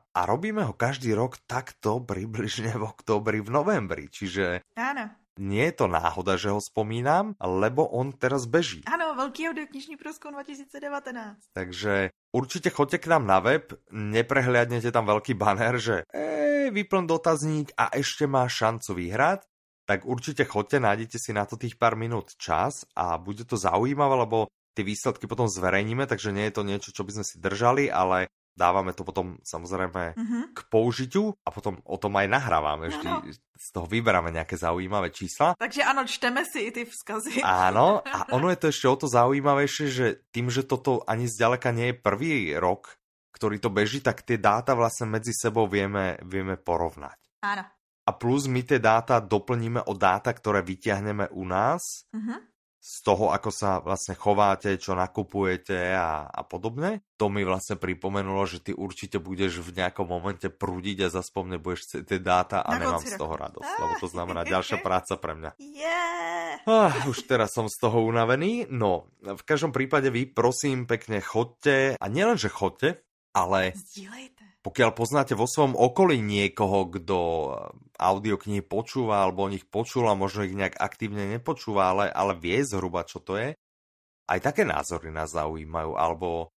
a 0.00 0.20
robíme 0.24 0.64
ho 0.64 0.72
každý 0.72 1.12
rok 1.12 1.44
takto 1.44 2.00
približne 2.00 2.72
v 2.72 2.88
oktobri, 2.88 3.44
v 3.44 3.52
novembri. 3.52 4.08
Čiže 4.08 4.64
Áno 4.80 5.27
nie 5.38 5.70
je 5.70 5.74
to 5.78 5.86
náhoda, 5.86 6.34
že 6.34 6.50
ho 6.50 6.58
spomínam, 6.58 7.38
lebo 7.38 7.86
on 7.86 8.10
teraz 8.10 8.44
beží. 8.44 8.82
Áno, 8.90 9.14
veľký 9.14 9.54
audioknižný 9.54 9.94
průzkum 9.96 10.34
2019. 10.34 11.54
Takže 11.54 12.10
určite 12.34 12.68
choďte 12.74 12.98
k 12.98 13.10
nám 13.14 13.24
na 13.24 13.38
web, 13.38 13.70
neprehliadnete 13.94 14.90
tam 14.90 15.06
veľký 15.06 15.38
banner, 15.38 15.78
že 15.78 16.02
e, 16.10 16.68
vyplň 16.74 17.04
dotazník 17.06 17.68
a 17.78 17.94
ešte 17.94 18.26
má 18.26 18.44
šancu 18.50 18.98
vyhrať, 18.98 19.46
tak 19.88 20.04
určite 20.04 20.44
choďte, 20.44 20.84
nájdete 20.84 21.16
si 21.16 21.32
na 21.32 21.48
to 21.48 21.56
tých 21.56 21.80
pár 21.80 21.96
minút 21.96 22.36
čas 22.36 22.84
a 22.92 23.16
bude 23.16 23.48
to 23.48 23.56
zaujímavé, 23.56 24.20
lebo 24.20 24.52
tie 24.76 24.84
výsledky 24.84 25.24
potom 25.24 25.48
zverejníme, 25.48 26.04
takže 26.04 26.34
nie 26.34 26.44
je 26.50 26.54
to 26.54 26.62
niečo, 26.62 26.90
čo 26.92 27.02
by 27.08 27.18
sme 27.18 27.24
si 27.24 27.40
držali, 27.40 27.88
ale 27.88 28.28
dávame 28.58 28.90
to 28.90 29.06
potom 29.06 29.38
samozrejme 29.46 30.18
mm-hmm. 30.18 30.42
k 30.50 30.60
použitiu 30.66 31.30
a 31.46 31.54
potom 31.54 31.78
o 31.86 31.94
tom 31.94 32.18
aj 32.18 32.26
nahrávame. 32.26 32.90
Vždy 32.90 33.06
no. 33.06 33.22
z 33.54 33.68
toho 33.70 33.86
vyberáme 33.86 34.34
nejaké 34.34 34.58
zaujímavé 34.58 35.14
čísla. 35.14 35.54
Takže 35.54 35.86
áno, 35.86 36.02
čteme 36.02 36.42
si 36.42 36.66
i 36.66 36.70
ty 36.74 36.82
vzkazy. 36.82 37.46
Áno, 37.46 38.02
a 38.16 38.26
ono 38.34 38.50
je 38.50 38.58
to 38.58 38.66
ešte 38.74 38.86
o 38.90 38.96
to 38.98 39.06
zaujímavejšie, 39.06 39.86
že 39.86 40.06
tým, 40.34 40.50
že 40.50 40.66
toto 40.66 41.06
ani 41.06 41.30
zďaleka 41.30 41.70
nie 41.70 41.94
je 41.94 42.02
prvý 42.02 42.34
rok, 42.58 42.98
ktorý 43.30 43.62
to 43.62 43.70
beží, 43.70 44.02
tak 44.02 44.26
tie 44.26 44.42
dáta 44.42 44.74
vlastne 44.74 45.06
medzi 45.06 45.30
sebou 45.30 45.70
vieme, 45.70 46.18
vieme 46.26 46.58
porovnať. 46.58 47.18
Áno. 47.46 47.62
A 48.08 48.10
plus 48.16 48.50
my 48.50 48.64
tie 48.64 48.82
dáta 48.82 49.22
doplníme 49.22 49.84
o 49.86 49.92
dáta, 49.94 50.32
ktoré 50.34 50.64
vyťahneme 50.64 51.30
u 51.30 51.44
nás. 51.46 52.08
Mm-hmm 52.10 52.47
z 52.78 52.96
toho, 53.02 53.34
ako 53.34 53.50
sa 53.50 53.82
vlastne 53.82 54.14
chováte, 54.14 54.78
čo 54.78 54.94
nakupujete 54.94 55.98
a, 55.98 56.30
a 56.30 56.42
podobne. 56.46 57.02
To 57.18 57.26
mi 57.26 57.42
vlastne 57.42 57.74
pripomenulo, 57.74 58.46
že 58.46 58.62
ty 58.62 58.70
určite 58.70 59.18
budeš 59.18 59.60
v 59.66 59.74
nejakom 59.82 60.06
momente 60.06 60.46
prúdiť 60.46 61.10
a 61.10 61.12
zaspomne 61.12 61.58
budeš 61.58 62.06
tie 62.06 62.22
dáta 62.22 62.62
a 62.62 62.78
Na 62.78 62.86
nemám 62.86 63.02
z 63.02 63.18
toho 63.18 63.34
radosť, 63.34 63.72
lebo 63.82 63.94
to 63.98 64.08
znamená 64.08 64.46
ďalšia 64.46 64.78
práca 64.86 65.18
pre 65.18 65.34
mňa. 65.34 65.50
Yeah. 65.58 66.62
Ah, 66.64 66.94
už 67.10 67.26
teraz 67.26 67.52
som 67.52 67.66
z 67.66 67.76
toho 67.82 68.04
unavený. 68.06 68.70
No, 68.70 69.10
v 69.20 69.42
každom 69.42 69.74
prípade 69.74 70.08
vy 70.14 70.30
prosím 70.30 70.86
pekne 70.86 71.18
chodte 71.18 71.98
a 71.98 72.04
nielenže 72.06 72.48
chodte, 72.48 73.02
ale... 73.34 73.74
Pokiaľ 74.68 74.90
poznáte 74.92 75.32
vo 75.32 75.48
svojom 75.48 75.72
okolí 75.72 76.20
niekoho, 76.20 76.92
kto 76.92 77.18
audioknihy 77.96 78.60
počúva 78.60 79.24
alebo 79.24 79.48
o 79.48 79.52
nich 79.52 79.64
počula, 79.64 80.12
možno 80.12 80.44
ich 80.44 80.52
nejak 80.52 80.76
aktívne 80.76 81.24
nepočúva, 81.24 81.96
ale, 81.96 82.12
ale 82.12 82.36
vie 82.36 82.60
zhruba, 82.60 83.08
čo 83.08 83.24
to 83.24 83.40
je, 83.40 83.56
aj 84.28 84.38
také 84.44 84.68
názory 84.68 85.08
nás 85.08 85.32
zaujímajú, 85.32 85.96
alebo 85.96 86.52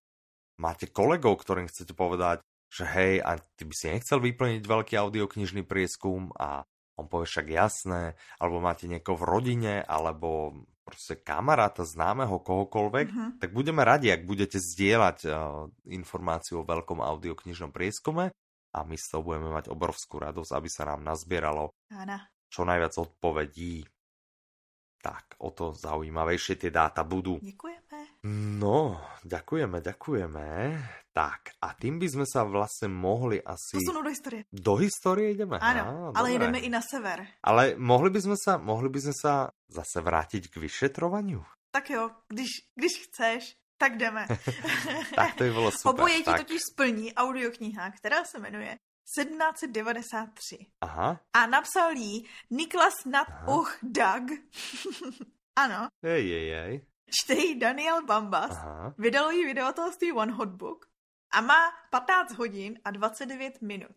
máte 0.60 0.92
kolegov, 0.92 1.40
ktorým 1.40 1.72
chcete 1.72 1.96
povedať, 1.96 2.44
že 2.68 2.84
hej, 2.84 3.24
a 3.24 3.40
ty 3.56 3.64
by 3.64 3.74
si 3.80 3.88
nechcel 3.88 4.20
vyplniť 4.20 4.64
veľký 4.68 5.00
audioknižný 5.00 5.64
prieskum 5.64 6.36
a 6.36 6.68
on 7.00 7.08
povie 7.08 7.32
však 7.32 7.48
jasné, 7.48 8.20
alebo 8.44 8.60
máte 8.60 8.92
niekoho 8.92 9.16
v 9.16 9.28
rodine, 9.28 9.76
alebo 9.88 10.60
proste 10.82 11.18
kamaráta, 11.22 11.86
známeho, 11.86 12.42
kohokoľvek, 12.42 13.08
uh-huh. 13.08 13.30
tak 13.38 13.54
budeme 13.54 13.86
radi, 13.86 14.10
ak 14.10 14.26
budete 14.26 14.58
zdieľať 14.58 15.18
uh, 15.26 15.34
informáciu 15.90 16.62
o 16.62 16.68
veľkom 16.68 17.00
audioknižnom 17.00 17.70
prieskume 17.70 18.34
a 18.72 18.80
my 18.82 18.96
z 18.98 19.06
toho 19.12 19.22
budeme 19.22 19.52
mať 19.52 19.70
obrovskú 19.70 20.20
radosť, 20.20 20.52
aby 20.52 20.70
sa 20.72 20.84
nám 20.90 21.06
nazbieralo 21.06 21.76
Áno. 21.94 22.18
čo 22.50 22.62
najviac 22.66 22.94
odpovedí. 22.98 23.86
Tak, 25.02 25.42
o 25.42 25.50
to 25.50 25.74
zaujímavejšie 25.74 26.62
tie 26.62 26.70
dáta 26.70 27.02
budú. 27.02 27.42
Ďakujeme. 27.42 27.81
No, 28.28 29.02
ďakujeme, 29.26 29.82
ďakujeme. 29.82 30.46
Tak, 31.10 31.58
a 31.58 31.74
tým 31.74 31.98
by 31.98 32.08
sme 32.08 32.26
sa 32.30 32.46
vlastne 32.46 32.94
mohli 32.94 33.42
asi... 33.42 33.82
Posunúť 33.82 34.06
do 34.06 34.12
histórie. 34.14 34.42
Do 34.54 34.74
histórie 34.78 35.28
ideme? 35.34 35.58
Áno, 35.58 36.14
ale 36.14 36.38
ideme 36.38 36.62
i 36.62 36.70
na 36.70 36.86
sever. 36.86 37.26
Ale 37.42 37.74
mohli 37.82 38.14
by 38.14 38.20
sme 38.22 38.38
sa, 38.38 38.62
mohli 38.62 38.94
by 38.94 39.10
sme 39.10 39.16
sa 39.18 39.34
zase 39.66 40.00
vrátiť 40.06 40.54
k 40.54 40.56
vyšetrovaniu? 40.62 41.42
Tak 41.74 41.90
jo, 41.90 42.12
když, 42.30 42.50
když 42.78 42.94
chceš, 43.10 43.58
tak 43.78 43.98
jdeme. 43.98 44.28
tak 45.18 45.36
to 45.36 45.44
by 45.44 45.52
bylo 45.52 45.72
super. 45.72 45.90
Oboje 45.90 46.18
ti 46.22 46.32
totiž 46.38 46.62
splní 46.72 47.14
audiokniha, 47.14 47.92
která 47.92 48.24
se 48.24 48.40
jmenuje 48.40 48.78
1793. 49.18 50.58
Aha. 50.82 51.20
A 51.34 51.46
napsal 51.46 51.92
jí 51.92 52.26
Niklas 52.50 53.06
Nat 53.06 53.28
Uch 53.48 53.78
Dag. 53.84 54.24
ano. 55.56 55.88
Jej, 56.04 56.28
jej, 56.28 56.48
jej. 56.48 56.91
Čte 57.12 57.60
Daniel 57.60 58.08
Bambas. 58.08 58.56
Aha. 58.56 58.96
Vydalo 58.98 59.32
jí 59.32 59.46
vydavatelství 59.46 60.12
One 60.12 60.32
Hot 60.32 60.50
Book 60.50 60.88
a 61.34 61.42
má 61.42 61.72
15 61.92 62.40
hodin 62.40 62.80
a 62.86 62.92
29 62.92 63.62
minut. 63.62 63.96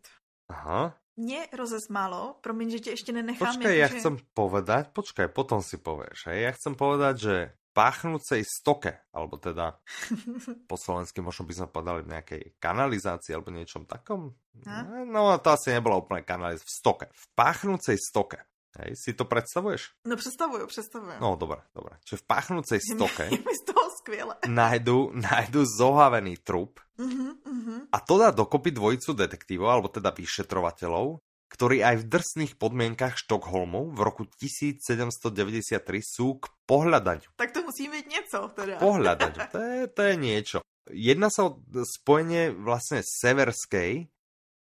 Aha. 0.49 0.99
Mě 1.17 1.47
rozesmálo, 1.53 2.35
promiň, 2.41 2.71
že 2.71 2.79
tě 2.79 2.91
ještě 2.91 3.13
nenechám. 3.13 3.55
Počkaj, 3.55 3.79
ja 3.79 3.87
že... 3.87 4.03
chcem 4.03 4.19
povedať, 4.35 4.91
počkaj, 4.91 5.31
potom 5.31 5.63
si 5.63 5.79
povieš, 5.79 6.27
hej, 6.27 6.43
ja 6.43 6.51
chcem 6.51 6.75
povedať, 6.75 7.15
že 7.23 7.35
páchnúcej 7.71 8.43
stoke, 8.43 8.99
alebo 9.15 9.39
teda 9.39 9.79
po 10.71 10.75
slovensky 10.75 11.23
možno 11.23 11.47
by 11.47 11.55
sme 11.55 11.69
povedali 11.71 12.01
v 12.03 12.13
nejakej 12.19 12.43
kanalizácii 12.59 13.31
alebo 13.31 13.55
niečom 13.55 13.87
takom. 13.87 14.35
A? 14.67 15.07
No 15.07 15.39
to 15.39 15.55
asi 15.55 15.71
nebolo 15.71 16.03
úplne 16.03 16.27
kanalizácia, 16.27 16.67
v 16.67 16.75
stoke. 16.83 17.07
V 17.15 17.25
páchnúcej 17.39 17.95
stoke. 17.95 18.43
Hej, 18.75 18.97
si 18.99 19.13
to 19.15 19.25
predstavuješ? 19.25 20.05
No 20.07 20.17
představuju, 20.17 20.67
představuju. 20.67 21.15
No 21.21 21.37
dobre, 21.37 21.63
dobre. 21.75 21.95
Čiže 22.05 22.23
v 22.23 22.27
páchnúcej 22.27 22.81
stoke 22.83 23.31
mi 23.47 23.55
z 23.55 23.63
toho 23.71 23.87
skvěle. 24.03 24.35
nájdu, 24.47 25.13
nájdu 25.15 25.65
zohavený 25.79 26.37
trup 26.43 26.81
Uh-huh, 26.95 27.35
uh-huh. 27.43 27.91
a 27.91 27.99
to 27.99 28.15
dá 28.23 28.31
dokopy 28.31 28.71
dvojicu 28.71 29.19
detektívov, 29.19 29.67
alebo 29.67 29.91
teda 29.91 30.15
vyšetrovateľov, 30.15 31.19
ktorí 31.51 31.83
aj 31.83 32.03
v 32.03 32.05
drsných 32.07 32.53
podmienkach 32.55 33.19
Štokholmu 33.19 33.95
v 33.95 33.99
roku 33.99 34.23
1793 34.39 35.83
sú 36.03 36.39
k 36.39 36.55
pohľadaniu. 36.71 37.35
Tak 37.35 37.51
to 37.51 37.67
musí 37.67 37.91
mít 37.91 38.07
něco 38.07 38.51
teda. 38.55 38.79
Pohľadaniu, 38.79 39.41
to 39.51 39.59
je, 39.59 39.81
to 39.91 40.03
je 40.03 40.15
niečo. 40.15 40.59
Jedná 40.91 41.35
sa 41.35 41.51
o 41.51 41.59
spojenie 41.83 42.55
vlastne 42.55 43.03
severskej, 43.03 44.07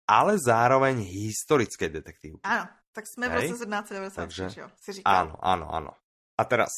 ale 0.06 0.32
zároveň 0.38 1.02
historickej 1.02 1.88
detektívky. 1.90 2.42
Ano, 2.46 2.70
tak 2.92 3.06
jsme 3.06 3.28
v 3.28 3.32
Hej. 3.32 3.40
roce 3.40 3.54
1796, 3.54 4.16
Takže- 4.16 4.60
jo, 4.60 4.68
si 4.82 4.92
říkal. 4.92 5.14
Áno, 5.14 5.34
áno, 5.42 5.66
áno. 5.74 5.92
A 6.38 6.42
teraz 6.44 6.70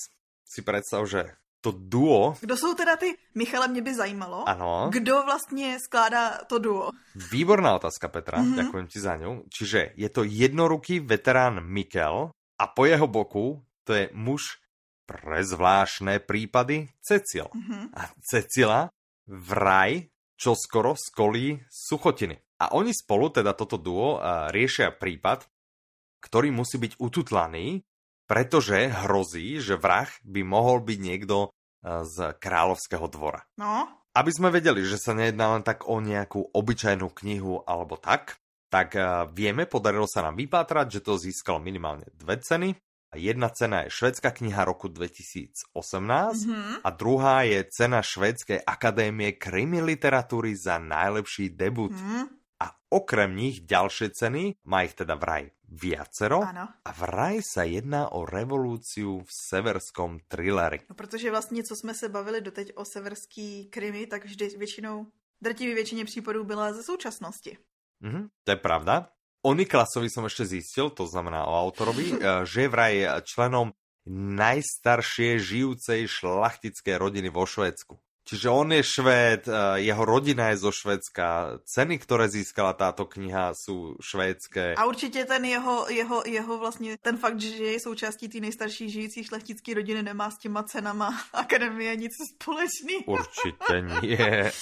si 0.45 0.63
predstav, 0.63 1.07
že 1.09 1.33
to 1.63 1.71
duo, 1.71 2.35
Kdo 2.41 2.57
jsou 2.57 2.75
teda 2.75 2.97
ty, 2.97 3.15
Michale, 3.35 3.69
mě 3.69 3.83
by 3.83 3.95
zajímalo, 3.95 4.49
áno, 4.49 4.91
kdo 4.91 5.23
vlastně 5.23 5.79
skládá 5.79 6.39
to 6.51 6.59
duo? 6.59 6.91
výborná 7.31 7.75
otázka 7.79 8.09
Petra, 8.09 8.43
Mhm. 8.43 8.55
ďakujem 8.57 8.87
ti 8.91 8.99
za 9.01 9.15
ňu. 9.17 9.47
Čiže 9.49 9.95
je 9.97 10.09
to 10.11 10.25
jednoruký 10.27 11.01
veterán 11.01 11.63
Mikel 11.63 12.31
a 12.59 12.65
po 12.67 12.83
jeho 12.87 13.07
boku 13.07 13.63
to 13.87 13.95
je 13.95 14.11
muž 14.13 14.59
pre 15.07 15.45
zvláštne 15.47 16.19
prípady 16.19 16.91
Cecil. 17.01 17.47
Mhm. 17.55 17.95
A 17.95 18.11
Cecila 18.27 18.91
vraj 19.27 20.11
čoskoro 20.37 20.99
skolí 20.99 21.63
suchotiny. 21.71 22.35
A 22.59 22.75
oni 22.75 22.91
spolu, 22.95 23.31
teda 23.31 23.53
toto 23.55 23.79
duo, 23.79 24.19
a, 24.19 24.51
riešia 24.51 24.91
prípad, 24.91 25.47
ktorý 26.23 26.55
musí 26.55 26.79
byť 26.79 27.03
ututlaný, 27.03 27.83
pretože 28.31 28.89
hrozí, 29.05 29.59
že 29.59 29.75
vrah 29.75 30.09
by 30.23 30.41
mohol 30.47 30.81
byť 30.81 30.99
niekto 31.03 31.51
a, 31.51 32.07
z 32.07 32.39
kráľovského 32.39 33.05
dvora. 33.11 33.43
No, 33.59 33.91
Aby 34.15 34.31
sme 34.31 34.55
vedeli, 34.55 34.87
že 34.87 34.97
sa 34.97 35.13
nejedná 35.13 35.59
len 35.59 35.67
tak 35.67 35.91
o 35.91 35.99
nejakú 35.99 36.55
obyčajnú 36.55 37.11
knihu 37.13 37.67
alebo 37.67 37.99
tak, 37.99 38.39
tak 38.71 38.95
a, 38.97 39.27
vieme, 39.29 39.67
podarilo 39.67 40.07
sa 40.07 40.25
nám 40.25 40.39
vypátrať, 40.39 40.87
že 40.89 41.05
to 41.05 41.21
získalo 41.21 41.59
minimálne 41.61 42.09
dve 42.17 42.39
ceny. 42.41 42.73
Jedna 43.13 43.53
cena 43.53 43.85
je 43.85 43.93
švedská 43.93 44.33
kniha 44.33 44.65
roku 44.65 44.89
2018 44.89 45.77
mhm. 45.77 46.81
a 46.81 46.89
druhá 46.97 47.45
je 47.45 47.61
cena 47.69 48.01
Švédskej 48.01 48.65
akadémie 48.65 49.37
krimi 49.37 49.85
literatúry 49.85 50.57
za 50.57 50.81
najlepší 50.81 51.53
debut. 51.53 51.93
Mhm. 51.93 52.42
Okrem 52.93 53.33
nich 53.33 53.65
ďalšie 53.65 54.13
ceny, 54.13 54.61
má 54.69 54.85
ich 54.85 54.93
teda 54.93 55.17
vraj 55.17 55.49
viacero, 55.65 56.45
ano. 56.45 56.69
a 56.85 56.91
vraj 56.93 57.41
sa 57.41 57.65
jedná 57.65 58.13
o 58.13 58.29
revolúciu 58.29 59.25
v 59.25 59.31
severskom 59.33 60.21
thrilleri. 60.29 60.85
No, 60.89 60.95
protože 60.95 61.31
vlastně, 61.31 61.65
co 61.65 61.77
jsme 61.77 61.95
se 61.95 62.09
bavili 62.09 62.41
doteď 62.41 62.73
o 62.77 62.85
severský 62.85 63.73
krimi, 63.73 64.07
tak 64.07 64.25
vždy 64.25 64.49
většinou, 64.49 65.07
drtivý 65.41 65.75
většině 65.75 66.05
případů 66.05 66.45
byla 66.45 66.73
ze 66.73 66.83
současnosti. 66.83 67.59
Mhm, 68.01 68.29
to 68.45 68.51
je 68.51 68.57
pravda. 68.57 69.09
O 69.43 69.55
Niklasovi 69.59 70.07
som 70.07 70.23
ešte 70.31 70.47
zistil, 70.47 70.95
to 70.95 71.03
znamená 71.03 71.43
o 71.51 71.59
autorovi, 71.59 72.15
eh, 72.15 72.47
že 72.47 72.63
je 72.63 72.69
vraj 72.69 72.95
členom 73.27 73.75
najstaršie 74.39 75.39
žijúcej 75.39 76.07
šlachtickej 76.07 76.95
rodiny 76.99 77.31
vo 77.31 77.47
Švédsku. 77.47 77.99
Čiže 78.33 78.49
on 78.49 78.73
je 78.73 78.81
Švéd, 78.81 79.45
eh, 79.45 79.53
jeho 79.93 80.05
rodina 80.09 80.49
je 80.49 80.65
zo 80.65 80.73
Švédska, 80.73 81.61
ceny, 81.69 82.01
ktoré 82.01 82.33
získala 82.33 82.73
táto 82.73 83.05
kniha 83.05 83.53
sú 83.53 84.01
švédské. 84.01 84.73
A 84.81 84.89
určitě 84.89 85.25
ten 85.25 85.45
jeho, 85.45 85.85
jeho, 85.93 86.23
jeho 86.27 86.59
vlastně, 86.59 86.97
ten 87.03 87.17
fakt, 87.17 87.41
že 87.41 87.65
je 87.65 87.81
součástí 87.81 88.29
té 88.29 88.41
nejstarší 88.41 88.91
žijící 88.91 89.25
šlechtické 89.25 89.75
rodiny, 89.75 90.03
nemá 90.03 90.31
s 90.31 90.39
těma 90.39 90.63
cenama 90.63 91.13
akademie 91.33 91.97
nic 91.97 92.13
společný. 92.33 93.05
Určite 93.05 93.81
nie. 94.01 94.53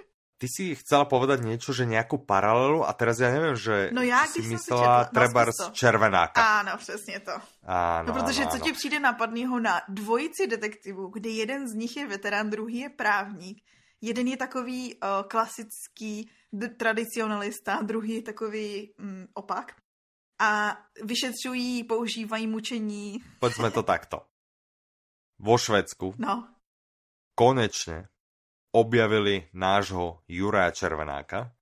Ty 0.36 0.46
si 0.52 0.76
chcela 0.76 1.08
povedať 1.08 1.40
niečo, 1.48 1.72
že 1.72 1.88
nejakú 1.88 2.20
paralelu 2.20 2.84
a 2.84 2.92
teraz 2.92 3.16
ja 3.24 3.32
neviem, 3.32 3.56
že 3.56 3.88
No 3.88 4.02
já, 4.04 4.26
si 4.28 4.32
jsem 4.32 4.42
si 4.42 4.48
myslela 4.52 4.84
četla, 4.84 5.08
no, 5.08 5.14
treba 5.16 5.40
z. 5.48 5.72
Červenáka. 5.72 6.40
Ano, 6.60 6.76
přesně 6.76 7.20
to. 7.20 7.32
Áno, 7.64 8.06
No, 8.08 8.12
protože 8.12 8.42
áno, 8.42 8.50
co 8.50 8.56
áno. 8.56 8.64
ti 8.64 8.72
přijde 8.72 9.00
napadnýho 9.00 9.60
na 9.60 9.80
dvojici 9.88 10.46
detektivů, 10.46 11.08
kdy 11.08 11.30
jeden 11.30 11.68
z 11.68 11.74
nich 11.74 11.96
je 11.96 12.06
veterán, 12.06 12.50
druhý 12.50 12.78
je 12.78 12.88
právník, 12.90 13.64
jeden 14.00 14.26
je 14.28 14.36
takový 14.36 14.94
uh, 14.94 15.28
klasický 15.28 16.30
tradicionalista, 16.76 17.80
druhý 17.82 18.14
je 18.14 18.22
takový 18.22 18.92
mm, 18.98 19.26
opak. 19.34 19.72
A 20.38 20.76
vyšetřují, 21.04 21.84
používají 21.84 22.46
mučení. 22.46 23.24
Poďme 23.40 23.70
to 23.70 23.82
takto. 23.82 24.20
Vo 25.38 25.58
Švedsku 25.58 26.14
No, 26.18 26.48
konečne 27.34 28.08
objavili 28.76 29.48
nášho 29.56 30.20
Juraja 30.28 30.68
Červenáka 30.76 31.56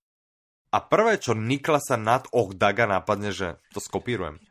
a 0.75 0.79
prvé, 0.83 1.23
čo 1.23 1.39
Niklasa 1.39 1.95
nad 1.95 2.27
Ochdaga 2.35 2.91
napadne, 2.91 3.31
že 3.31 3.63
to 3.71 3.79
skopírujem. 3.79 4.43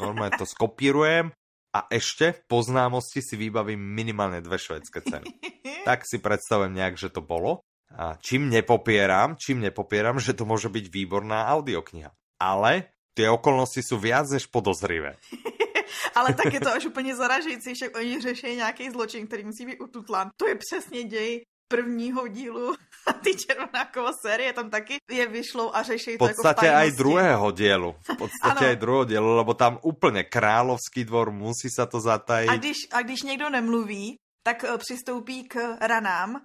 Normálne 0.00 0.32
to 0.40 0.48
skopírujem 0.48 1.36
a 1.76 1.80
ešte 1.92 2.40
po 2.48 2.64
známosti 2.64 3.20
si 3.20 3.36
vybavím 3.36 3.78
minimálne 3.78 4.40
dve 4.40 4.56
švedské 4.56 5.04
ceny. 5.04 5.28
Tak 5.80 6.04
si 6.04 6.20
predstavujem 6.20 6.76
nejak, 6.76 7.00
že 7.00 7.08
to 7.08 7.24
bolo. 7.24 7.64
A 7.96 8.20
čím 8.20 8.52
nepopieram, 8.52 9.32
čím 9.40 9.64
nepopieram, 9.64 10.20
že 10.20 10.36
to 10.36 10.44
môže 10.44 10.68
byť 10.68 10.92
výborná 10.92 11.48
audiokniha. 11.56 12.12
Ale 12.36 12.92
tie 13.16 13.32
okolnosti 13.32 13.80
sú 13.80 13.96
viac 13.96 14.28
než 14.28 14.44
podozrivé. 14.52 15.16
ale 16.20 16.36
tak 16.36 16.52
je 16.52 16.60
to 16.60 16.68
až 16.68 16.92
úplně 16.92 17.16
zaražející, 17.16 17.74
však 17.74 17.96
oni 17.96 18.20
řeší 18.20 18.56
nějaký 18.56 18.90
zločin, 18.90 19.26
který 19.26 19.44
musí 19.44 19.66
být 19.66 19.80
ututlán. 19.80 20.30
To 20.36 20.48
je 20.48 20.54
přesně 20.54 21.04
děj 21.04 21.48
prvního 21.70 22.26
dílu 22.28 22.74
ty 23.22 23.30
Červenákova 23.38 24.10
série, 24.18 24.50
tam 24.52 24.66
taky 24.70 24.98
je 25.06 25.24
vyšlo 25.26 25.70
a 25.70 25.82
řeší 25.86 26.18
V 26.18 26.18
to 26.18 26.26
v 26.26 26.28
podstate 26.34 26.66
aj 26.66 26.90
tajnosti. 26.90 26.98
druhého 26.98 27.46
dielu. 27.54 27.90
V 27.94 28.16
podstate 28.18 28.64
aj 28.74 28.76
druhého 28.76 29.06
dielu, 29.06 29.30
lebo 29.38 29.54
tam 29.54 29.78
úplne 29.86 30.26
kráľovský 30.26 31.06
dvor, 31.06 31.30
musí 31.30 31.70
sa 31.70 31.86
to 31.86 32.02
zatajiť. 32.02 32.50
A 32.50 32.58
když, 32.58 32.78
a 32.92 32.98
když 33.06 33.22
někdo 33.22 33.46
nemluví, 33.50 34.18
tak 34.42 34.64
eh, 34.66 34.78
přistoupí 34.78 35.48
k 35.48 35.78
ranám 35.80 36.42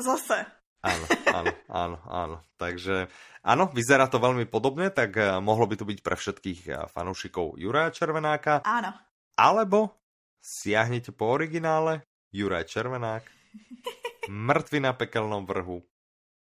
zase. 0.00 0.44
Áno, 0.86 1.06
áno, 1.34 1.52
áno, 1.66 1.96
áno. 2.06 2.36
Takže 2.60 3.08
áno, 3.42 3.66
vyzerá 3.74 4.06
to 4.06 4.22
veľmi 4.22 4.46
podobne, 4.46 4.90
tak 4.92 5.16
eh, 5.16 5.40
mohlo 5.40 5.66
by 5.66 5.74
to 5.80 5.84
byť 5.88 5.98
pre 6.04 6.14
všetkých 6.18 6.60
eh, 6.68 6.74
fanúšikov 6.92 7.56
Juraja 7.56 7.90
Červenáka, 7.90 8.60
Áno. 8.62 8.92
alebo 9.34 9.96
siahnete 10.38 11.10
po 11.10 11.32
originále 11.32 12.06
Juraj 12.30 12.68
Červenák, 12.70 13.24
mŕtvy 14.28 14.78
na 14.80 14.92
pekelnom 14.92 15.46
vrhu, 15.46 15.82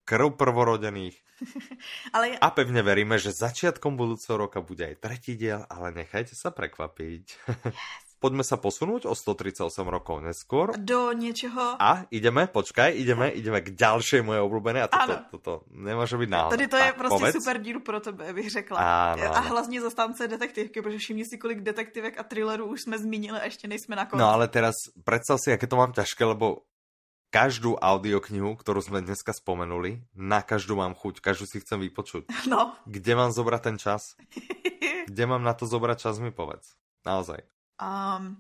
krv 0.05 0.37
prvorodených 0.37 1.17
Ale 2.15 2.29
je, 2.29 2.35
a 2.39 2.47
pevne 2.51 2.79
veríme, 2.79 3.19
že 3.19 3.35
začiatkom 3.35 3.99
budúceho 3.99 4.39
roka 4.39 4.63
bude 4.63 4.87
aj 4.87 5.03
tretí 5.03 5.35
diel, 5.35 5.67
ale 5.67 5.91
nechajte 5.91 6.31
sa 6.31 6.47
prekvapiť. 6.47 7.23
Poďme 8.23 8.47
sa 8.47 8.55
posunúť 8.55 9.05
o 9.05 9.13
138 9.13 9.67
rokov 9.85 10.23
neskôr. 10.23 10.71
do 10.79 11.11
něčeho... 11.11 11.75
A 11.77 12.07
ideme, 12.09 12.47
počkaj, 12.47 12.95
ideme, 12.95 13.29
ideme 13.29 13.59
k 13.61 13.75
ďalšej 13.75 14.23
mojej 14.23 14.41
obľúbenej 14.41 14.81
a 14.81 14.89
toto, 14.89 15.13
Áno. 15.13 15.15
toto 15.29 15.51
nemôže 15.69 16.15
byť 16.17 16.29
náhoda. 16.31 16.55
Tady 16.55 16.67
to 16.67 16.77
je 16.77 16.89
Tak, 16.89 16.95
prostě 16.95 17.19
povedz. 17.19 17.35
super 17.35 17.61
díl 17.61 17.79
pro 17.79 17.99
tebe, 17.99 18.33
bych 18.33 18.49
řekla. 18.49 18.79
Áno, 18.79 19.23
a 19.29 19.39
áno. 19.43 19.49
hlavně 19.51 19.81
zastánce 19.81 20.27
detektivky, 20.27 20.81
protože 20.81 20.97
všimni 20.97 21.25
si, 21.25 21.37
kolik 21.37 21.61
detektivek 21.61 22.19
a 22.19 22.23
thrillerů 22.23 22.65
už 22.65 22.81
jsme 22.81 22.97
zmínili 22.97 23.39
a 23.39 23.45
ještě 23.45 23.67
nejsme 23.67 23.95
na 23.95 24.05
konci. 24.05 24.21
No 24.23 24.31
ale 24.31 24.47
teraz 24.47 24.73
predstav 25.03 25.37
si, 25.43 25.51
aké 25.53 25.67
to 25.67 25.75
mám 25.75 25.91
ťažké, 25.93 26.25
lebo 26.25 26.63
každú 27.35 27.75
audioknihu, 27.75 28.55
ktorú 28.55 28.79
sme 28.79 29.03
dneska 29.03 29.35
spomenuli, 29.35 29.99
na 30.15 30.39
každú 30.39 30.79
mám 30.79 30.95
chuť, 30.95 31.19
každú 31.19 31.43
si 31.43 31.59
chcem 31.59 31.83
vypočuť. 31.83 32.31
no. 32.51 32.71
Kde 32.87 33.11
mám 33.11 33.35
zobrať 33.35 33.61
ten 33.61 33.75
čas? 33.75 34.15
Kde 35.11 35.23
mám 35.27 35.43
na 35.43 35.51
to 35.51 35.67
zobrať 35.67 35.97
čas, 35.99 36.23
mi 36.23 36.31
povedz. 36.31 36.79
Naozaj. 37.03 37.43
um, 37.83 38.39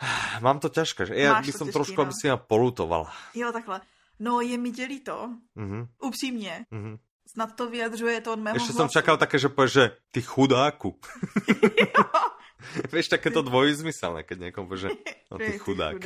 Mám 0.44 0.64
to 0.64 0.72
ťažké, 0.72 1.12
že? 1.12 1.14
Ja 1.14 1.44
by 1.44 1.52
som 1.52 1.68
trošku, 1.68 2.00
no. 2.00 2.08
aby 2.08 2.12
si 2.16 2.32
ma 2.32 2.40
polutovala. 2.40 3.12
jo, 3.36 3.52
takhle. 3.52 3.84
No, 4.20 4.40
je 4.40 4.56
mi 4.58 4.70
dělí 4.72 5.00
to, 5.00 5.28
Mhm, 5.56 5.88
upřímně. 6.00 6.66
mhm. 6.72 6.96
Snad 7.30 7.54
to 7.54 7.70
vyjadřuje 7.70 8.20
to 8.26 8.32
od 8.32 8.40
mého 8.42 8.56
Ešte 8.58 8.74
som 8.74 8.90
hlasu. 8.90 8.96
čakal 8.98 9.14
také, 9.16 9.38
že 9.38 9.46
povieš, 9.46 9.72
že 9.72 9.84
ty 10.10 10.18
chudáku. 10.18 10.98
Vieš, 12.92 13.08
takéto 13.08 13.42
dvojzmyselné, 13.42 14.22
keď 14.22 14.50
niekomu 14.50 14.76
že 14.76 14.88
no 15.30 15.38
ty 15.38 15.58
chudák. 15.58 15.96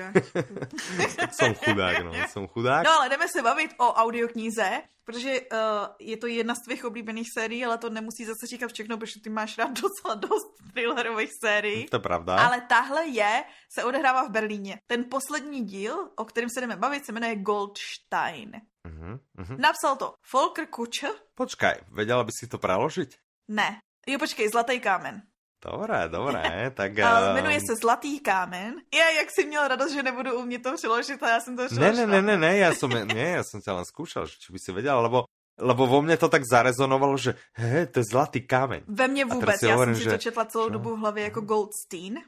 som 1.38 1.55
chudák, 1.55 2.05
no, 2.05 2.12
som 2.30 2.44
chudák. 2.48 2.84
No 2.84 2.92
ale 3.00 3.09
jdeme 3.09 3.28
se 3.28 3.42
bavit 3.42 3.70
o 3.78 3.92
audioknize, 3.92 4.82
protože 5.05 5.40
uh, 5.40 5.59
je 6.00 6.16
to 6.16 6.26
jedna 6.26 6.55
z 6.55 6.64
tvých 6.64 6.84
oblíbených 6.84 7.28
sérií, 7.38 7.64
ale 7.64 7.78
to 7.78 7.90
nemusí 7.90 8.24
zase 8.24 8.46
říkat 8.46 8.72
všechno, 8.72 8.98
protože 8.98 9.20
ty 9.20 9.30
máš 9.30 9.59
rád 9.59 9.80
docela 9.80 10.14
dost 10.14 10.46
thrillerových 10.72 11.30
sérií. 11.44 11.86
To 11.86 11.96
je 11.96 12.00
pravda. 12.00 12.36
Ale 12.36 12.61
tahle 12.61 13.07
je, 13.07 13.44
se 13.68 13.84
odehrává 13.84 14.24
v 14.28 14.30
Berlíně. 14.30 14.80
Ten 14.86 15.05
poslední 15.05 15.64
díl, 15.64 16.09
o 16.16 16.24
kterém 16.24 16.50
se 16.50 16.61
jdeme 16.61 16.76
bavit, 16.76 17.07
se 17.07 17.12
jmenuje 17.12 17.36
Goldstein. 17.36 18.52
Uh-huh, 18.88 19.18
uh-huh. 19.38 19.59
Napsal 19.59 19.96
to 19.96 20.14
Volker 20.32 20.66
Kutscher. 20.66 21.11
Počkaj, 21.34 21.88
vedela 21.88 22.24
by 22.24 22.32
si 22.32 22.46
to 22.46 22.61
preložiť? 22.61 23.16
Ne. 23.48 23.80
Jo, 24.05 24.20
počkej, 24.20 24.48
Zlatý 24.52 24.80
kámen. 24.80 25.24
Dobré, 25.64 26.08
dobré, 26.08 26.70
tak... 26.74 26.98
Ehm, 26.98 27.34
jmenuje 27.34 27.60
se 27.60 27.76
Zlatý 27.80 28.20
kámen. 28.20 28.74
Já, 28.94 29.10
jak 29.10 29.28
jsi 29.30 29.46
měl 29.46 29.68
radost, 29.68 29.92
že 29.92 30.02
nebudu 30.02 30.38
umět 30.38 30.62
to 30.62 30.74
přeložit 30.74 31.22
a 31.22 31.28
já 31.28 31.40
jsem 31.40 31.56
to 31.56 31.62
Ne, 31.72 31.92
ne, 31.92 32.06
ne, 32.06 32.22
ne, 32.22 32.36
ne, 32.36 32.56
já 32.56 32.74
jsem, 32.74 32.90
ne, 32.90 33.28
já 33.40 33.42
jsem 33.44 33.60
ťa 33.60 33.72
len 33.72 33.84
skúšal, 33.84 34.28
či 34.28 34.52
by 34.52 34.58
si 34.58 34.72
vedel, 34.72 35.00
lebo 35.00 35.24
lebo 35.54 35.86
vo 35.86 36.02
mne 36.02 36.18
to 36.18 36.26
tak 36.26 36.42
zarezonovalo, 36.42 37.14
že 37.14 37.38
he, 37.54 37.86
to 37.86 38.02
je 38.02 38.10
zlatý 38.10 38.42
kámen. 38.42 38.82
Ve 38.90 39.08
mně 39.08 39.24
vůbec, 39.24 39.62
já 39.62 39.72
hovorím, 39.72 39.94
jsem 39.94 40.02
si 40.02 40.04
že... 40.04 40.10
to 40.10 40.18
četla 40.18 40.44
celou 40.44 40.68
dobu 40.68 40.96
v 40.96 40.98
hlavě 40.98 41.24
jako 41.24 41.40
Goldstein. 41.40 42.18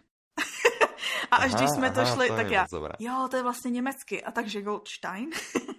a 1.30 1.36
až 1.36 1.52
aha, 1.52 1.58
když 1.58 1.70
jsme 1.70 1.90
to 1.90 2.00
aha, 2.00 2.14
šli, 2.14 2.28
to 2.28 2.36
tak 2.36 2.50
já, 2.50 2.66
jo, 2.98 3.28
to 3.30 3.36
je 3.36 3.42
vlastně 3.42 3.70
německy, 3.70 4.24
a 4.24 4.30
takže 4.30 4.62
Goldstein. 4.62 5.30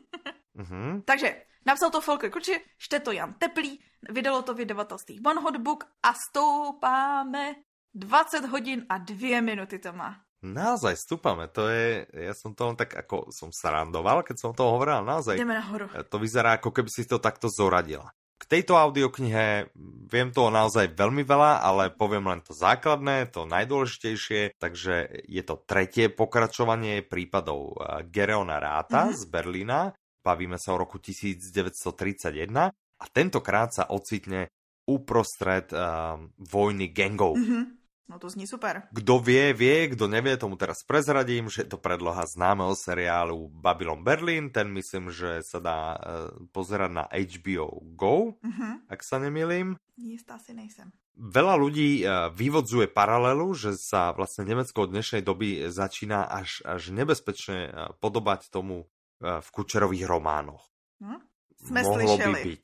uh-huh. 0.58 1.06
Takže 1.06 1.46
napsal 1.64 1.94
to 1.94 2.02
Volker 2.02 2.34
Kuči, 2.34 2.58
šte 2.76 3.00
to 3.00 3.14
Jan 3.14 3.38
Teplý, 3.38 3.78
vydalo 4.10 4.42
to 4.42 4.58
vydavatelství 4.58 5.22
One 5.22 5.42
Hot 5.42 5.58
Book 5.62 5.86
a 6.02 6.12
stoupáme 6.18 7.64
20 7.94 8.52
hodin 8.52 8.86
a 8.90 9.00
2 9.02 9.42
minuty 9.42 9.78
to 9.78 9.94
má. 9.94 10.28
Naozaj 10.46 10.94
stúpame, 11.02 11.50
to 11.50 11.66
je, 11.66 12.06
ja 12.14 12.34
som 12.38 12.54
to 12.54 12.70
len 12.70 12.78
tak 12.78 12.94
ako 12.94 13.34
som 13.34 13.50
sarandoval, 13.50 14.22
keď 14.22 14.38
som 14.38 14.52
to 14.54 14.70
hovoril, 14.70 15.02
naozaj. 15.02 15.34
Ideme 15.34 15.58
nahoru. 15.58 15.90
To 15.90 16.18
vyzerá 16.22 16.62
ako 16.62 16.70
keby 16.70 16.90
si 16.94 17.10
to 17.10 17.18
takto 17.18 17.50
zoradila. 17.50 18.14
K 18.38 18.46
tejto 18.46 18.78
audioknihe 18.78 19.74
viem 20.06 20.30
toho 20.30 20.54
naozaj 20.54 20.94
veľmi 20.94 21.26
veľa, 21.26 21.66
ale 21.66 21.90
poviem 21.90 22.30
len 22.30 22.46
to 22.46 22.54
základné, 22.54 23.34
to 23.34 23.50
najdôležitejšie, 23.50 24.62
takže 24.62 25.26
je 25.26 25.42
to 25.42 25.58
tretie 25.66 26.06
pokračovanie 26.14 27.02
prípadov 27.02 27.74
eh, 27.74 28.06
Gereona 28.06 28.62
Ráta 28.62 29.10
mm-hmm. 29.10 29.18
z 29.18 29.24
Berlína. 29.26 29.80
Bavíme 30.28 30.60
sa 30.60 30.76
o 30.76 30.82
roku 30.84 31.00
1931 31.00 32.76
a 32.76 33.06
tentokrát 33.08 33.72
sa 33.72 33.88
ocitne 33.88 34.52
uprostred 34.84 35.72
uh, 35.72 36.20
vojny 36.36 36.92
gangov. 36.92 37.40
Mm-hmm. 37.40 37.64
No 38.08 38.16
to 38.24 38.32
zní 38.32 38.48
super. 38.48 38.88
Kdo 38.96 39.20
vie, 39.20 39.52
vie, 39.52 39.92
kdo 39.92 40.08
nevie, 40.08 40.40
tomu 40.40 40.56
teraz 40.56 40.80
prezradím, 40.84 41.52
že 41.52 41.68
je 41.68 41.76
to 41.76 41.80
predloha 41.80 42.24
známeho 42.24 42.72
seriálu 42.72 43.52
Babylon 43.52 44.00
Berlin, 44.00 44.48
ten 44.48 44.72
myslím, 44.72 45.12
že 45.12 45.44
sa 45.44 45.60
dá 45.60 45.80
uh, 45.96 46.32
pozerať 46.56 46.92
na 46.92 47.06
HBO 47.12 47.84
Go, 48.00 48.40
mm-hmm. 48.40 48.88
ak 48.88 49.00
sa 49.04 49.20
nemýlim. 49.20 49.76
Istá 50.00 50.40
si 50.40 50.56
nejsem. 50.56 50.88
Veľa 51.20 51.60
ľudí 51.60 52.04
uh, 52.04 52.32
vyvodzuje 52.32 52.88
paralelu, 52.88 53.52
že 53.52 53.76
sa 53.76 54.16
vlastne 54.16 54.48
Nemecko 54.48 54.88
od 54.88 54.96
dnešnej 54.96 55.20
doby 55.20 55.68
začína 55.68 56.32
až, 56.32 56.64
až 56.64 56.96
nebezpečne 56.96 57.92
podobať 58.00 58.48
tomu 58.48 58.88
v 59.22 59.48
Kučerových 59.50 60.06
románoch. 60.06 60.64
Hm? 61.02 61.22
Sme 61.58 61.82
Mohlo 61.82 61.96
slyšeli. 61.98 62.34
by 62.34 62.46
byť. 62.46 62.64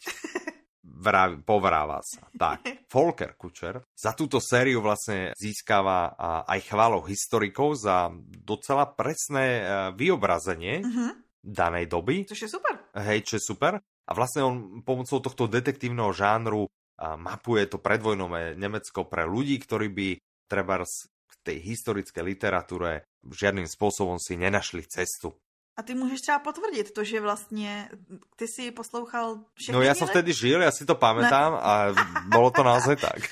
Vrav, 1.04 1.44
povráva 1.44 2.00
sa. 2.00 2.28
Tak, 2.32 2.88
Volker 2.88 3.36
Kučer 3.36 3.82
za 3.92 4.16
túto 4.16 4.40
sériu 4.40 4.80
vlastne 4.80 5.36
získava 5.36 6.16
aj 6.48 6.60
chválov 6.64 7.08
historikov 7.12 7.76
za 7.76 8.08
docela 8.24 8.88
presné 8.88 9.46
e, 9.60 9.64
vyobrazenie 10.00 10.80
uh-huh. 10.80 11.12
danej 11.44 11.92
doby. 11.92 12.24
Což 12.24 12.48
je 12.48 12.52
super. 12.52 12.80
Hej, 12.96 13.28
čo 13.28 13.34
je 13.36 13.44
super. 13.44 13.74
A 13.84 14.12
vlastne 14.12 14.48
on 14.48 14.56
pomocou 14.84 15.20
tohto 15.20 15.48
detektívneho 15.48 16.12
žánru 16.16 16.68
mapuje 17.00 17.68
to 17.68 17.82
predvojnové 17.82 18.56
Nemecko 18.56 19.08
pre 19.10 19.26
ľudí, 19.28 19.58
ktorí 19.60 19.88
by 19.92 20.08
treba 20.48 20.84
v 20.84 21.36
tej 21.44 21.58
historickej 21.60 22.24
literatúre 22.24 23.04
žiadnym 23.26 23.68
spôsobom 23.68 24.22
si 24.22 24.38
nenašli 24.40 24.86
cestu. 24.88 25.36
A 25.78 25.84
ty 25.84 25.96
můžeš 25.96 26.22
třeba 26.22 26.40
potvrdit 26.40 26.92
to, 26.92 27.04
že 27.04 27.22
vlastně 27.22 27.90
ty 28.36 28.48
si 28.48 28.72
poslouchal 28.72 29.40
všechny 29.54 29.74
No 29.74 29.82
já 29.82 29.96
jsem 29.96 30.08
vtedy 30.08 30.34
žil, 30.34 30.62
já 30.62 30.72
si 30.72 30.86
to 30.86 30.96
pamätám 30.96 31.54
ne. 31.54 31.60
a 31.60 31.94
bylo 32.28 32.52
to 32.52 32.64
naozaj 32.64 32.96
tak. 32.96 33.30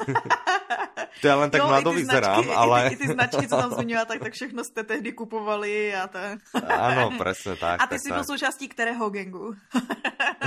to 1.22 1.28
já 1.28 1.36
len 1.36 1.50
tak 1.50 1.62
mladо 1.64 1.92
vyzerám, 1.92 2.50
ale... 2.56 2.88
I 2.88 2.90
ty, 2.90 2.96
i 2.96 3.08
ty 3.08 3.14
značky, 3.14 3.48
co 3.48 3.58
tam 3.58 3.72
zmiňovala, 3.72 4.06
tak, 4.06 4.20
tak 4.20 4.34
všechno 4.34 4.64
jste 4.64 4.84
tehdy 4.84 5.14
kupovali 5.14 5.96
a 5.96 6.08
tak. 6.08 6.40
Ano, 6.68 7.12
přesně 7.24 7.56
tak. 7.56 7.82
A 7.82 7.88
ty 7.88 7.90
tak, 7.90 8.02
jsi 8.02 8.10
byl 8.10 8.24
součástí 8.24 8.68
kterého 8.68 9.10
gengu? 9.10 9.54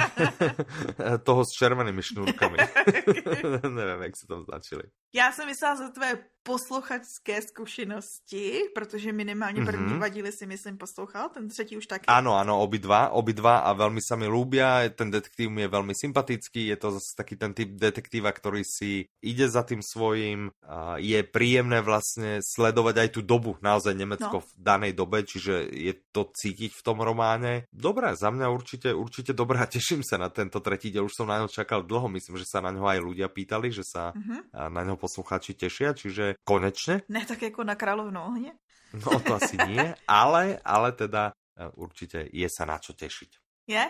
Toho 1.22 1.44
s 1.44 1.48
červenými 1.58 2.02
šnůrkami. 2.02 2.58
Nevím, 3.62 4.02
jak 4.02 4.16
se 4.16 4.26
tam 4.28 4.44
značili. 4.44 4.82
Já 5.14 5.32
jsem 5.32 5.46
myslela 5.46 5.76
za 5.76 5.88
tvé 5.88 6.18
posluchačské 6.44 7.42
zkušenosti, 7.42 8.60
protože 8.74 9.12
minimálně 9.12 9.64
první 9.64 9.86
mm-hmm. 9.86 9.98
vadili 9.98 10.32
si 10.32 10.46
myslím 10.46 10.76
poslouchal, 10.76 11.28
ten 11.28 11.48
třetí 11.48 11.76
už 11.76 11.86
taky. 11.86 12.04
Áno, 12.04 12.36
áno, 12.36 12.60
obidva, 12.60 13.16
obidva 13.16 13.64
a 13.64 13.72
veľmi 13.72 14.04
sa 14.04 14.20
mi 14.20 14.28
ľúbia, 14.28 14.84
ten 14.92 15.08
detektív 15.08 15.48
mi 15.48 15.64
je 15.64 15.72
veľmi 15.72 15.96
sympatický, 15.96 16.68
je 16.68 16.76
to 16.76 17.00
zase 17.00 17.16
taký 17.16 17.40
ten 17.40 17.56
typ 17.56 17.72
detektíva, 17.80 18.28
ktorý 18.28 18.60
si 18.60 19.08
ide 19.24 19.48
za 19.48 19.64
tým 19.64 19.80
svojím, 19.80 20.52
je 21.00 21.18
príjemné 21.24 21.80
vlastne 21.80 22.44
sledovať 22.44 22.94
aj 23.00 23.08
tú 23.16 23.20
dobu, 23.24 23.56
naozaj 23.64 23.96
Nemecko 23.96 24.44
no. 24.44 24.44
v 24.44 24.52
danej 24.60 24.92
dobe, 24.92 25.24
čiže 25.24 25.64
je 25.72 25.96
to 26.12 26.28
cítiť 26.28 26.76
v 26.76 26.84
tom 26.84 27.00
románe. 27.00 27.64
Dobré, 27.72 28.12
za 28.20 28.28
mňa 28.28 28.52
určite, 28.52 28.92
určite 28.92 29.32
dobré 29.32 29.64
a 29.64 29.66
teším 29.66 30.04
sa 30.04 30.20
na 30.20 30.28
tento 30.28 30.60
tretí 30.60 30.92
diel, 30.92 31.08
už 31.08 31.16
som 31.16 31.24
na 31.24 31.40
ňo 31.40 31.48
čakal 31.48 31.80
dlho, 31.88 32.12
myslím, 32.12 32.36
že 32.36 32.44
sa 32.44 32.60
na 32.60 32.68
ňo 32.68 32.84
aj 32.84 33.00
ľudia 33.00 33.32
pýtali, 33.32 33.72
že 33.72 33.82
sa 33.88 34.12
mm-hmm. 34.12 34.52
na 34.68 34.82
ňo 34.84 35.00
posluchači 35.00 35.56
tešia, 35.56 35.96
čiže 35.96 36.33
konečne. 36.44 37.06
Ne 37.08 37.22
tak 37.22 37.42
jako 37.42 37.62
na 37.62 37.78
kráľovnú 37.78 38.18
ohne. 38.18 38.50
No 38.94 39.18
to 39.22 39.38
asi 39.38 39.58
nie, 39.66 39.94
ale, 40.06 40.62
ale 40.62 40.94
teda 40.94 41.34
e, 41.58 41.66
určite 41.74 42.26
je 42.30 42.48
sa 42.50 42.66
na 42.66 42.78
čo 42.78 42.94
tešiť. 42.94 43.30
Je? 43.66 43.84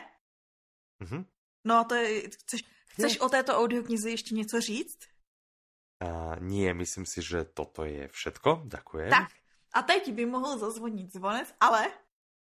Mhm. 1.04 1.24
No 1.64 1.80
a 1.80 1.82
to 1.84 1.94
je, 1.96 2.28
chceš, 2.28 2.60
chceš 2.96 3.12
je. 3.16 3.20
o 3.20 3.28
této 3.28 3.56
audioknize 3.56 4.10
ještě 4.10 4.34
něco 4.34 4.60
říct? 4.60 4.98
Uh, 6.04 6.36
nie, 6.40 6.74
myslím 6.74 7.06
si, 7.06 7.22
že 7.22 7.48
toto 7.48 7.84
je 7.86 8.10
všetko. 8.12 8.66
Ďakujem. 8.68 9.10
Tak, 9.10 9.30
a 9.72 9.82
teď 9.82 10.12
by 10.12 10.26
mohl 10.26 10.58
zazvonit 10.58 11.12
zvonec, 11.12 11.54
ale 11.60 11.86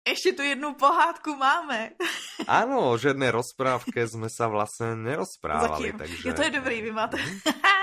ještě 0.07 0.33
tu 0.33 0.41
jednu 0.41 0.73
pohádku 0.73 1.35
máme. 1.35 1.91
Áno, 2.47 2.93
o 2.93 2.97
žiadnej 2.97 3.31
rozprávke 3.31 4.05
sme 4.05 4.29
sa 4.29 4.45
vlastne 4.51 4.93
nerozprávali. 4.95 5.91
Zatím. 5.91 5.97
Takže... 5.97 6.27
Jo, 6.29 6.33
to 6.33 6.43
je 6.43 6.51
dobrý, 6.51 6.81
vy 6.81 6.91
máte. 6.91 7.17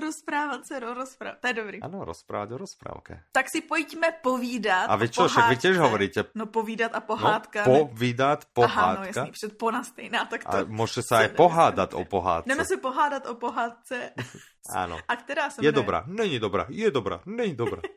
Rozprávat 0.00 0.66
se 0.66 0.80
rozpráv... 0.80 1.34
To 1.40 1.46
je 1.46 1.54
dobrý. 1.54 1.82
Ano, 1.82 2.04
rozprávat 2.04 2.52
o 2.52 2.58
rozprávke. 2.58 3.22
Tak 3.32 3.50
si 3.50 3.60
pojďme 3.60 4.12
povídat 4.22 4.90
A 4.90 4.96
vy 4.96 5.08
čo, 5.08 5.28
však 5.28 5.48
vy 5.48 5.56
tiež 5.56 5.76
hovoríte. 5.78 6.24
No 6.34 6.46
povídat 6.46 6.94
a 6.94 7.00
pohádka. 7.00 7.64
No, 7.66 7.86
povídat, 7.86 8.44
pohádka. 8.52 8.80
Aha, 8.80 8.96
no 9.00 9.04
jasný, 9.04 9.30
před 9.32 9.58
pona 9.58 9.84
stejná, 9.84 10.24
tak 10.24 10.44
to... 10.44 10.56
A 10.56 10.64
můžete 10.64 11.02
se 11.02 11.16
aj 11.16 11.28
pohádat 11.28 11.94
o 11.94 12.04
pohádce. 12.04 12.48
Jdeme 12.48 12.64
se 12.64 12.76
pohádat 12.76 13.26
o 13.26 13.34
pohádce. 13.34 14.12
ano. 14.74 14.98
A 15.08 15.16
která 15.16 15.50
se. 15.50 15.64
Je 15.64 15.72
dobrá, 15.72 16.04
není 16.06 16.38
dobrá, 16.38 16.66
je 16.68 16.90
dobrá, 16.90 17.20
není 17.26 17.54
dobrá. 17.54 17.82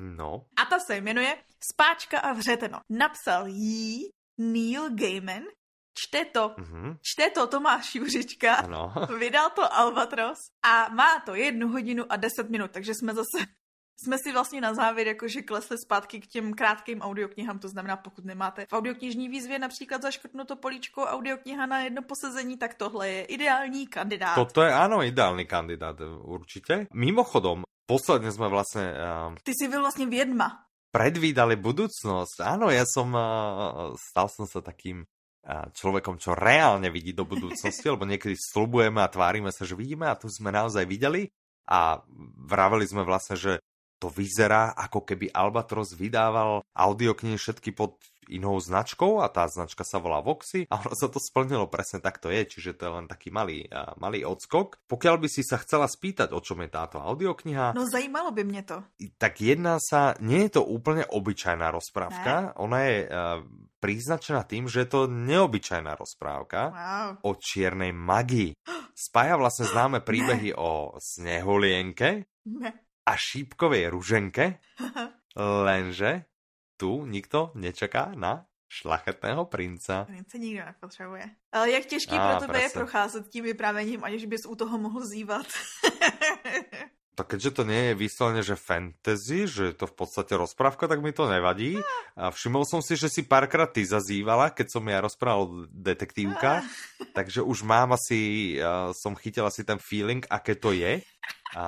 No. 0.00 0.44
A 0.56 0.64
ta 0.64 0.78
se 0.78 0.96
jmenuje 0.96 1.36
Spáčka 1.60 2.20
a 2.20 2.32
vřeteno. 2.32 2.80
Napsal 2.90 3.46
jí 3.46 4.10
Neil 4.38 4.90
Gaiman, 4.94 5.42
Čte 5.94 6.24
to, 6.24 6.54
mm-hmm. 6.58 6.96
čte 7.02 7.30
to 7.30 7.46
Tomáš 7.46 7.94
Juřička, 7.94 8.54
ano. 8.54 8.94
vydal 9.18 9.50
to 9.50 9.74
Albatros 9.74 10.38
a 10.62 10.88
má 10.88 11.20
to 11.20 11.34
jednu 11.34 11.68
hodinu 11.68 12.04
a 12.08 12.16
deset 12.16 12.50
minut, 12.50 12.70
takže 12.70 12.94
jsme 12.94 13.14
zase 13.14 13.38
jsme 14.04 14.18
si 14.18 14.32
vlastně 14.32 14.60
na 14.60 14.74
závěr 14.74 15.06
jakože 15.06 15.42
klesli 15.42 15.76
zpátky 15.78 16.20
k 16.20 16.26
těm 16.26 16.54
krátkým 16.54 17.00
audioknihám, 17.00 17.58
to 17.58 17.68
znamená, 17.68 17.96
pokud 17.96 18.24
nemáte 18.24 18.66
v 18.70 18.72
audioknižní 18.72 19.28
výzvě 19.28 19.58
například 19.58 20.02
zaškrtnuto 20.02 20.56
políčko 20.56 21.02
audiokniha 21.02 21.66
na 21.66 21.80
jedno 21.80 22.02
posezení, 22.02 22.56
tak 22.56 22.74
tohle 22.74 23.08
je 23.08 23.24
ideální 23.24 23.86
kandidát. 23.86 24.34
Toto 24.34 24.62
je 24.62 24.72
áno, 24.72 25.04
ideální 25.04 25.46
kandidát, 25.46 26.00
určitě. 26.22 26.86
Mimochodom, 26.94 27.62
posledně 27.86 28.32
jsme 28.32 28.48
vlastně... 28.48 28.94
Uh... 29.28 29.34
Ty 29.42 29.52
si 29.62 29.68
byl 29.68 29.80
vlastně 29.80 30.06
vědma. 30.06 30.64
Predvídali 30.90 31.54
budúcnosť. 31.54 32.42
Áno, 32.42 32.66
ja 32.74 32.82
som, 32.82 33.14
uh, 33.14 33.94
stal 33.94 34.26
som 34.26 34.50
sa 34.50 34.58
takým 34.58 35.06
človekom, 35.74 36.20
čo 36.20 36.38
reálne 36.38 36.88
vidí 36.94 37.10
do 37.10 37.26
budúcnosti, 37.26 37.86
lebo 37.90 38.06
niekedy 38.06 38.38
slubujeme 38.38 39.02
a 39.02 39.10
tvárime 39.10 39.50
sa, 39.50 39.66
že 39.66 39.74
vidíme 39.74 40.06
a 40.06 40.18
tu 40.18 40.30
sme 40.30 40.54
naozaj 40.54 40.86
videli. 40.86 41.30
A 41.70 42.02
vraveli 42.50 42.82
sme 42.82 43.06
vlastne, 43.06 43.38
že 43.38 43.52
to 44.00 44.08
vyzerá, 44.08 44.72
ako 44.72 45.04
keby 45.04 45.28
Albatros 45.28 45.92
vydával 45.92 46.64
audioknihy 46.72 47.36
všetky 47.36 47.76
pod 47.76 48.00
inou 48.30 48.56
značkou 48.62 49.18
a 49.20 49.26
tá 49.26 49.50
značka 49.50 49.82
sa 49.82 49.98
volá 49.98 50.22
Voxy 50.22 50.64
a 50.70 50.78
ono 50.78 50.94
sa 50.94 51.10
to 51.10 51.18
splnilo 51.18 51.66
presne 51.66 51.98
tak 51.98 52.22
to 52.22 52.30
je, 52.30 52.46
čiže 52.46 52.78
to 52.78 52.82
je 52.86 52.92
len 53.02 53.06
taký 53.10 53.34
malý, 53.34 53.66
malý 53.98 54.22
odskok. 54.22 54.78
Pokiaľ 54.86 55.16
by 55.18 55.28
si 55.28 55.42
sa 55.42 55.58
chcela 55.58 55.90
spýtať, 55.90 56.30
o 56.30 56.40
čom 56.40 56.62
je 56.62 56.70
táto 56.70 57.02
audiokniha... 57.02 57.74
No 57.74 57.84
zajímalo 57.90 58.30
by 58.30 58.42
mne 58.46 58.62
to. 58.62 58.78
Tak 59.18 59.42
jedná 59.42 59.82
sa, 59.82 60.14
nie 60.22 60.46
je 60.46 60.56
to 60.56 60.62
úplne 60.62 61.02
obyčajná 61.10 61.74
rozprávka, 61.74 62.54
ne? 62.54 62.62
ona 62.62 62.78
je 62.86 62.96
uh, 63.04 63.10
príznačená 63.82 64.46
tým, 64.46 64.70
že 64.70 64.86
je 64.86 64.88
to 64.88 65.00
neobyčajná 65.10 65.98
rozprávka 65.98 66.70
wow. 66.70 67.10
o 67.26 67.30
čiernej 67.34 67.90
magii. 67.90 68.54
Spája 68.94 69.34
vlastne 69.34 69.66
známe 69.66 69.98
príbehy 70.06 70.54
ne. 70.54 70.56
o 70.56 70.94
snehulienke, 71.00 72.30
ne 72.46 72.70
a 73.06 73.16
šípkovej 73.16 73.88
ruženke, 73.88 74.58
lenže 75.36 76.24
tu 76.76 77.06
nikto 77.06 77.52
nečaká 77.54 78.12
na 78.14 78.46
šlachetného 78.68 79.44
princa. 79.44 80.04
Prince 80.04 80.38
nikdo 80.38 80.64
nepotřebuje. 80.64 81.24
Ale 81.52 81.70
jak 81.70 81.84
těžký 81.84 82.16
a, 82.16 82.30
pro 82.30 82.46
tebe 82.46 82.62
je 82.62 82.68
procházet 82.68 83.28
tím 83.28 83.44
vyprávěním, 83.44 84.04
aniž 84.04 84.26
bys 84.26 84.46
u 84.48 84.54
toho 84.54 84.78
mohl 84.78 85.06
zývat. 85.06 85.46
tak 87.20 87.36
keďže 87.36 87.60
to 87.60 87.62
nie 87.68 87.92
je 87.92 88.00
vyslovene, 88.00 88.40
že 88.40 88.56
fantasy, 88.56 89.44
že 89.44 89.62
je 89.68 89.76
to 89.76 89.84
v 89.84 89.92
podstate 89.92 90.32
rozprávka, 90.40 90.88
tak 90.88 91.04
mi 91.04 91.12
to 91.12 91.28
nevadí. 91.28 91.76
A 92.16 92.32
všimol 92.32 92.64
som 92.64 92.80
si, 92.80 92.96
že 92.96 93.12
si 93.12 93.28
párkrát 93.28 93.68
ty 93.68 93.84
zazývala, 93.84 94.56
keď 94.56 94.66
som 94.72 94.88
ja 94.88 95.04
rozprával 95.04 95.40
o 95.44 95.52
detektívkach, 95.68 96.64
takže 97.16 97.44
už 97.44 97.60
mám 97.68 97.92
asi, 97.92 98.56
uh, 98.56 98.96
som 98.96 99.12
chytil 99.12 99.44
asi 99.44 99.68
ten 99.68 99.76
feeling, 99.76 100.24
aké 100.32 100.56
to 100.56 100.72
je. 100.72 101.04
A, 101.52 101.66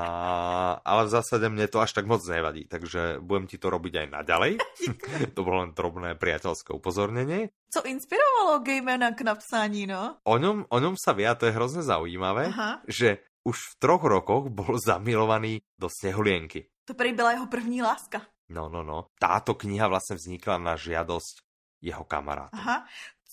ale 0.81 1.11
v 1.11 1.13
zásade 1.21 1.45
mne 1.53 1.69
to 1.69 1.85
až 1.85 1.93
tak 1.93 2.09
moc 2.09 2.25
nevadí, 2.25 2.65
takže 2.65 3.21
budem 3.21 3.45
ti 3.45 3.61
to 3.61 3.69
robiť 3.69 4.07
aj 4.07 4.09
naďalej. 4.09 4.53
to 5.37 5.41
bolo 5.45 5.69
len 5.69 5.77
drobné 5.77 6.17
priateľské 6.17 6.73
upozornenie. 6.73 7.53
Co 7.69 7.85
inspirovalo 7.85 8.65
Gamena 8.65 9.13
k 9.13 9.21
napsání, 9.21 9.85
no? 9.85 10.17
O 10.25 10.41
ňom, 10.41 10.65
o 10.71 10.79
ňom 10.81 10.97
sa 10.97 11.13
vie, 11.13 11.29
a 11.29 11.37
to 11.37 11.45
je 11.45 11.57
hrozne 11.57 11.85
zaujímavé, 11.85 12.49
Aha. 12.49 12.81
že 12.89 13.21
už 13.45 13.59
v 13.59 13.75
troch 13.79 14.03
rokoch 14.03 14.49
bol 14.49 14.79
zamilovaný 14.79 15.63
do 15.79 15.89
Snehulienky. 15.91 16.71
To 16.85 16.95
prý 16.95 17.13
byla 17.13 17.33
jeho 17.33 17.47
první 17.47 17.83
láska. 17.83 18.23
No, 18.49 18.69
no, 18.69 18.83
no. 18.83 19.07
Táto 19.17 19.55
kniha 19.55 19.89
vlastne 19.89 20.19
vznikla 20.19 20.59
na 20.59 20.75
žiadosť 20.77 21.41
jeho 21.81 22.05
kamaráta. 22.05 22.53
Aha, 22.53 22.85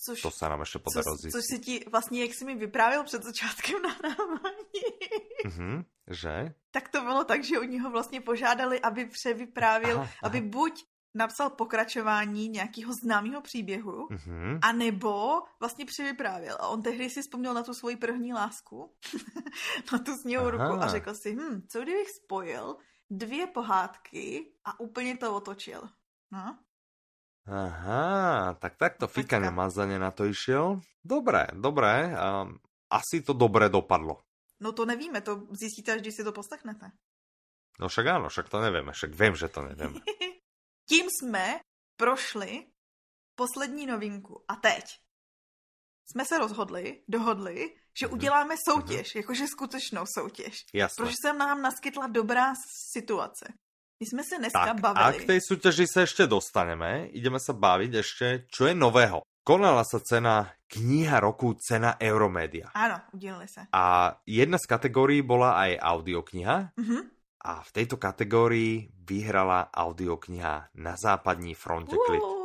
což, 0.04 0.20
to 0.22 0.30
sa 0.30 0.48
nám 0.48 0.60
ještě 0.60 0.78
podarilo 0.78 1.16
zjistit. 1.16 1.36
Což 1.36 1.44
si 1.44 1.58
ti 1.58 1.84
vlastně, 1.90 2.22
jak 2.22 2.34
jsi 2.34 2.44
mi 2.44 2.54
vyprávěl 2.54 3.04
před 3.04 3.22
začátkem 3.22 3.82
nahrávání. 3.82 4.82
Mm-hmm, 5.46 5.84
že? 6.10 6.54
Tak 6.70 6.88
to 6.88 7.00
bylo 7.00 7.24
tak, 7.24 7.44
že 7.44 7.58
oni 7.58 7.78
ho 7.78 7.90
vlastně 7.90 8.20
požádali, 8.20 8.80
aby 8.80 9.04
převyprávil, 9.04 9.96
aha, 9.96 10.02
aha. 10.02 10.12
aby 10.22 10.40
buď 10.40 10.84
napsal 11.14 11.50
pokračování 11.50 12.48
nějakého 12.48 12.92
známého 12.92 13.40
příběhu, 13.40 14.08
mm-hmm. 14.08 14.58
anebo 14.62 15.42
vlastně 15.60 15.86
převyprávěl. 15.86 16.56
A 16.60 16.68
on 16.68 16.82
tehdy 16.82 17.10
si 17.10 17.22
vzpomněl 17.22 17.54
na 17.54 17.62
tu 17.62 17.74
svoji 17.74 17.96
první 17.96 18.34
lásku, 18.34 18.94
na 19.92 19.98
tu 19.98 20.16
sněhou 20.16 20.50
ruku 20.50 20.82
a 20.82 20.88
řekl 20.88 21.14
si, 21.14 21.36
hm, 21.36 21.62
co 21.68 21.82
kdybych 21.82 22.08
spojil 22.10 22.76
dvě 23.10 23.46
pohádky 23.46 24.52
a 24.64 24.80
úplně 24.80 25.16
to 25.16 25.36
otočil. 25.36 25.82
No? 26.30 26.58
Aha, 27.46 28.54
tak 28.54 28.76
takto 28.76 29.08
Fika 29.08 29.38
nemazaně 29.38 29.98
na 29.98 30.10
to 30.10 30.24
išiel. 30.24 30.80
Dobré, 31.04 31.46
dobré. 31.52 32.14
Um, 32.42 32.58
asi 32.90 33.22
to 33.22 33.32
dobré 33.32 33.68
dopadlo. 33.68 34.22
No 34.60 34.72
to 34.72 34.86
nevíme, 34.86 35.20
to 35.20 35.46
zjistíte, 35.50 35.92
až 35.92 36.00
když 36.00 36.14
si 36.14 36.24
to 36.24 36.32
poslechnete. 36.32 36.90
No 37.80 37.88
však 37.88 38.06
áno, 38.06 38.28
však 38.28 38.52
to 38.52 38.60
nevíme, 38.60 38.92
však 38.92 39.16
vím, 39.16 39.34
že 39.40 39.48
to 39.48 39.64
nevíme. 39.64 40.04
Tím 40.90 41.06
jsme 41.06 41.62
prošli 41.96 42.66
poslední 43.38 43.86
novinku. 43.86 44.42
A 44.48 44.58
teď 44.58 44.84
jsme 46.10 46.24
se 46.24 46.38
rozhodli, 46.38 47.06
dohodli, 47.08 47.70
že 48.00 48.06
mm-hmm. 48.06 48.12
uděláme 48.12 48.54
soutěž, 48.68 49.06
mm-hmm. 49.06 49.16
jakože 49.16 49.46
skutečnou 49.46 50.04
soutěž. 50.18 50.54
Jasne. 50.74 51.04
Protože 51.04 51.16
jsem 51.22 51.38
nám 51.38 51.62
naskytla 51.62 52.06
dobrá 52.06 52.52
situace. 52.90 53.54
My 54.00 54.06
jsme 54.06 54.22
se 54.24 54.38
dneska 54.38 54.66
tak, 54.66 54.80
bavili. 54.80 55.04
A 55.04 55.12
k 55.12 55.28
tej 55.28 55.40
súťaži 55.44 55.84
sa 55.84 56.08
ešte 56.08 56.24
dostaneme. 56.24 57.12
Ideme 57.12 57.36
sa 57.36 57.52
baviť 57.52 57.92
ešte, 58.00 58.26
čo 58.48 58.64
je 58.66 58.72
nového. 58.72 59.20
Konala 59.44 59.84
sa 59.84 60.00
cena 60.00 60.48
kniha 60.72 61.20
roku, 61.20 61.52
cena 61.60 62.00
Euromedia. 62.00 62.72
Áno, 62.72 62.96
udielili 63.12 63.44
sa. 63.44 63.68
A 63.76 64.16
jedna 64.24 64.56
z 64.56 64.66
kategórií 64.66 65.20
bola 65.20 65.52
aj 65.52 65.76
audiokniha. 65.84 66.72
Uh-huh. 66.80 67.12
A 67.40 67.62
v 67.62 67.70
tejto 67.72 67.96
kategórii 67.96 68.92
vyhrala 69.08 69.72
audiokniha 69.72 70.68
Na 70.74 70.96
západní 70.96 71.54
fronte 71.54 71.96
klid 72.06 72.40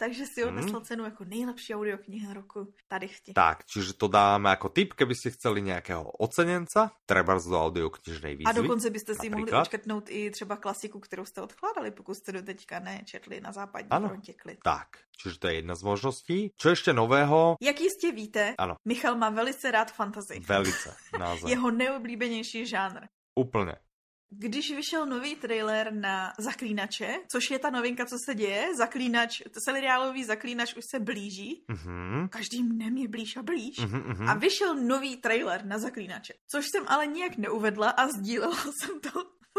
takže 0.00 0.24
si 0.24 0.40
odnesla 0.44 0.78
mm. 0.80 0.84
cenu 0.84 1.04
jako 1.04 1.24
nejlepší 1.24 1.74
audiokniha 1.74 2.32
roku 2.32 2.72
tady 2.88 3.08
chti. 3.08 3.32
Tak, 3.36 3.68
čiže 3.68 3.92
to 4.00 4.08
dáme 4.08 4.48
ako 4.48 4.72
tip, 4.72 4.96
keby 4.96 5.12
ste 5.12 5.36
chceli 5.36 5.60
nejakého 5.60 6.00
ocenenca, 6.16 6.88
treba 7.04 7.36
do 7.36 7.56
audioknižnej 7.60 8.40
výzvy. 8.40 8.48
A 8.48 8.56
dokonce 8.56 8.88
byste 8.88 9.12
si 9.12 9.28
mohli 9.28 9.52
odškrtnout 9.52 10.08
i 10.08 10.32
třeba 10.32 10.56
klasiku, 10.56 11.00
kterou 11.00 11.24
jste 11.24 11.44
odkládali, 11.44 11.90
pokud 11.90 12.14
jste 12.14 12.32
do 12.32 12.42
teďka 12.42 12.80
nečetli 12.80 13.40
na 13.40 13.52
západní 13.52 13.90
ano, 13.92 14.08
frontě 14.08 14.32
klid. 14.32 14.58
Tak, 14.64 14.88
čiže 15.20 15.38
to 15.38 15.46
je 15.48 15.54
jedna 15.54 15.74
z 15.76 15.82
možností. 15.82 16.38
Čo 16.56 16.72
ešte 16.72 16.96
nového? 16.96 17.60
Jak 17.60 17.80
jistě 17.80 18.12
víte, 18.12 18.54
ano. 18.56 18.80
Michal 18.88 19.20
má 19.20 19.28
velice 19.30 19.70
rád 19.70 19.92
fantasy. 19.92 20.40
Velice, 20.40 20.96
naozaj. 21.18 21.50
Jeho 21.50 21.70
neoblíbenější 21.70 22.66
žánr. 22.66 23.12
Úplne. 23.36 23.89
Když 24.32 24.70
vyšel 24.70 25.06
nový 25.06 25.36
trailer 25.36 25.92
na 25.92 26.32
Zaklínače, 26.38 27.18
což 27.32 27.50
je 27.50 27.58
ta 27.58 27.70
novinka, 27.70 28.06
co 28.06 28.16
se 28.24 28.34
děje, 28.34 28.76
Zaklínač, 28.76 29.42
seriálový 29.64 30.24
Zaklínač 30.24 30.74
už 30.74 30.84
se 30.90 31.00
blíží, 31.00 31.64
mm-hmm. 31.68 32.28
každým 32.28 32.68
dnem 32.68 32.96
je 32.96 33.08
blíž 33.08 33.36
a 33.36 33.42
blíž, 33.42 33.78
mm-hmm. 33.78 34.30
a 34.30 34.34
vyšel 34.34 34.74
nový 34.74 35.16
trailer 35.16 35.64
na 35.64 35.78
Zaklínače, 35.78 36.34
což 36.50 36.66
jsem 36.68 36.84
ale 36.88 37.06
nijak 37.06 37.36
neuvedla 37.36 37.90
a 37.90 38.08
sdílela 38.08 38.56
jsem 38.80 39.00
to 39.00 39.10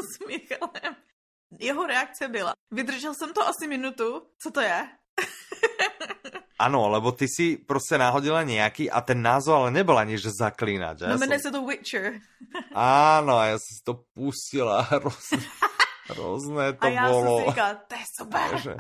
s 0.02 0.28
Michalem. 0.28 0.96
Jeho 1.60 1.86
reakce 1.86 2.28
byla, 2.28 2.54
vydržel 2.72 3.14
jsem 3.14 3.34
to 3.34 3.48
asi 3.48 3.68
minutu, 3.68 4.22
co 4.44 4.52
to 4.52 4.62
je? 4.62 4.88
Ano, 6.62 6.90
lebo 6.90 7.12
ty 7.12 7.26
si 7.28 7.58
prostě 7.58 7.98
náhodila 7.98 8.44
nějaký 8.44 8.92
a 8.92 9.02
ten 9.02 9.22
názov 9.22 9.56
ale 9.56 9.72
nebyl 9.72 9.98
ani, 9.98 10.18
že 10.18 10.30
zaklínač. 10.30 11.00
No, 11.02 11.18
jmenuje 11.18 11.40
se 11.40 11.52
to 11.52 11.66
Witcher. 11.66 12.22
Áno, 12.76 13.42
a 13.42 13.46
ja 13.50 13.58
som 13.58 13.72
si 13.74 13.82
to 13.82 13.94
pustila 14.14 14.86
hrozné. 14.94 15.42
Hrozné 16.12 16.74
to 16.74 16.86
a 16.86 16.90
já 16.90 17.10
bolo. 17.10 17.50
A 17.50 17.54
ja 17.56 17.70
to 17.88 17.96
je 17.96 18.06
super. 18.20 18.48
Že, 18.58 18.74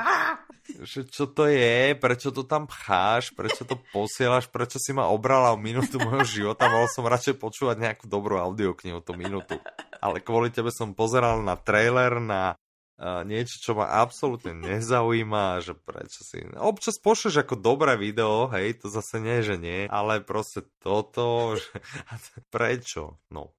že 0.84 0.99
čo 1.09 1.25
to 1.32 1.47
je, 1.47 1.95
prečo 1.95 2.29
to 2.29 2.43
tam 2.43 2.67
pcháš, 2.67 3.32
prečo 3.34 3.63
to 3.65 3.79
posielaš, 3.95 4.51
prečo 4.51 4.77
si 4.77 4.91
ma 4.93 5.07
obrala 5.07 5.55
o 5.55 5.57
minútu 5.57 5.97
môjho 5.97 6.25
života, 6.27 6.69
mohol 6.69 6.91
som 6.91 7.07
radšej 7.07 7.39
počúvať 7.39 7.77
nejakú 7.79 8.05
dobrú 8.05 8.38
audioknihu 8.38 8.99
tú 9.01 9.15
minútu. 9.15 9.57
Ale 10.03 10.19
kvôli 10.21 10.53
tebe 10.53 10.69
som 10.69 10.93
pozeral 10.93 11.41
na 11.41 11.55
trailer, 11.55 12.19
na 12.19 12.57
niečo, 13.01 13.57
čo 13.57 13.71
ma 13.73 13.89
absolútne 13.97 14.53
nezaujíma, 14.53 15.65
že 15.65 15.73
prečo 15.73 16.21
si... 16.21 16.45
Občas 16.53 17.01
pošleš 17.01 17.41
ako 17.41 17.57
dobré 17.57 17.97
video, 17.97 18.45
hej, 18.53 18.85
to 18.85 18.87
zase 18.93 19.17
nie, 19.17 19.41
že 19.41 19.57
nie, 19.57 19.89
ale 19.89 20.21
proste 20.21 20.69
toto, 20.77 21.57
že... 21.57 21.69
prečo? 22.53 23.17
No. 23.33 23.57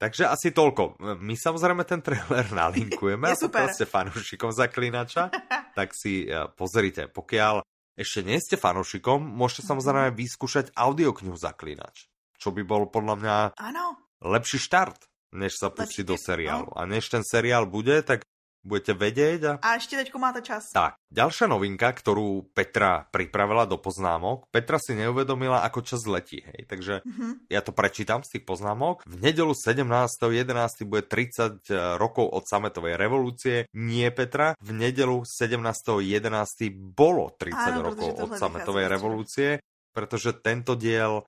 Takže 0.00 0.26
asi 0.26 0.50
toľko. 0.50 0.98
My 1.22 1.38
samozrejme 1.38 1.86
ten 1.86 2.02
trailer 2.02 2.48
nalinkujeme 2.50 3.30
a 3.32 3.36
proste 3.38 3.86
fanúšikom 3.86 4.50
Zaklinača, 4.50 5.30
tak 5.78 5.94
si 5.94 6.26
pozrite. 6.58 7.06
Pokiaľ 7.06 7.62
ešte 7.94 8.24
nie 8.24 8.40
ste 8.40 8.56
fanúšikom, 8.56 9.20
môžete 9.20 9.68
samozrejme 9.68 10.16
vyskúšať 10.16 10.72
audioknihu 10.74 11.36
Zaklinač, 11.36 12.08
čo 12.40 12.50
by 12.50 12.64
bol 12.64 12.88
podľa 12.88 13.14
mňa 13.20 13.36
ano. 13.60 14.00
lepší 14.24 14.58
štart 14.58 15.12
než 15.32 15.56
sa 15.56 15.72
pustiť 15.72 16.04
do 16.04 16.16
seriálu. 16.20 16.68
No. 16.68 16.76
A 16.76 16.84
než 16.84 17.08
ten 17.08 17.24
seriál 17.24 17.64
bude, 17.64 18.04
tak 18.04 18.28
budete 18.62 18.94
vedieť. 18.94 19.40
A... 19.46 19.52
a 19.58 19.68
ešte 19.76 19.98
teďko 19.98 20.18
máte 20.22 20.40
čas. 20.40 20.70
Tak, 20.70 20.96
ďalšia 21.10 21.50
novinka, 21.50 21.90
ktorú 21.90 22.54
Petra 22.54 23.06
pripravila 23.10 23.66
do 23.66 23.76
poznámok. 23.76 24.46
Petra 24.54 24.78
si 24.78 24.94
neuvedomila, 24.94 25.66
ako 25.66 25.82
čas 25.82 26.06
letí, 26.06 26.40
hej. 26.42 26.66
Takže 26.70 27.02
mm-hmm. 27.02 27.50
ja 27.50 27.60
to 27.60 27.74
prečítam 27.74 28.22
z 28.22 28.38
tých 28.38 28.44
poznámok. 28.46 29.02
V 29.04 29.18
nedelu 29.18 29.52
17.11. 29.52 30.86
bude 30.86 31.04
30 31.04 31.68
e, 31.68 31.98
rokov 31.98 32.30
od 32.30 32.46
sametovej 32.46 32.94
revolúcie. 32.94 33.66
Nie, 33.74 34.14
Petra, 34.14 34.54
v 34.62 34.70
nedelu 34.70 35.26
17.11. 35.26 36.70
bolo 36.74 37.34
30 37.34 37.54
Áno, 37.54 37.80
rokov 37.92 38.08
od 38.16 38.30
sametovej 38.38 38.86
revolúcie, 38.86 39.58
pretože 39.90 40.38
tento 40.38 40.78
diel 40.78 41.26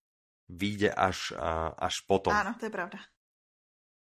vyjde 0.49 0.93
až, 0.93 1.32
až 1.80 2.05
potom. 2.05 2.32
Áno, 2.32 2.53
to 2.61 2.68
je 2.68 2.72
pravda. 2.72 3.01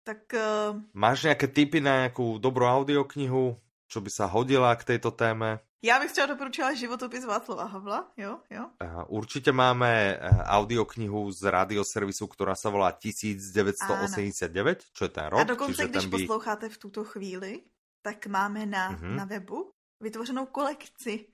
Tak... 0.04 0.34
Uh... 0.34 0.82
Máš 0.94 1.30
nejaké 1.30 1.46
tipy 1.46 1.78
na 1.78 2.06
nejakú 2.06 2.42
dobrú 2.42 2.66
audioknihu, 2.66 3.56
čo 3.86 4.00
by 4.02 4.10
sa 4.10 4.26
hodila 4.26 4.74
k 4.74 4.96
tejto 4.96 5.14
téme? 5.14 5.62
Já 5.84 6.00
bych 6.00 6.12
třeba 6.12 6.28
doporučila 6.28 6.74
životopis 6.74 7.26
Václava 7.26 7.64
Havla, 7.64 8.12
jo, 8.18 8.40
jo. 8.50 8.70
Určitě 9.08 9.52
máme 9.52 9.90
eh, 9.90 10.30
audioknihu 10.44 11.32
z 11.32 11.44
radioservisu, 11.44 12.28
která 12.28 12.56
se 12.56 12.70
volá 12.70 12.92
1989, 12.92 14.70
Áno. 14.70 14.88
čo 14.94 15.06
je 15.06 15.10
ten 15.10 15.26
rok. 15.26 15.40
A 15.40 15.44
dokonce, 15.44 15.88
když 15.88 16.06
by... 16.06 16.18
posloucháte 16.18 16.70
v 16.70 16.78
tuto 16.78 17.04
chvíli, 17.04 17.64
tak 18.02 18.28
máme 18.28 18.66
na, 18.66 18.94
mm-hmm. 18.94 19.16
na 19.16 19.26
webu 19.26 19.72
vytvořenou 20.00 20.46
kolekci, 20.46 21.28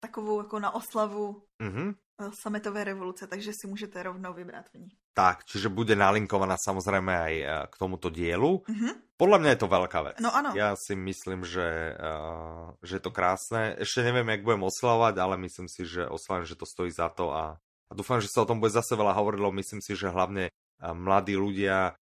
takovou 0.00 0.38
jako 0.38 0.58
na 0.58 0.74
oslavu 0.74 1.42
mm-hmm. 1.62 1.94
sametové 2.34 2.84
revoluce, 2.84 3.26
takže 3.26 3.52
si 3.52 3.66
můžete 3.66 4.02
rovnou 4.02 4.34
vybrat 4.34 4.68
v 4.68 4.74
ní. 4.78 4.88
Tak, 5.12 5.44
čiže 5.44 5.68
bude 5.68 5.92
nalinkovaná 5.92 6.56
samozrejme 6.56 7.12
aj 7.12 7.34
eh, 7.36 7.48
k 7.68 7.74
tomuto 7.76 8.08
dielu. 8.08 8.64
Mm-hmm. 8.64 8.92
Podľa 9.20 9.38
mňa 9.38 9.50
je 9.54 9.60
to 9.60 9.68
veľká 9.70 10.00
vec. 10.02 10.16
No 10.18 10.34
áno. 10.34 10.50
Ja 10.56 10.74
si 10.74 10.98
myslím, 10.98 11.46
že, 11.46 11.94
uh, 11.94 12.74
že 12.82 12.98
je 12.98 13.02
to 13.06 13.14
krásne. 13.14 13.78
Ešte 13.78 14.02
neviem, 14.02 14.26
jak 14.26 14.42
budem 14.42 14.66
oslavovať, 14.66 15.14
ale 15.22 15.38
myslím 15.46 15.70
si, 15.70 15.86
že 15.86 16.10
oslavím, 16.10 16.42
že 16.42 16.58
to 16.58 16.66
stojí 16.66 16.90
za 16.90 17.06
to 17.06 17.30
a, 17.30 17.54
a 17.62 17.92
dúfam, 17.94 18.18
že 18.18 18.26
sa 18.26 18.42
o 18.42 18.48
tom 18.50 18.58
bude 18.58 18.74
zase 18.74 18.98
veľa 18.98 19.14
hovorilo. 19.14 19.54
Myslím 19.54 19.78
si, 19.78 19.94
že 19.94 20.10
hlavne 20.10 20.50
mladí 20.82 21.38
ľudia, 21.38 21.94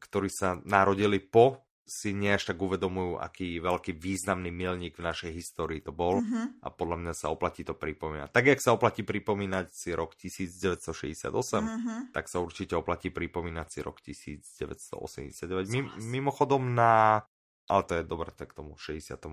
ktorí 0.00 0.32
sa 0.32 0.56
narodili 0.64 1.20
po 1.20 1.63
si 1.84 2.16
nie 2.16 2.32
až 2.32 2.48
tak 2.48 2.56
uvedomujú, 2.56 3.20
aký 3.20 3.60
veľký 3.60 3.92
významný 4.00 4.48
milník 4.48 4.96
v 4.96 5.04
našej 5.04 5.32
histórii 5.36 5.84
to 5.84 5.92
bol 5.92 6.24
mm-hmm. 6.24 6.64
a 6.64 6.68
podľa 6.72 6.96
mňa 7.04 7.12
sa 7.12 7.28
oplatí 7.28 7.60
to 7.60 7.76
pripomínať. 7.76 8.32
Tak, 8.32 8.44
jak 8.48 8.60
sa 8.64 8.72
oplatí 8.72 9.04
pripomínať 9.04 9.68
si 9.68 9.92
rok 9.92 10.16
1968, 10.16 11.28
mm-hmm. 11.28 12.00
tak 12.16 12.32
sa 12.32 12.40
určite 12.40 12.72
oplatí 12.72 13.12
pripomínať 13.12 13.66
si 13.68 13.78
rok 13.84 14.00
1989. 14.00 15.68
Mim, 15.68 15.92
mimochodom 16.00 16.72
na 16.72 17.24
ale 17.64 17.82
to 17.88 17.92
je 17.96 18.04
dobré, 18.04 18.28
tak 18.28 18.52
tomu 18.52 18.76
68. 18.76 19.24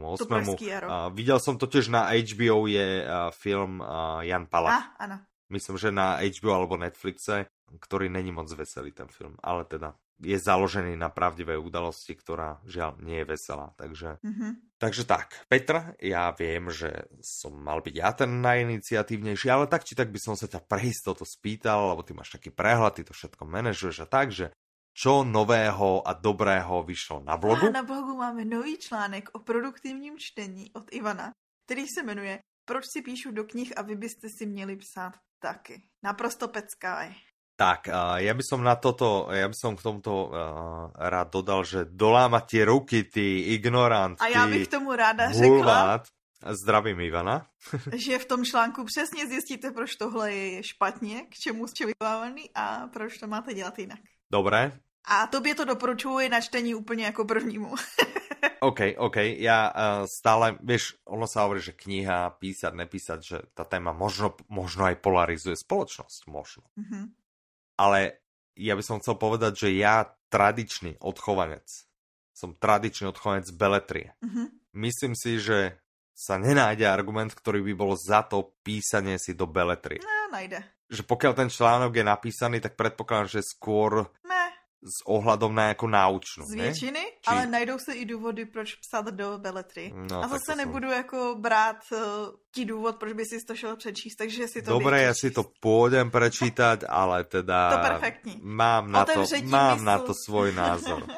A 0.87 1.11
videl 1.11 1.35
som 1.43 1.59
to 1.59 1.67
tiež 1.67 1.91
na 1.91 2.07
HBO 2.15 2.63
je 2.63 3.03
uh, 3.03 3.27
film 3.35 3.83
uh, 3.83 4.23
Jan 4.23 4.47
Palach. 4.47 4.95
Ah, 4.95 5.03
áno. 5.03 5.17
Myslím, 5.51 5.75
že 5.75 5.91
na 5.91 6.15
HBO 6.23 6.55
alebo 6.55 6.79
Netflixe, 6.79 7.51
ktorý 7.75 8.07
není 8.07 8.31
moc 8.31 8.47
veselý 8.47 8.95
ten 8.95 9.11
film, 9.11 9.35
ale 9.43 9.67
teda 9.67 9.99
je 10.21 10.37
založený 10.37 10.95
na 10.95 11.09
pravdivej 11.09 11.57
udalosti, 11.57 12.13
ktorá 12.13 12.61
žiaľ 12.69 13.01
nie 13.01 13.21
je 13.21 13.29
veselá. 13.33 13.73
Takže, 13.75 14.21
mm-hmm. 14.21 14.51
takže 14.77 15.03
tak, 15.09 15.45
Petra, 15.49 15.97
ja 15.97 16.29
viem, 16.31 16.69
že 16.69 17.09
som 17.25 17.57
mal 17.57 17.81
byť 17.81 17.95
ja 17.97 18.09
ten 18.13 18.39
najiniciatívnejší, 18.39 19.49
ale 19.49 19.65
tak 19.65 19.83
či 19.83 19.97
tak 19.97 20.13
by 20.13 20.19
som 20.21 20.37
sa 20.37 20.45
ťa 20.45 20.61
pre 20.63 20.85
istotu 20.85 21.25
spýtal, 21.25 21.91
lebo 21.91 22.05
ty 22.05 22.13
máš 22.13 22.37
taký 22.37 22.53
prehľad, 22.53 23.01
ty 23.01 23.03
to 23.03 23.17
všetko 23.17 23.43
manažuješ 23.43 24.05
a 24.05 24.07
tak, 24.07 24.29
že 24.29 24.53
čo 24.91 25.23
nového 25.23 26.03
a 26.03 26.11
dobrého 26.13 26.83
vyšlo 26.83 27.23
na 27.23 27.39
blogu? 27.39 27.71
A 27.71 27.79
na 27.79 27.87
blogu 27.87 28.11
máme 28.15 28.43
nový 28.43 28.75
článek 28.75 29.31
o 29.31 29.39
produktivním 29.39 30.19
čtení 30.19 30.71
od 30.75 30.91
Ivana, 30.91 31.31
který 31.65 31.87
se 31.87 32.03
jmenuje 32.03 32.43
Proč 32.65 32.85
si 32.87 33.01
píšu 33.01 33.31
do 33.31 33.43
knih 33.43 33.77
a 33.77 33.81
vy 33.81 33.95
byste 33.95 34.27
si 34.29 34.45
měli 34.45 34.75
psát 34.75 35.13
taky. 35.39 35.83
Naprosto 36.03 36.47
pecká 36.47 37.03
tak, 37.61 37.93
ja 38.17 38.33
by 38.33 38.41
som 38.41 38.65
na 38.65 38.73
toto, 38.73 39.29
ja 39.29 39.45
by 39.45 39.53
som 39.53 39.77
k 39.77 39.85
tomuto 39.85 40.33
uh, 40.33 40.89
rád 40.97 41.29
dodal, 41.29 41.61
že 41.61 41.85
dolámať 41.85 42.43
tie 42.49 42.63
ruky, 42.65 43.05
ty 43.05 43.53
ignorant, 43.53 44.17
A 44.17 44.27
já 44.27 44.47
bych 44.47 44.67
tomu 44.67 44.95
ráda 44.95 45.31
řekla, 45.31 46.01
Zdravím 46.41 46.99
Ivana. 46.99 47.45
že 47.93 48.19
v 48.19 48.25
tom 48.25 48.45
článku 48.45 48.83
přesně 48.83 49.27
zjistíte, 49.27 49.71
proč 49.71 49.95
tohle 49.95 50.33
je 50.33 50.63
špatně, 50.63 51.21
k 51.29 51.33
čemu 51.37 51.67
ste 51.67 51.85
vyvolávaný 51.85 52.49
a 52.55 52.89
proč 52.89 53.17
to 53.21 53.27
máte 53.27 53.53
dělat 53.53 53.79
jinak. 53.79 54.01
Dobré. 54.31 54.71
A 55.05 55.27
tobě 55.27 55.55
to 55.55 55.65
doporučuji 55.65 56.29
na 56.29 56.41
čtení 56.41 56.75
úplně 56.75 57.05
jako 57.05 57.25
prvnímu. 57.25 57.75
OK, 58.59 58.79
OK. 58.97 59.17
Ja 59.41 59.73
uh, 59.73 60.05
stále, 60.05 60.57
vieš, 60.61 60.93
ono 61.05 61.25
sa 61.25 61.45
hovorí, 61.45 61.61
že 61.65 61.73
kniha, 61.73 62.29
písať, 62.37 62.73
nepísať, 62.73 63.19
že 63.21 63.37
tá 63.57 63.65
téma 63.65 63.89
možno, 63.89 64.37
možno 64.53 64.85
aj 64.85 65.01
polarizuje 65.01 65.57
spoločnosť, 65.57 66.29
možno. 66.29 66.69
Mm-hmm 66.77 67.20
ale 67.81 68.21
ja 68.53 68.77
by 68.77 68.83
som 68.85 69.01
chcel 69.01 69.17
povedať, 69.17 69.65
že 69.65 69.69
ja 69.73 70.05
tradičný 70.29 71.01
odchovanec, 71.01 71.65
som 72.29 72.53
tradičný 72.53 73.09
odchovanec 73.09 73.49
beletrie. 73.57 74.13
Mm-hmm. 74.21 74.45
Myslím 74.77 75.17
si, 75.17 75.41
že 75.41 75.81
sa 76.13 76.37
nenájde 76.37 76.85
argument, 76.85 77.33
ktorý 77.33 77.65
by 77.65 77.73
bol 77.73 77.97
za 77.97 78.21
to 78.21 78.53
písanie 78.61 79.17
si 79.17 79.33
do 79.33 79.49
beletrie. 79.49 80.05
No, 80.05 80.29
najde. 80.29 80.61
Že 80.91 81.01
pokiaľ 81.09 81.33
ten 81.33 81.49
článok 81.49 81.97
je 81.97 82.05
napísaný, 82.05 82.61
tak 82.61 82.77
predpokladám, 82.77 83.41
že 83.41 83.41
skôr 83.41 84.05
s 84.81 85.05
ohľadom 85.05 85.53
na 85.53 85.77
jako 85.77 85.87
náučnu. 85.87 86.45
Z 86.45 86.53
většiny, 86.53 87.03
Či... 87.21 87.27
ale 87.29 87.47
najdou 87.47 87.77
se 87.79 87.93
i 87.93 88.05
důvody, 88.05 88.45
proč 88.45 88.75
psat 88.75 89.05
do 89.13 89.37
beletry. 89.37 89.93
No, 89.93 90.23
a 90.23 90.27
zase 90.27 90.55
nebudu 90.55 90.89
som... 90.89 90.97
jako 90.97 91.35
brát 91.39 91.77
uh, 91.91 91.99
ti 92.51 92.65
důvod, 92.65 92.95
proč 92.97 93.13
by 93.13 93.25
si 93.25 93.45
to 93.45 93.55
šel 93.55 93.75
přečíst, 93.75 94.15
takže 94.15 94.47
si 94.47 94.61
to 94.61 94.71
Dobre, 94.71 95.05
ja 95.05 95.13
si 95.13 95.29
to 95.29 95.45
pôjdem 95.61 96.09
prečítať, 96.09 96.89
ale 96.89 97.23
teda... 97.29 97.69
To 97.69 97.77
perfektní. 97.77 98.41
Mám 98.41 98.91
na 98.91 99.05
to, 99.05 99.21
mám 99.45 99.77
mysl. 99.77 99.85
na 99.85 99.97
to 100.01 100.13
svoj 100.17 100.49
názor. 100.51 101.05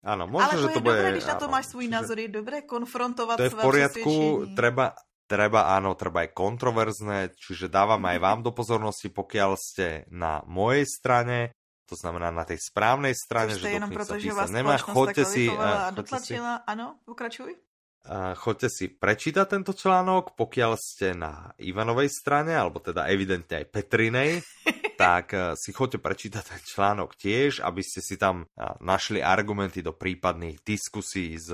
Áno, 0.00 0.24
možno, 0.24 0.56
ale 0.56 0.64
že 0.64 0.68
to, 0.72 0.80
bude... 0.80 0.96
dobré, 0.96 1.08
když 1.12 1.28
na 1.28 1.36
to 1.36 1.46
máš 1.52 1.66
svůj 1.66 1.86
názor, 1.92 2.16
je 2.16 2.28
dobré 2.32 2.64
konfrontovať 2.64 3.36
To 3.36 3.44
je 3.44 3.52
v 3.52 3.60
poriadku, 3.60 4.14
treba, 4.56 4.96
treba, 5.28 5.76
áno, 5.76 5.92
treba 5.92 6.24
aj 6.24 6.32
kontroverzné, 6.32 7.36
čiže 7.36 7.68
dávam 7.68 8.00
aj 8.08 8.16
vám 8.16 8.40
do 8.40 8.48
pozornosti, 8.48 9.12
pokiaľ 9.12 9.60
ste 9.60 10.08
na 10.08 10.40
mojej 10.48 10.88
strane, 10.88 11.52
to 11.90 11.98
znamená 11.98 12.30
na 12.30 12.46
tej 12.46 12.62
správnej 12.62 13.18
strane, 13.18 13.58
že 13.58 13.66
jenom 13.66 13.90
proto, 13.90 14.14
že 14.14 14.30
vás 14.30 14.54
nemá. 14.54 14.78
Choďte 14.78 15.26
si, 15.26 15.50
a 15.50 15.90
dotlačila, 15.90 16.62
áno, 16.62 17.02
pokračuj. 17.02 17.58
A 18.06 18.32
choďte 18.32 18.68
si 18.70 18.86
prečítať 18.88 19.44
tento 19.44 19.76
článok, 19.76 20.32
pokiaľ 20.38 20.72
ste 20.78 21.12
na 21.12 21.52
Ivanovej 21.60 22.08
strane, 22.08 22.56
alebo 22.56 22.80
teda 22.80 23.10
evidentne 23.12 23.60
aj 23.60 23.66
Petrinej, 23.68 24.40
tak 25.02 25.36
e, 25.36 25.52
si 25.58 25.74
choďte 25.74 26.00
prečítať 26.00 26.44
ten 26.46 26.62
článok 26.64 27.12
tiež, 27.18 27.60
aby 27.60 27.82
ste 27.84 28.00
si 28.00 28.16
tam 28.16 28.48
našli 28.80 29.20
argumenty 29.20 29.84
do 29.84 29.92
prípadných 29.92 30.64
diskusí 30.64 31.36
s 31.36 31.52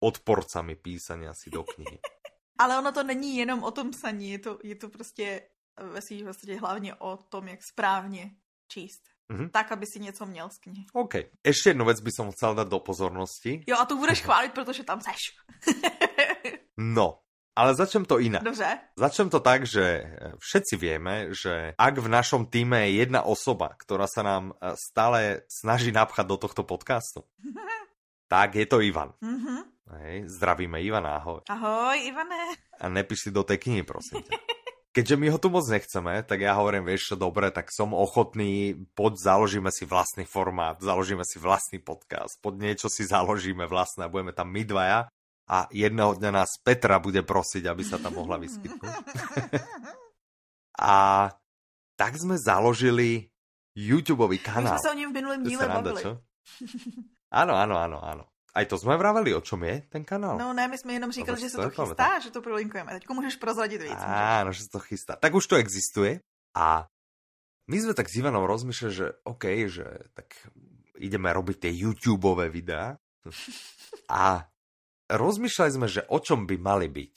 odporcami 0.00 0.78
písania 0.78 1.36
si 1.36 1.52
do 1.52 1.66
knihy. 1.66 1.98
Ale 2.62 2.80
ono 2.80 2.88
to 2.92 3.04
není 3.04 3.36
jenom 3.36 3.60
o 3.60 3.70
tom 3.70 3.92
psaní, 3.92 4.30
je 4.30 4.38
to, 4.38 4.58
je 4.64 4.74
to 4.74 4.88
prostě 4.88 5.42
ve 5.76 6.02
svých 6.02 6.24
hlavně 6.60 6.94
o 6.94 7.16
tom, 7.16 7.48
jak 7.48 7.62
správně 7.62 8.30
číst. 8.68 9.15
Mm-hmm. 9.26 9.50
Tak, 9.50 9.72
aby 9.72 9.86
si 9.86 10.00
něco 10.00 10.26
měl 10.26 10.48
z 10.48 10.58
knihy. 10.58 10.84
OK. 10.92 11.14
Ještě 11.46 11.70
jednu 11.70 11.84
věc 11.84 12.00
by 12.00 12.10
som 12.12 12.30
chcel 12.30 12.54
dať 12.54 12.68
do 12.68 12.78
pozornosti. 12.78 13.64
Jo, 13.66 13.76
a 13.78 13.84
tu 13.84 13.98
budeš 13.98 14.22
chválit, 14.26 14.52
protože 14.52 14.84
tam 14.84 15.00
seš. 15.00 15.34
no, 16.76 17.18
ale 17.56 17.74
začnem 17.74 18.04
to 18.04 18.20
inak. 18.20 18.42
Dobře. 18.42 18.78
Začnem 18.96 19.30
to 19.30 19.40
tak, 19.40 19.66
že 19.66 19.82
eh, 19.82 20.32
všetci 20.38 20.74
vieme, 20.76 21.32
že 21.32 21.74
ak 21.78 21.98
v 21.98 22.08
našom 22.08 22.46
týme 22.46 22.86
je 22.86 23.00
jedna 23.00 23.24
osoba, 23.24 23.72
ktorá 23.74 24.06
sa 24.06 24.22
nám 24.22 24.52
eh, 24.52 24.76
stále 24.76 25.42
snaží 25.48 25.90
napchať 25.90 26.26
do 26.28 26.36
tohto 26.36 26.62
podcastu, 26.62 27.24
tak 28.32 28.54
je 28.54 28.66
to 28.68 28.84
Ivan. 28.84 29.16
Mm-hmm. 29.24 29.60
Hej, 29.86 30.26
zdravíme 30.38 30.82
Ivana, 30.82 31.22
ahoj. 31.22 31.46
Ahoj, 31.46 31.94
Ivane. 31.94 32.58
A 32.82 32.90
nepíš 32.90 33.26
si 33.26 33.30
do 33.30 33.46
tej 33.46 33.62
knihy, 33.62 33.82
prosím 33.86 34.26
ťa. 34.26 34.34
Keďže 34.96 35.20
my 35.20 35.26
ho 35.28 35.36
tu 35.36 35.52
moc 35.52 35.68
nechceme, 35.68 36.24
tak 36.24 36.40
ja 36.40 36.56
hovorím, 36.56 36.88
vieš 36.88 37.12
čo, 37.12 37.16
dobre, 37.20 37.52
tak 37.52 37.68
som 37.68 37.92
ochotný, 37.92 38.80
poď 38.96 39.20
založíme 39.20 39.68
si 39.68 39.84
vlastný 39.84 40.24
formát, 40.24 40.80
založíme 40.80 41.20
si 41.20 41.36
vlastný 41.36 41.84
podcast, 41.84 42.40
pod 42.40 42.56
niečo 42.56 42.88
si 42.88 43.04
založíme 43.04 43.68
vlastné 43.68 44.08
a 44.08 44.12
budeme 44.12 44.32
tam 44.32 44.48
my 44.48 44.64
dvaja 44.64 45.12
a 45.52 45.56
jedného 45.68 46.16
dňa 46.16 46.30
nás 46.32 46.56
Petra 46.64 46.96
bude 46.96 47.20
prosiť, 47.20 47.68
aby 47.68 47.84
sa 47.84 48.00
tam 48.00 48.16
mohla 48.16 48.40
vyskytnúť. 48.40 48.88
a 50.80 50.96
tak 52.00 52.12
sme 52.16 52.40
založili 52.40 53.28
YouTubeový 53.76 54.40
kanál. 54.40 54.80
My 54.80 54.80
sme 54.80 54.88
sa 54.88 54.96
o 54.96 54.98
ňom 54.98 55.10
v 55.12 55.16
minulém 55.20 55.40
díle 55.44 55.64
bavili. 55.68 56.02
Áno, 57.26 57.58
áno, 57.58 57.74
áno, 57.74 57.98
áno. 57.98 58.24
Aj 58.56 58.64
to 58.64 58.80
jsme 58.80 58.96
vraveli, 58.96 59.36
o 59.36 59.44
čom 59.44 59.60
je 59.68 59.84
ten 59.92 60.00
kanál? 60.00 60.40
No 60.40 60.56
ne, 60.56 60.64
my 60.64 60.78
jsme 60.80 60.96
jenom 60.96 61.12
říkali, 61.12 61.36
že 61.36 61.52
se 61.52 61.60
to 61.60 61.68
chystá, 61.68 62.18
že 62.24 62.32
to 62.32 62.40
prolinkujeme. 62.40 62.88
Teď 62.96 63.04
můžeš 63.08 63.36
prozradit 63.36 63.84
víc. 63.84 64.00
Áno, 64.00 64.48
že 64.56 64.64
se 64.64 64.72
to 64.72 64.80
chystá. 64.80 65.20
Tak 65.20 65.36
už 65.36 65.44
to 65.44 65.60
existuje 65.60 66.24
a 66.56 66.88
my 67.68 67.76
sme 67.76 67.92
tak 67.92 68.08
s 68.08 68.16
Ivanom 68.16 68.48
rozmýšľali, 68.48 68.94
že 68.94 69.06
OK, 69.28 69.44
že 69.68 70.08
tak 70.16 70.32
ideme 70.96 71.28
robiť 71.28 71.68
tie 71.68 71.72
YouTubeové 71.84 72.48
videá 72.48 72.96
a 74.08 74.48
rozmýšľali 75.12 75.70
sme, 75.76 75.86
že 75.90 76.08
o 76.08 76.16
čom 76.16 76.48
by 76.48 76.56
mali 76.56 76.88
byť. 76.88 77.14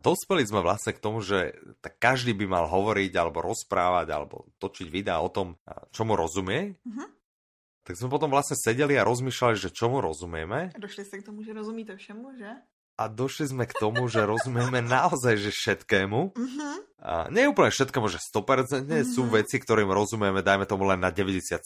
Dospeli 0.00 0.46
sme 0.46 0.62
vlastne 0.62 0.94
k 0.94 1.02
tomu, 1.02 1.18
že 1.18 1.52
tak 1.82 1.98
každý 1.98 2.30
by 2.32 2.46
mal 2.46 2.64
hovoriť 2.70 3.12
alebo 3.18 3.42
rozprávať 3.42 4.06
alebo 4.08 4.46
točiť 4.62 4.86
videá 4.86 5.18
o 5.18 5.28
tom, 5.28 5.58
čomu 5.90 6.14
rozumie. 6.14 6.78
Mm-hmm. 6.86 7.08
Tak 7.86 7.94
sme 7.94 8.10
potom 8.10 8.34
vlastne 8.34 8.58
sedeli 8.58 8.98
a 8.98 9.06
rozmýšľali, 9.06 9.54
že 9.54 9.70
čomu 9.70 10.02
rozumieme. 10.02 10.74
A 10.74 10.78
došli 10.82 11.06
ste 11.06 11.22
k 11.22 11.30
tomu, 11.30 11.46
že 11.46 11.54
rozumíte 11.54 11.94
všemu, 11.94 12.26
že? 12.34 12.50
A 12.98 13.06
došli 13.06 13.54
sme 13.54 13.64
k 13.70 13.78
tomu, 13.78 14.10
že 14.10 14.26
rozumieme 14.26 14.82
naozaj, 14.82 15.38
že 15.38 15.54
všetkému. 15.54 16.20
Uh-huh. 16.34 16.76
A 16.98 17.30
nie 17.30 17.46
úplne 17.46 17.70
všetkému, 17.70 18.10
že 18.10 18.18
100%, 18.18 18.90
uh-huh. 18.90 19.06
sú 19.06 19.30
veci, 19.30 19.62
ktorým 19.62 19.86
rozumieme, 19.86 20.42
dajme 20.42 20.66
tomu 20.66 20.82
len 20.90 20.98
na 20.98 21.14
97%. 21.14 21.62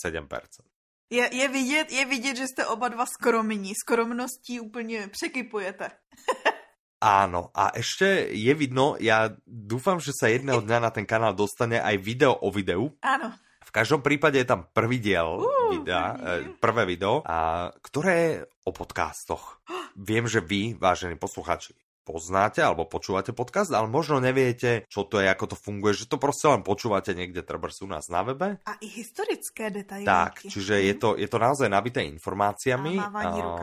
Je, 1.11 1.25
je, 1.25 1.47
vidět, 1.49 1.89
je 1.91 2.05
vidět, 2.05 2.37
že 2.37 2.47
jste 2.47 2.67
oba 2.67 2.89
dva 2.93 3.07
skromní. 3.07 3.75
Skromností 3.75 4.61
úplně 4.61 5.09
překypujete. 5.09 5.91
Áno, 7.01 7.49
a 7.57 7.73
ešte 7.73 8.29
je 8.29 8.53
vidno, 8.53 8.93
ja 9.01 9.33
dúfam, 9.49 9.97
že 10.05 10.13
sa 10.13 10.29
jedného 10.29 10.61
dňa 10.61 10.85
na 10.85 10.91
ten 10.93 11.09
kanál 11.09 11.33
dostane 11.33 11.81
aj 11.81 11.97
video 11.97 12.37
o 12.37 12.53
videu. 12.53 12.93
Áno 13.01 13.33
v 13.71 13.73
každom 13.73 14.03
prípade 14.03 14.35
je 14.35 14.51
tam 14.51 14.67
prvý 14.75 14.99
diel 14.99 15.47
Uh, 15.47 15.79
videa, 15.79 16.19
e, 16.19 16.51
diel. 16.51 16.59
prvé 16.59 16.83
video, 16.83 17.23
a, 17.23 17.71
ktoré 17.79 18.13
je 18.19 18.33
o 18.67 18.75
podcastoch. 18.75 19.63
Viem, 19.95 20.27
že 20.27 20.43
vy, 20.43 20.75
vážení 20.75 21.15
posluchači, 21.15 21.79
poznáte 22.11 22.59
alebo 22.59 22.91
počúvate 22.91 23.31
podcast, 23.31 23.71
ale 23.71 23.87
možno 23.87 24.19
neviete, 24.19 24.83
čo 24.91 25.07
to 25.07 25.23
je, 25.23 25.31
ako 25.31 25.55
to 25.55 25.57
funguje, 25.57 25.95
že 25.95 26.11
to 26.11 26.19
proste 26.19 26.51
len 26.51 26.67
počúvate 26.67 27.15
niekde, 27.15 27.47
treba 27.47 27.71
sú 27.71 27.87
u 27.87 27.95
nás 27.95 28.11
na 28.11 28.27
webe. 28.27 28.59
A 28.67 28.75
i 28.83 28.91
historické 28.91 29.71
detaily. 29.71 30.03
Tak, 30.03 30.43
čiže 30.51 30.83
je 30.83 30.95
to, 30.99 31.15
je 31.15 31.31
to 31.31 31.39
naozaj 31.39 31.71
nabité 31.71 32.03
informáciami. 32.03 32.99
A 32.99 33.15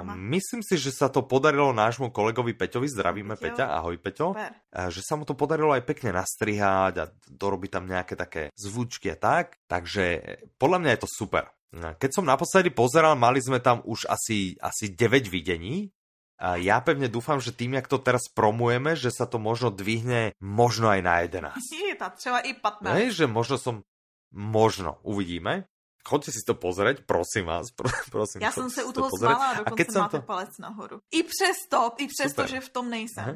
A 0.08 0.16
myslím 0.16 0.64
si, 0.64 0.80
že 0.80 0.96
sa 0.96 1.12
to 1.12 1.28
podarilo 1.28 1.76
nášmu 1.76 2.16
kolegovi 2.16 2.56
Peťovi, 2.56 2.88
zdravíme 2.88 3.36
Peťo. 3.36 3.60
Peťa, 3.60 3.66
ahoj 3.76 4.00
Peťo, 4.00 4.28
Super. 4.32 4.52
že 4.88 5.02
sa 5.04 5.20
mu 5.20 5.28
to 5.28 5.36
podarilo 5.36 5.76
aj 5.76 5.84
pekne 5.84 6.16
nastrihať 6.16 6.94
a 7.04 7.06
dorobiť 7.28 7.70
tam 7.74 7.84
nejaké 7.84 8.16
také 8.16 8.56
zvučky 8.56 9.12
a 9.12 9.18
tak, 9.20 9.60
takže 9.68 10.24
podľa 10.56 10.78
mňa 10.80 10.92
je 10.96 11.02
to 11.04 11.10
super. 11.12 11.52
Keď 11.74 12.12
som 12.16 12.24
naposledy 12.24 12.72
pozeral, 12.72 13.20
mali 13.20 13.44
sme 13.44 13.60
tam 13.60 13.84
už 13.84 14.08
asi, 14.08 14.56
asi 14.64 14.96
9 14.96 15.28
videní, 15.28 15.92
ja 16.38 16.78
pevne 16.86 17.10
dúfam, 17.10 17.42
že 17.42 17.50
tým, 17.50 17.78
jak 17.82 17.90
to 17.90 17.98
teraz 17.98 18.30
promujeme, 18.30 18.94
že 18.94 19.10
sa 19.10 19.26
to 19.26 19.42
možno 19.42 19.74
dvihne 19.74 20.38
možno 20.38 20.94
aj 20.94 21.02
na 21.02 21.14
11. 21.26 21.58
Je 21.90 21.96
ta 21.98 22.10
třeba 22.14 22.40
i 22.46 22.54
15. 22.54 22.94
Hej, 22.94 23.08
že 23.12 23.26
možno 23.26 23.58
som... 23.58 23.82
Možno, 24.30 25.00
uvidíme. 25.08 25.66
Chodte 26.04 26.32
si 26.32 26.40
to 26.44 26.56
pozrieť, 26.56 27.04
prosím 27.04 27.48
vás. 27.52 27.72
Pro, 27.72 27.88
prosím, 28.12 28.40
chodte 28.40 28.70
se 28.72 28.80
si 28.80 28.84
u 28.84 28.92
to 28.92 29.08
toho 29.08 29.12
smála 29.18 29.46
a 29.46 29.52
A 29.52 29.58
dokonce 29.64 29.78
keď 29.80 29.88
som 29.92 30.02
máte 30.08 30.20
to... 30.20 30.28
palec 30.28 30.54
nahoru. 30.60 30.98
I 31.12 31.20
přesto, 31.24 31.80
i 32.00 32.08
přesto, 32.08 32.42
Super. 32.44 32.52
že 32.52 32.60
v 32.64 32.70
tom 32.70 32.86
nejsem. 32.90 33.24
Aha. 33.24 33.36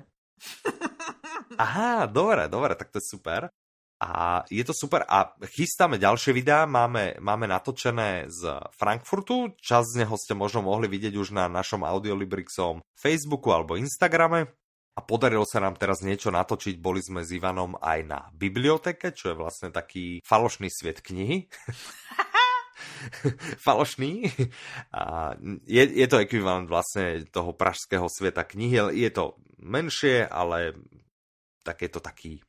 Aha, 1.57 2.05
dobre, 2.05 2.47
dobre, 2.47 2.75
tak 2.75 2.89
to 2.89 2.97
je 2.97 3.05
super. 3.11 3.49
A 4.01 4.41
je 4.49 4.65
to 4.65 4.73
super. 4.73 5.05
A 5.05 5.37
chystáme 5.45 6.01
ďalšie 6.01 6.33
videá, 6.33 6.65
máme, 6.65 7.21
máme 7.21 7.45
natočené 7.45 8.25
z 8.33 8.57
Frankfurtu. 8.73 9.53
Čas 9.61 9.93
z 9.93 10.01
neho 10.01 10.17
ste 10.17 10.33
možno 10.33 10.65
mohli 10.65 10.89
vidieť 10.89 11.13
už 11.13 11.37
na 11.37 11.45
našom 11.45 11.85
Audiolibrixom 11.85 12.81
Facebooku 12.97 13.53
alebo 13.53 13.77
Instagrame. 13.77 14.49
A 14.97 14.99
podarilo 15.05 15.45
sa 15.45 15.61
nám 15.61 15.77
teraz 15.77 16.01
niečo 16.01 16.33
natočiť. 16.33 16.81
Boli 16.81 16.99
sme 17.05 17.21
s 17.21 17.29
Ivanom 17.29 17.77
aj 17.77 17.99
na 18.09 18.19
biblioteke, 18.33 19.13
čo 19.13 19.31
je 19.31 19.39
vlastne 19.39 19.69
taký 19.69 20.19
falošný 20.25 20.67
svet 20.73 21.05
knihy. 21.05 21.45
falošný. 23.69 24.33
A 24.97 25.37
je, 25.69 25.83
je 25.85 26.07
to 26.09 26.17
ekvivalent 26.25 26.65
vlastne 26.65 27.21
toho 27.29 27.53
pražského 27.53 28.09
sveta 28.09 28.49
knihy. 28.49 28.97
Je 28.97 29.13
to 29.13 29.37
menšie, 29.61 30.25
ale 30.25 30.73
tak 31.61 31.85
je 31.85 31.89
to 31.93 32.01
taký 32.01 32.41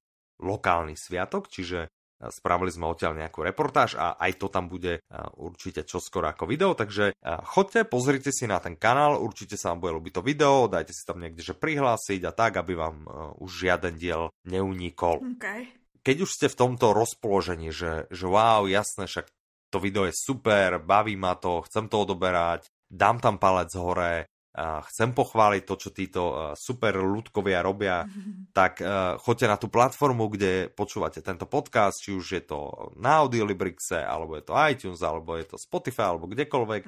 lokálny 0.42 0.98
sviatok, 0.98 1.46
čiže 1.46 1.86
spravili 2.22 2.70
sme 2.70 2.86
odtiaľ 2.86 3.18
nejakú 3.18 3.42
reportáž 3.42 3.98
a 3.98 4.14
aj 4.14 4.38
to 4.38 4.46
tam 4.46 4.70
bude 4.70 5.02
určite 5.42 5.82
čoskoro 5.82 6.30
ako 6.30 6.46
video, 6.46 6.70
takže 6.70 7.18
chodte, 7.50 7.82
pozrite 7.82 8.30
si 8.30 8.46
na 8.46 8.62
ten 8.62 8.78
kanál, 8.78 9.18
určite 9.18 9.58
sa 9.58 9.74
vám 9.74 9.82
bude 9.82 9.98
ľúbiť 9.98 10.12
to 10.14 10.22
video, 10.22 10.70
dajte 10.70 10.94
si 10.94 11.02
tam 11.02 11.18
niekde, 11.18 11.42
že 11.42 11.58
prihlásiť 11.58 12.22
a 12.22 12.30
tak, 12.30 12.62
aby 12.62 12.78
vám 12.78 12.96
už 13.42 13.50
žiaden 13.66 13.98
diel 13.98 14.30
neunikol. 14.46 15.18
Okay. 15.34 15.66
Keď 16.06 16.16
už 16.22 16.30
ste 16.30 16.46
v 16.46 16.58
tomto 16.62 16.94
rozpoložení, 16.94 17.74
že, 17.74 18.06
že 18.10 18.26
wow, 18.30 18.70
jasné, 18.70 19.10
však 19.10 19.26
to 19.74 19.82
video 19.82 20.06
je 20.06 20.14
super, 20.14 20.78
baví 20.78 21.18
ma 21.18 21.34
to, 21.34 21.66
chcem 21.66 21.90
to 21.90 22.06
odoberať, 22.06 22.70
dám 22.86 23.18
tam 23.18 23.34
palec 23.42 23.74
hore, 23.74 24.30
chcem 24.60 25.16
pochváliť 25.16 25.62
to, 25.64 25.74
čo 25.80 25.90
títo 25.96 26.22
super 26.52 27.00
ľudkovia 27.00 27.64
robia, 27.64 28.04
tak 28.58 28.84
uh, 28.84 29.16
choďte 29.16 29.46
na 29.48 29.56
tú 29.56 29.72
platformu, 29.72 30.28
kde 30.28 30.68
počúvate 30.68 31.24
tento 31.24 31.48
podcast, 31.48 32.04
či 32.04 32.12
už 32.12 32.26
je 32.36 32.42
to 32.44 32.58
na 33.00 33.24
Audiolibrixe, 33.24 33.96
alebo 33.96 34.36
je 34.36 34.44
to 34.44 34.52
iTunes, 34.52 35.00
alebo 35.00 35.40
je 35.40 35.48
to 35.48 35.56
Spotify, 35.56 36.12
alebo 36.12 36.28
kdekoľvek 36.28 36.82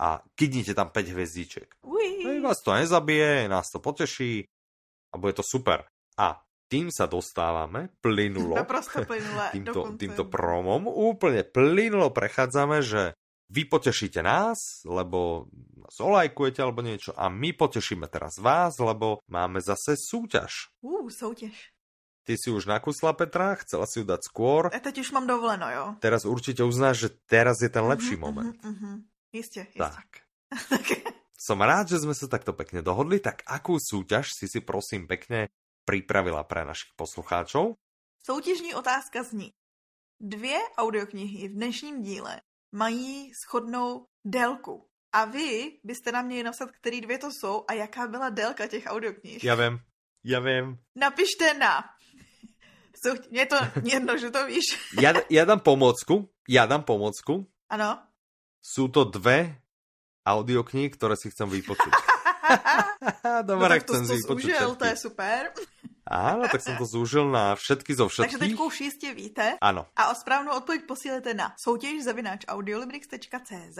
a 0.00 0.24
kydnite 0.32 0.72
tam 0.72 0.88
5 0.88 1.12
hviezdiček. 1.12 1.68
Ui. 1.84 2.40
Vás 2.40 2.64
to 2.64 2.72
nezabije, 2.72 3.52
nás 3.52 3.68
to 3.68 3.84
poteší 3.84 4.48
a 5.12 5.14
bude 5.20 5.36
to 5.36 5.44
super. 5.44 5.84
A 6.16 6.40
tým 6.70 6.88
sa 6.94 7.10
dostávame 7.10 7.90
plynulo 8.00 8.54
týmto, 9.54 9.80
týmto 9.98 10.24
promom, 10.30 10.86
úplne 10.88 11.42
plynulo 11.44 12.14
prechádzame, 12.14 12.80
že 12.80 13.12
vy 13.50 13.66
potešíte 13.66 14.22
nás, 14.22 14.86
lebo 14.86 15.50
nás 15.74 15.98
olajkujete 15.98 16.62
alebo 16.62 16.86
niečo 16.86 17.10
a 17.18 17.26
my 17.26 17.50
potešíme 17.50 18.06
teraz 18.06 18.38
vás, 18.38 18.78
lebo 18.78 19.18
máme 19.26 19.58
zase 19.58 19.98
súťaž. 19.98 20.70
Uh, 20.80 21.10
soutěž. 21.10 21.74
Ty 22.22 22.36
si 22.38 22.50
už 22.50 22.66
nakusla 22.70 23.12
Petra, 23.12 23.58
chcela 23.58 23.90
si 23.90 23.98
ju 23.98 24.04
dať 24.06 24.22
skôr. 24.22 24.70
A 24.70 24.78
teď 24.78 25.02
už 25.02 25.10
mám 25.10 25.26
dovoleno, 25.26 25.66
jo. 25.66 25.84
Teraz 25.98 26.22
určite 26.22 26.62
uznáš, 26.62 26.96
že 26.98 27.08
teraz 27.26 27.58
je 27.58 27.68
ten 27.72 27.82
lepší 27.82 28.14
Mhm, 28.14 28.20
moment. 28.22 28.56
Jistě, 29.32 29.60
jistě. 29.66 29.78
Tak. 29.78 30.10
Som 31.40 31.62
rád, 31.64 31.88
že 31.88 32.04
sme 32.04 32.12
sa 32.12 32.28
takto 32.28 32.52
pekne 32.52 32.84
dohodli, 32.84 33.16
tak 33.16 33.40
akú 33.48 33.80
súťaž 33.80 34.36
si 34.36 34.44
si 34.44 34.60
prosím 34.60 35.08
pekne 35.08 35.48
pripravila 35.88 36.44
pre 36.44 36.68
našich 36.68 36.92
poslucháčov? 37.00 37.80
Soutěžní 38.22 38.74
otázka 38.74 39.22
zní. 39.22 39.50
Dvě 40.20 40.58
audioknihy 40.76 41.48
v 41.48 41.54
dnešním 41.54 42.02
díle 42.02 42.40
mají 42.72 43.30
shodnou 43.46 44.06
délku. 44.24 44.86
A 45.12 45.24
vy 45.24 45.78
byste 45.84 46.12
nám 46.12 46.26
měli 46.26 46.42
napsat, 46.42 46.70
který 46.80 47.00
dvě 47.00 47.18
to 47.18 47.28
jsou 47.32 47.64
a 47.68 47.72
jaká 47.72 48.06
byla 48.06 48.30
délka 48.30 48.66
těch 48.66 48.84
audioknih. 48.86 49.44
Ja 49.44 49.54
viem, 49.54 49.82
ja 50.24 50.38
viem. 50.40 50.78
Napište 50.94 51.54
na... 51.54 51.82
Jsou... 53.00 53.14
Mně 53.30 53.46
to 53.46 53.56
jedno, 53.84 54.18
že 54.18 54.30
to 54.30 54.46
víš. 54.46 54.64
Ja, 55.00 55.12
ja 55.30 55.44
dám 55.44 55.60
pomocku, 55.60 56.30
ja 56.48 56.66
dám 56.66 56.84
pomocku. 56.84 57.48
Ano. 57.70 57.98
Sú 58.60 58.92
to 58.92 59.08
dve 59.08 59.56
audioknihy, 60.28 60.92
ktoré 60.92 61.16
si 61.16 61.32
chcem 61.32 61.48
vypočuť. 61.48 61.90
no, 63.24 63.42
Dobre, 63.42 63.80
to 63.80 63.94
chcem 63.94 64.04
si 64.06 64.14
vypočuť 64.22 64.50
užil, 64.52 64.68
všetky. 64.74 64.80
to 64.80 64.84
je 64.84 64.96
super. 64.96 65.40
Áno, 66.10 66.50
tak 66.50 66.58
som 66.58 66.74
to 66.74 66.82
zúžil 66.82 67.30
na 67.30 67.54
všetky 67.54 67.94
zo 67.94 68.10
Takže 68.10 68.38
teď 68.38 68.50
všetkých. 68.50 68.66
už 68.66 68.80
jistě 68.80 69.14
víte. 69.14 69.54
Áno. 69.62 69.86
A 69.96 70.10
o 70.10 70.14
správnou 70.14 70.56
odpověď 70.56 70.82
posílete 70.86 71.34
na 71.34 71.54
soutěž 71.56 72.04
zavináč 72.04 72.44
audiolibrix.cz 72.48 73.78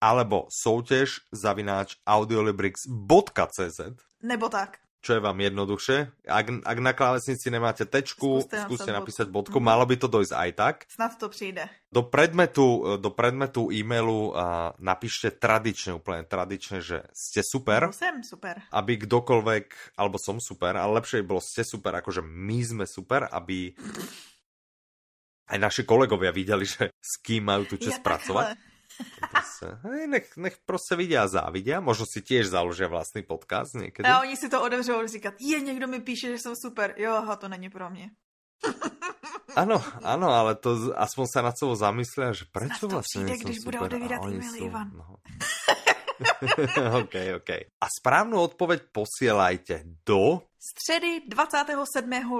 Alebo 0.00 0.46
soutěž 0.50 1.20
zavináč 1.32 1.94
audiolibrix.cz 2.06 3.80
nebo 4.22 4.48
tak. 4.48 4.78
Čo 4.98 5.14
je 5.14 5.20
vám 5.22 5.38
jednoduchšie. 5.38 6.26
Ak, 6.26 6.46
ak 6.66 6.78
na 6.82 6.92
klávesnici 6.92 7.48
nemáte 7.54 7.86
tečku, 7.86 8.42
Skúste 8.42 8.58
skúste 8.66 8.90
napísať 8.90 9.30
bodku. 9.30 9.56
bodku, 9.56 9.58
malo 9.62 9.86
by 9.86 9.94
to 9.94 10.10
dojsť 10.10 10.34
aj 10.34 10.50
tak. 10.58 10.76
Snad 10.90 11.14
to 11.18 11.28
přijde. 11.28 11.70
Do 11.88 12.02
predmetu, 12.02 12.98
do 13.00 13.10
predmetu 13.14 13.70
e-mailu 13.72 14.34
uh, 14.34 14.74
napíšte 14.82 15.30
tradične, 15.32 15.96
úplne 15.96 16.26
tradične, 16.26 16.82
že 16.84 17.06
ste 17.14 17.40
super, 17.46 17.88
To 17.88 17.96
jsem 17.96 18.20
super. 18.26 18.60
aby 18.74 18.98
kdokoľvek, 19.08 19.96
alebo 19.96 20.18
som 20.20 20.36
super, 20.42 20.76
ale 20.76 20.98
lepšie 21.00 21.22
by 21.22 21.26
bolo 21.30 21.40
ste 21.40 21.64
super, 21.64 21.94
akože 21.96 22.20
my 22.20 22.58
sme 22.60 22.84
super, 22.84 23.24
aby 23.32 23.72
aj 25.48 25.56
naši 25.56 25.82
kolegovia 25.88 26.28
videli, 26.28 26.68
že 26.68 26.92
s 26.92 27.16
kým 27.24 27.48
majú 27.48 27.64
tu 27.64 27.80
čas 27.80 27.96
Ja 27.96 28.04
pracovať. 28.04 28.46
Proste, 29.30 29.66
hej, 29.84 30.06
nech, 30.06 30.26
nech 30.36 30.56
proste 30.66 30.96
vidia 30.96 31.22
a 31.22 31.30
závidia. 31.30 31.80
Možno 31.82 32.06
si 32.06 32.22
tiež 32.22 32.50
založia 32.50 32.90
vlastný 32.90 33.22
podcast 33.22 33.74
niekedy. 33.74 34.06
A 34.08 34.20
oni 34.22 34.36
si 34.36 34.48
to 34.48 34.62
otevřou 34.62 35.00
a 35.00 35.06
říkat, 35.06 35.34
je, 35.40 35.60
někdo 35.60 35.86
mi 35.86 36.00
píše, 36.00 36.30
že 36.30 36.38
jsem 36.38 36.54
super. 36.56 36.94
Jo, 36.96 37.14
aha, 37.14 37.36
to 37.36 37.48
není 37.48 37.70
pro 37.70 37.90
mě. 37.90 38.10
Áno, 39.56 39.82
áno, 40.04 40.28
ale 40.30 40.54
to 40.54 40.94
aspoň 40.94 41.26
sa 41.26 41.40
nad 41.42 41.54
sebou 41.58 41.74
zamyslia, 41.74 42.30
že 42.30 42.46
prečo 42.46 42.86
Snad 42.86 42.90
to 42.90 42.94
vlastne 43.00 43.26
som 43.26 43.42
když 43.42 43.58
a 43.64 44.20
oni 44.22 44.38
e-maily, 44.38 44.38
sú... 44.44 44.64
Ivan. 44.70 44.88
No. 44.94 45.18
OK, 47.02 47.14
OK. 47.42 47.50
A 47.80 47.86
správnu 47.90 48.38
odpoveď 48.38 48.92
posielajte 48.94 49.82
do 50.06 50.46
Středy 50.58 51.26
27. 51.26 51.90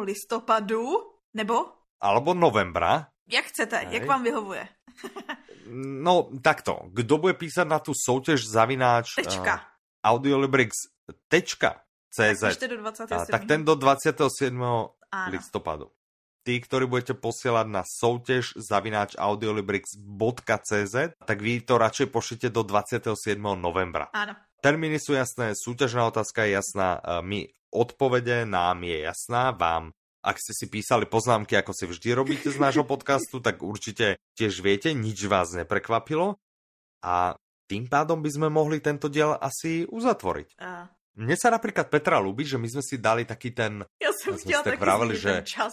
listopadu, 0.05 0.85
nebo 1.35 1.75
alebo 1.99 2.35
novembra. 2.35 3.11
jak 3.27 3.45
chcete, 3.45 3.77
Hej. 3.77 3.95
jak 3.95 4.05
vám 4.07 4.23
vyhovuje. 4.23 4.69
No, 5.77 6.33
takto. 6.41 6.89
Kto 6.97 7.15
bude 7.21 7.35
písať 7.37 7.67
na 7.69 7.79
tú 7.79 7.93
soutěž 7.93 8.49
zavináč 8.49 9.15
Tečka. 9.15 9.69
audiolibrix.cz 10.03 11.61
Tak 12.41 12.51
píšte 12.51 12.69
do 12.69 12.77
27. 12.83 13.13
a, 13.15 13.27
tak 13.29 13.43
ten 13.45 13.61
do 13.65 13.75
27. 13.77 14.57
Áno. 15.09 15.33
listopadu. 15.33 15.89
Tí, 16.45 16.61
ktorí 16.65 16.89
budete 16.89 17.13
posielať 17.13 17.67
na 17.69 17.85
soutěž 17.85 18.57
zavináč 18.57 19.17
audiolibrix.cz, 19.21 20.97
tak 21.21 21.39
vy 21.45 21.61
to 21.61 21.77
radšej 21.77 22.09
pošlite 22.09 22.49
do 22.49 22.65
27. 22.65 23.13
novembra. 23.57 24.09
Áno. 24.17 24.33
Termíny 24.59 24.99
sú 24.99 25.15
jasné, 25.15 25.55
súťažná 25.55 26.09
otázka 26.09 26.49
je 26.49 26.57
jasná, 26.57 26.99
e, 26.99 27.23
my 27.23 27.39
odpovede 27.71 28.49
nám 28.49 28.81
je 28.83 29.05
jasná, 29.05 29.53
vám 29.53 29.93
ak 30.23 30.37
ste 30.39 30.53
si 30.55 30.67
písali 30.67 31.07
poznámky, 31.07 31.55
ako 31.57 31.73
si 31.75 31.85
vždy 31.87 32.09
robíte 32.15 32.49
z 32.51 32.59
nášho 32.59 32.85
podcastu, 32.93 33.39
tak 33.39 33.63
určite 33.63 34.19
tiež 34.35 34.61
viete, 34.61 34.95
nič 34.95 35.19
vás 35.27 35.55
neprekvapilo 35.55 36.39
a 37.05 37.39
tým 37.69 37.85
pádom 37.85 38.25
by 38.25 38.31
sme 38.33 38.49
mohli 38.49 38.81
tento 38.81 39.13
diel 39.13 39.37
asi 39.37 39.85
uzatvoriť. 39.85 40.57
A 40.65 40.89
Mne 41.19 41.37
sa 41.37 41.53
napríklad 41.53 41.93
Petra 41.93 42.17
ľúbi, 42.23 42.47
že 42.47 42.57
my 42.57 42.69
sme 42.71 42.83
si 42.83 42.97
dali 42.97 43.27
taký 43.29 43.53
ten 43.53 43.85
jsem 44.23 44.37
chtěla 44.39 44.63
si 44.63 44.71
tak 44.71 44.81
vraveli, 44.81 45.17
že- 45.17 45.43
čas. 45.43 45.73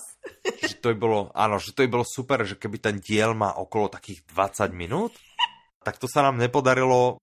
že 0.67 0.75
to 0.75 0.93
by 0.93 0.95
bolo, 0.95 1.31
áno, 1.35 1.59
že 1.59 1.73
to 1.73 1.81
by 1.83 1.89
bolo 1.89 2.05
super, 2.05 2.45
že 2.45 2.55
keby 2.55 2.77
ten 2.77 2.95
diel 3.01 3.33
má 3.33 3.53
okolo 3.57 3.89
takých 3.89 4.21
20 4.29 4.73
minút, 4.73 5.11
tak 5.83 5.97
to 5.97 6.07
sa 6.09 6.21
nám 6.21 6.37
nepodarilo 6.37 7.17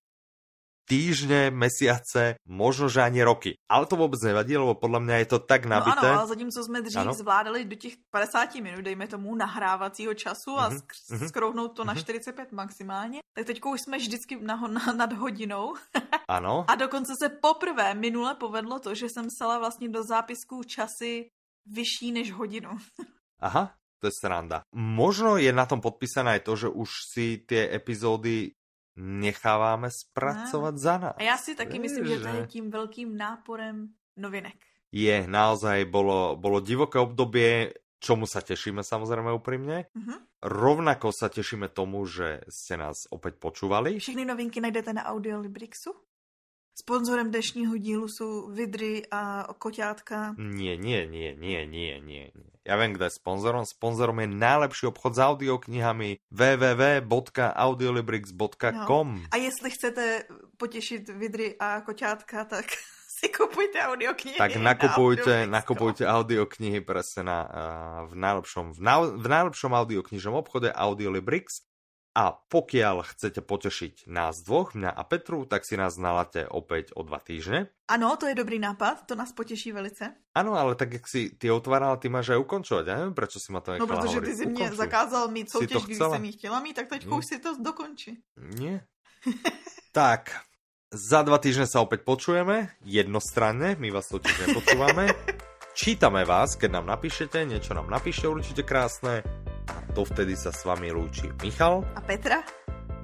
týždne, 0.92 1.48
mesiace, 1.48 2.36
možno 2.44 2.92
že 2.92 3.00
ani 3.00 3.24
roky. 3.24 3.56
Ale 3.64 3.88
to 3.88 3.96
vůbec 3.96 4.20
nevadí, 4.20 4.56
lebo 4.56 4.74
podle 4.74 5.00
mě 5.00 5.24
je 5.24 5.26
to 5.26 5.38
tak 5.38 5.64
nabité. 5.64 6.04
No 6.04 6.08
ano, 6.08 6.18
ale 6.18 6.28
zatímco 6.28 6.64
jsme 6.64 6.82
dřív 6.82 7.00
ano. 7.00 7.12
zvládali 7.12 7.64
do 7.64 7.76
těch 7.76 7.96
50 8.12 8.54
minut, 8.60 8.84
dejme 8.84 9.08
tomu, 9.08 9.34
nahrávacího 9.34 10.14
času 10.14 10.58
a 10.60 10.68
mm-hmm. 10.68 10.80
sk- 10.84 11.28
skrouhnout 11.28 11.72
to 11.72 11.82
mm-hmm. 11.82 11.86
na 11.86 11.94
45 11.94 12.52
mhm. 12.52 12.56
maximálně, 12.56 13.18
tak 13.32 13.46
teď 13.46 13.60
už 13.64 13.80
jsme 13.80 13.96
vždycky 13.96 14.36
na, 14.36 14.56
na, 14.68 14.92
nad 14.92 15.12
hodinou. 15.12 15.74
ano. 16.28 16.64
A 16.68 16.74
dokonce 16.74 17.12
se 17.22 17.28
poprvé 17.28 17.94
minule 17.94 18.34
povedlo 18.34 18.78
to, 18.78 18.94
že 18.94 19.08
jsem 19.08 19.26
psala 19.32 19.58
vlastně 19.58 19.88
do 19.88 20.04
zápisků 20.04 20.62
časy 20.64 21.28
vyšší 21.66 22.12
než 22.12 22.32
hodinu. 22.32 22.70
Aha, 23.40 23.74
to 23.98 24.06
je 24.06 24.12
sranda. 24.20 24.62
Možno 24.74 25.38
je 25.38 25.50
na 25.54 25.66
tom 25.66 25.80
podpísané 25.80 26.38
aj 26.38 26.42
to, 26.46 26.52
že 26.56 26.68
už 26.68 26.90
si 27.10 27.42
tie 27.42 27.74
epizódy 27.74 28.54
necháváme 28.96 29.90
spracovat 29.90 30.78
za 30.78 30.98
nás. 30.98 31.14
A 31.16 31.22
já 31.22 31.36
si 31.36 31.54
taky 31.54 31.78
myslím, 31.78 32.06
že 32.06 32.18
to 32.20 32.28
je 32.28 32.46
tím 32.46 32.70
velkým 32.70 33.16
náporem 33.16 33.88
novinek. 34.16 34.54
Je, 34.92 35.24
naozaj 35.24 35.88
bolo, 35.88 36.36
bolo 36.36 36.60
divoké 36.60 37.00
obdobie, 37.00 37.72
čomu 37.96 38.28
sa 38.28 38.44
tešíme 38.44 38.84
samozrejme 38.84 39.32
úprimne. 39.32 39.88
Uh-huh. 39.96 40.20
Rovnako 40.44 41.16
sa 41.16 41.32
tešíme 41.32 41.72
tomu, 41.72 42.04
že 42.04 42.44
ste 42.50 42.76
nás 42.76 43.08
opäť 43.08 43.40
počúvali. 43.40 43.96
Všechny 43.96 44.28
novinky 44.28 44.60
najdete 44.60 44.92
na 44.92 45.08
Audiolibrixu. 45.08 45.96
Sponzorem 46.74 47.30
dnešního 47.30 47.76
dílu 47.76 48.08
jsou 48.08 48.48
Vidry 48.48 49.02
a 49.10 49.46
koťátka. 49.58 50.34
Nie, 50.38 50.76
nie, 50.76 51.06
nie, 51.06 51.36
nie, 51.36 51.66
nie, 51.66 52.00
nie. 52.00 52.32
Ja 52.62 52.78
viem, 52.78 52.94
kto 52.94 53.10
je 53.10 53.18
sponzorom. 53.18 53.66
Sponzorom 53.66 54.22
je 54.22 54.30
najlepší 54.30 54.86
obchod 54.86 55.14
s 55.14 55.18
audioknihami 55.18 56.18
www.audiolibrix.com 56.30 59.08
no. 59.18 59.26
A 59.30 59.36
jestli 59.36 59.70
chcete 59.70 60.22
potěšit 60.56 61.08
Vidry 61.08 61.56
a 61.58 61.80
koťátka, 61.80 62.44
tak 62.44 62.64
si 63.18 63.28
kupujte 63.28 63.82
audioknihy. 63.82 64.38
Tak 64.38 64.56
nakupujte, 64.56 65.46
na 65.46 65.58
nakupujte 65.58 66.06
audioknihy 66.06 66.80
presne 66.80 67.22
na, 67.26 67.38
uh, 67.42 67.50
v, 68.08 68.14
najlepšom, 68.14 68.72
v, 68.78 68.80
na, 68.80 69.00
v 69.10 69.28
najlepšom 69.28 69.74
audioknižnom 69.74 70.34
obchode 70.38 70.72
Audiolibrix. 70.72 71.66
A 72.12 72.36
pokiaľ 72.36 73.08
chcete 73.08 73.40
potešiť 73.40 74.04
nás 74.04 74.44
dvoch, 74.44 74.76
mňa 74.76 74.92
a 74.92 75.02
Petru, 75.08 75.48
tak 75.48 75.64
si 75.64 75.80
nás 75.80 75.96
nalate 75.96 76.44
opäť 76.44 76.92
o 76.92 77.00
dva 77.08 77.16
týždne. 77.16 77.72
Ano, 77.88 78.12
to 78.20 78.28
je 78.28 78.36
dobrý 78.36 78.60
nápad, 78.60 79.08
to 79.08 79.16
nás 79.16 79.32
poteší 79.32 79.72
velice. 79.72 80.12
Ano, 80.36 80.52
ale 80.52 80.76
tak 80.76 80.92
jak 80.92 81.08
si 81.08 81.32
ty 81.32 81.48
otvárala, 81.48 81.96
ty 81.96 82.12
máš 82.12 82.36
aj 82.36 82.44
ukončovat. 82.44 82.84
Ja 82.84 83.00
nevím, 83.00 83.16
proč 83.16 83.40
si 83.40 83.48
ma 83.48 83.64
to 83.64 83.72
nechala 83.72 83.88
No, 83.88 83.96
protože 83.96 84.20
ty 84.20 84.32
si 84.36 84.44
mě 84.46 84.76
zakázal 84.76 85.28
mít 85.28 85.50
soutěž, 85.50 85.84
když 85.84 85.98
jsem 85.98 86.24
jí 86.24 86.32
chtěla 86.32 86.60
mít, 86.60 86.76
tak 86.76 86.88
teď 86.88 87.06
už 87.06 87.24
si 87.26 87.38
to 87.40 87.56
dokončí. 87.56 88.20
Nie. 88.36 88.84
tak, 89.92 90.36
za 90.92 91.24
dva 91.24 91.40
týždne 91.40 91.64
sa 91.64 91.80
opäť 91.80 92.04
počujeme, 92.04 92.76
jednostranne, 92.84 93.80
my 93.80 93.88
vás 93.88 94.12
totiž 94.12 94.52
nepočúvame. 94.52 95.08
Čítame 95.80 96.28
vás, 96.28 96.60
keď 96.60 96.76
nám 96.76 96.86
napíšete, 96.92 97.48
niečo 97.48 97.72
nám 97.72 97.88
napíšte 97.88 98.28
určite 98.28 98.60
krásne. 98.60 99.24
Dovtedy 99.92 100.32
sa 100.32 100.48
s 100.48 100.64
vami 100.64 100.88
lúči 100.88 101.28
Michal 101.44 101.84
a 101.92 102.00
Petra. 102.00 102.40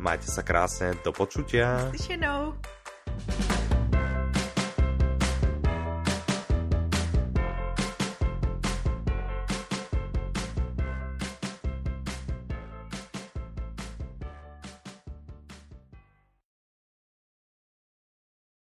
Majte 0.01 0.33
sa 0.33 0.41
krásne, 0.41 0.97
do 1.05 1.13
počutia. 1.13 1.93
Slyšenou. 1.93 2.57